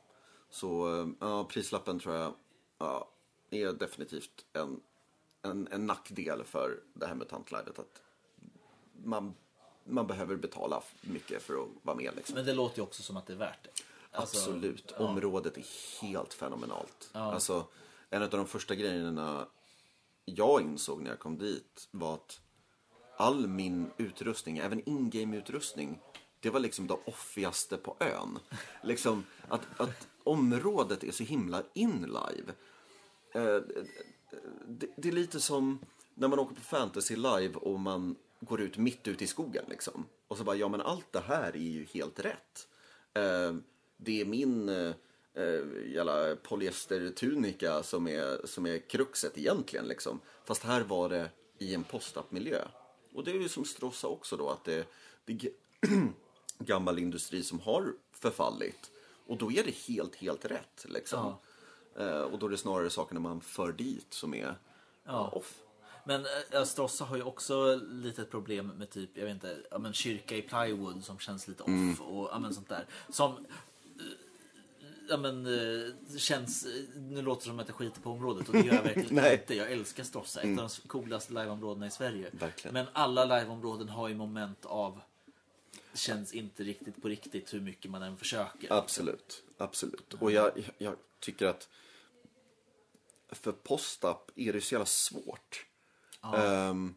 Så 0.50 1.00
eh, 1.02 1.08
ja, 1.20 1.44
prislappen 1.44 2.00
tror 2.00 2.16
jag 2.16 2.34
ja, 2.78 3.10
är 3.50 3.74
definitivt 3.74 4.46
en, 4.54 4.80
en, 5.42 5.68
en 5.72 5.86
nackdel 5.88 6.44
för 6.44 6.80
det 6.94 7.06
här 7.06 7.16
med 7.16 7.30
tantlivet. 7.30 7.80
Att 7.80 8.02
man, 9.04 9.34
man 9.84 10.08
behöver 10.08 10.36
betala 10.36 10.84
mycket 11.02 11.42
för 11.44 11.64
att 11.64 11.70
vara 11.82 11.98
med. 11.98 12.16
Liksom. 12.16 12.36
Men 12.36 12.46
det 12.46 12.54
låter 12.54 12.78
ju 12.78 12.84
också 12.84 13.04
som 13.04 13.18
att 13.18 13.28
det 13.28 13.34
är 13.34 13.38
värt 13.38 13.64
det. 13.64 13.70
Alltså, 14.12 14.38
Absolut. 14.38 14.92
Området 14.92 15.58
är 15.58 15.66
helt 16.02 16.34
fenomenalt. 16.34 17.10
Alltså, 17.12 17.68
en 18.10 18.24
av 18.24 18.30
de 18.30 18.48
första 18.48 18.76
grejerna 18.76 19.48
jag 20.26 20.62
insåg 20.62 21.02
när 21.02 21.10
jag 21.10 21.20
kom 21.20 21.38
dit 21.38 21.88
var 21.92 22.14
att 22.14 22.40
all 23.18 23.48
min 23.48 23.92
utrustning, 23.98 24.58
även 24.58 24.90
in-game-utrustning, 24.90 26.00
det 26.44 26.50
var 26.50 26.60
liksom 26.60 26.88
det 26.88 26.98
offigaste 27.06 27.78
på 27.78 27.96
ön. 28.00 28.40
Liksom 28.84 29.26
att, 29.48 29.62
att 29.78 30.08
området 30.24 31.04
är 31.04 31.12
så 31.12 31.24
himla 31.24 31.64
inlive. 31.74 32.54
Eh, 33.32 33.60
det, 34.68 34.88
det 34.98 35.08
är 35.08 35.12
lite 35.12 35.40
som 35.40 35.80
när 36.14 36.28
man 36.28 36.40
åker 36.40 36.56
på 36.56 36.62
fantasy 36.62 37.16
live 37.16 37.54
och 37.54 37.80
man 37.80 38.16
går 38.40 38.62
ut 38.62 38.78
mitt 38.78 39.08
ute 39.08 39.24
i 39.24 39.28
skogen 39.28 39.66
liksom. 39.70 40.06
Och 40.28 40.38
så 40.38 40.44
bara, 40.44 40.56
ja 40.56 40.68
men 40.68 40.82
allt 40.82 41.12
det 41.12 41.20
här 41.20 41.56
är 41.56 41.70
ju 41.70 41.86
helt 41.86 42.20
rätt. 42.20 42.68
Eh, 43.14 43.56
det 43.98 44.22
är 44.22 44.26
min 44.26 44.70
eh, 44.70 44.94
eh 45.34 45.62
jävla 45.86 46.36
polyestertunika 46.36 47.84
som 47.84 48.08
är, 48.08 48.48
som 48.48 48.66
är 48.66 48.78
kruxet 48.78 49.38
egentligen 49.38 49.88
liksom. 49.88 50.20
Fast 50.46 50.64
här 50.64 50.82
var 50.82 51.10
det 51.10 51.30
i 51.58 51.74
en 51.74 51.84
postapp-miljö. 51.84 52.62
Och 53.14 53.24
det 53.24 53.32
är 53.32 53.36
ju 53.36 53.50
som 53.50 53.66
Strossa 53.66 54.08
också 54.08 54.38
då, 54.38 54.50
att 54.50 54.64
det, 54.64 54.88
det 55.26 55.50
gammal 56.66 57.00
industri 57.00 57.44
som 57.44 57.60
har 57.60 57.94
förfallit. 58.12 58.92
Och 59.28 59.38
då 59.38 59.52
är 59.52 59.64
det 59.64 59.76
helt, 59.76 60.16
helt 60.16 60.46
rätt 60.46 60.86
liksom. 60.90 61.34
Eh, 61.98 62.22
och 62.22 62.40
då 62.40 62.46
är 62.46 62.50
det 62.50 62.58
snarare 62.58 62.90
sakerna 62.90 63.20
man 63.20 63.42
för 63.42 63.72
dit 63.72 64.14
som 64.14 64.34
är 64.34 64.56
ja. 65.06 65.28
off. 65.28 65.60
Men 66.06 66.26
äh, 66.52 66.64
Strossa 66.64 67.06
har 67.06 67.16
ju 67.16 67.24
också 67.24 67.76
lite 67.76 68.22
ett 68.22 68.32
problem 68.32 68.68
med 68.68 68.90
typ, 68.90 69.10
jag 69.14 69.26
vet 69.26 69.34
inte, 69.34 69.58
ja, 69.72 69.78
men 69.78 69.94
kyrka 69.94 70.36
i 70.36 70.42
plywood 70.42 71.04
som 71.04 71.20
känns 71.20 71.48
lite 71.48 71.64
off 71.64 71.70
Mm. 71.70 71.96
och 72.02 72.30
ja, 72.32 72.40
men 72.40 72.54
sånt 72.54 72.70
där. 72.70 72.86
Som 73.10 73.32
eh, 73.32 73.38
ja, 75.10 75.18
men, 75.18 75.46
eh, 75.46 76.18
känns, 76.18 76.68
nu 76.96 77.22
låter 77.22 77.42
det 77.42 77.50
som 77.50 77.60
att 77.60 77.68
jag 77.68 77.76
skiter 77.76 78.02
på 78.02 78.12
området 78.12 78.48
och 78.48 78.54
det 78.54 78.60
gör 78.66 78.74
jag 78.74 78.84
verkligen. 78.84 79.18
Mm. 79.18 79.34
inte. 79.34 79.56
Jag 79.56 79.72
älskar 79.72 80.04
Strossa, 80.04 80.42
ett 80.42 80.60
av 80.60 80.70
de 80.82 80.88
coolaste 80.88 81.34
liveområdena 81.34 81.88
i 81.88 81.92
Sverige. 81.92 82.30
Verkligen. 82.32 82.74
Men 82.74 82.86
alla 82.94 83.26
liveområden 83.26 83.90
har 83.90 84.08
ju 84.08 84.16
moment 84.16 84.66
av 84.66 85.02
känns 85.94 86.34
inte 86.34 86.64
riktigt 86.64 87.02
på 87.02 87.08
riktigt 87.08 87.54
hur 87.54 87.62
mycket 87.62 87.92
man 87.92 88.04
än 88.04 88.18
försöker. 88.18 88.74
Absolut, 88.74 89.44
absolut. 89.58 90.14
Och 90.14 90.32
jag, 90.32 90.72
jag 90.78 90.96
tycker 91.20 91.48
att 91.48 91.70
för 93.30 93.52
postapp 93.52 94.32
är 94.36 94.54
det 94.54 94.62
så 94.62 94.74
jävla 94.76 94.86
svårt. 94.86 95.66
Ehm, 96.36 96.96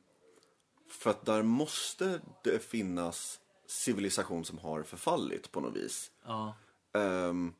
för 0.88 1.10
att 1.10 1.24
där 1.24 1.42
måste 1.42 2.20
det 2.44 2.58
finnas 2.58 3.40
civilisation 3.66 4.44
som 4.44 4.58
har 4.58 4.82
förfallit 4.82 5.52
på 5.52 5.60
något 5.60 5.76
vis. 5.76 6.10
Ja. 6.24 6.56
Ehm, 6.92 7.54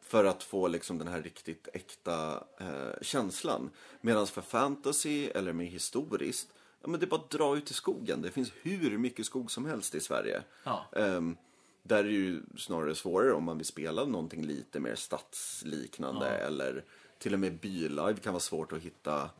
för 0.00 0.24
att 0.24 0.42
få 0.42 0.68
liksom 0.68 0.98
den 0.98 1.08
här 1.08 1.22
riktigt 1.22 1.68
äkta 1.72 2.44
eh, 2.60 3.02
känslan. 3.02 3.70
Medan 4.00 4.26
för 4.26 4.42
fantasy 4.42 5.26
eller 5.26 5.52
med 5.52 5.66
historiskt, 5.66 6.48
ja, 6.86 6.90
men 6.90 7.00
det 7.00 7.06
är 7.06 7.08
bara 7.08 7.20
att 7.20 7.30
dra 7.30 7.56
ut 7.56 7.70
i 7.70 7.74
skogen. 7.74 8.22
Det 8.22 8.30
finns 8.30 8.52
hur 8.62 8.98
mycket 8.98 9.26
skog 9.26 9.50
som 9.50 9.66
helst 9.66 9.94
i 9.94 10.00
Sverige. 10.00 10.42
Ja. 10.64 10.86
Ehm, 10.96 11.36
där 11.82 11.98
är 11.98 12.04
det 12.04 12.10
ju 12.10 12.42
snarare 12.56 12.94
svårare 12.94 13.32
om 13.32 13.44
man 13.44 13.56
vill 13.58 13.66
spela 13.66 14.04
någonting 14.04 14.46
lite 14.46 14.80
mer 14.80 14.94
stadsliknande 14.94 16.28
eller 16.28 16.84
till 17.18 17.32
och 17.34 17.40
med 17.40 17.58
bylive 17.58 18.14
kan 18.22 18.32
vara 18.32 18.40
svårt 18.40 18.72
att 18.72 18.78
hitta, 18.82 19.30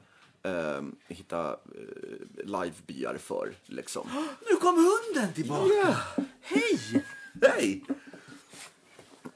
ehm, 0.43 0.97
hitta 1.09 1.51
eh, 1.53 2.45
livebyar 2.45 3.17
för. 3.19 3.55
Liksom. 3.67 4.09
Nu 4.51 4.57
kom 4.57 4.75
hunden 4.75 5.35
tillbaka! 5.35 5.97
Hej! 6.41 7.05
Hej! 7.43 7.85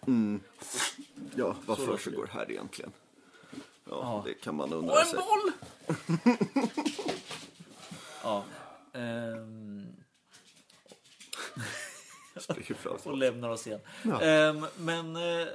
Mm. 0.07 0.41
Ja, 1.35 1.57
vad 1.67 1.79
Så 1.79 1.87
försiggår 1.87 2.31
här 2.33 2.51
egentligen? 2.51 2.93
Ja, 3.53 3.61
Ja. 3.85 4.23
det 4.27 4.35
kan 4.35 4.55
man 4.55 4.73
Och 4.73 4.79
undra 4.79 5.01
en 5.01 5.07
sig. 5.07 5.19
boll! 5.19 5.53
ja. 8.23 8.45
ehm, 8.95 9.87
och 13.05 13.17
lämnar 13.17 13.49
oss 13.49 13.67
igen. 13.67 13.81
Ja. 14.03 14.21
Ehm, 14.23 14.67
men, 14.79 15.17
eh, 15.17 15.47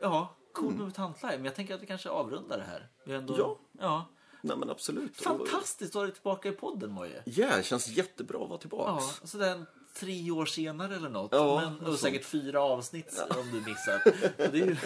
ja, 0.00 0.36
cool 0.52 0.74
med 0.74 0.94
Tantlive. 0.94 1.36
Men 1.36 1.44
jag 1.44 1.54
tänker 1.54 1.74
att 1.74 1.82
vi 1.82 1.86
kanske 1.86 2.08
avrundar 2.10 2.58
det 2.58 2.64
här. 2.64 2.88
Vi 3.04 3.14
ändå, 3.14 3.38
Ja. 3.38 3.58
ja. 3.80 4.06
Nej 4.42 4.56
men 4.56 4.70
absolut. 4.70 5.16
Fantastiskt 5.16 5.90
att 5.90 5.94
ha 5.94 6.02
dig 6.02 6.12
tillbaka 6.12 6.48
i 6.48 6.52
podden, 6.52 6.90
Moje. 6.90 7.22
Ja, 7.26 7.56
det 7.56 7.62
känns 7.62 7.88
jättebra 7.88 8.38
att 8.42 8.48
vara 8.48 8.54
Ja, 8.54 8.58
tillbaks. 8.60 9.20
sådär 9.30 9.64
tre 9.94 10.30
år 10.30 10.46
senare 10.46 10.96
eller 10.96 11.08
något. 11.08 11.32
Ja, 11.32 11.60
men, 11.60 11.74
och 11.80 11.86
sånt. 11.86 12.00
säkert 12.00 12.24
fyra 12.24 12.60
avsnitt 12.62 13.22
om 13.38 13.50
du 13.52 13.60
missat. 13.60 14.04
Det 14.36 14.44
är 14.44 14.54
ju, 14.54 14.76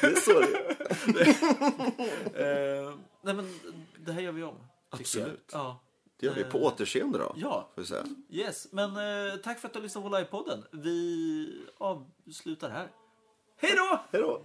Det 0.00 0.06
är 0.06 0.20
så 0.20 0.40
det 1.12 1.20
är. 2.34 2.84
eh, 2.86 2.94
nej 3.22 3.34
men 3.34 3.60
det 4.06 4.12
här 4.12 4.20
gör 4.20 4.32
vi 4.32 4.42
om. 4.42 4.56
Absolut. 4.90 5.50
Ja. 5.52 5.80
Det 6.20 6.26
gör 6.26 6.34
vi. 6.34 6.44
På 6.44 6.64
återseende 6.64 7.18
då. 7.18 7.32
Ja. 7.36 7.68
Får 7.74 7.82
vi 7.82 7.88
säga. 7.88 8.04
Yes, 8.30 8.72
men 8.72 8.90
eh, 8.90 9.36
tack 9.36 9.58
för 9.58 9.68
att 9.68 9.72
du 9.72 9.78
har 9.78 9.82
lyssnat 9.82 10.04
på 10.04 10.10
livepodden. 10.10 10.64
Vi 10.70 11.66
avslutar 11.78 12.70
här. 12.70 12.88
Hej 13.56 13.72
då! 13.76 14.00
Hej 14.10 14.22
då! 14.22 14.42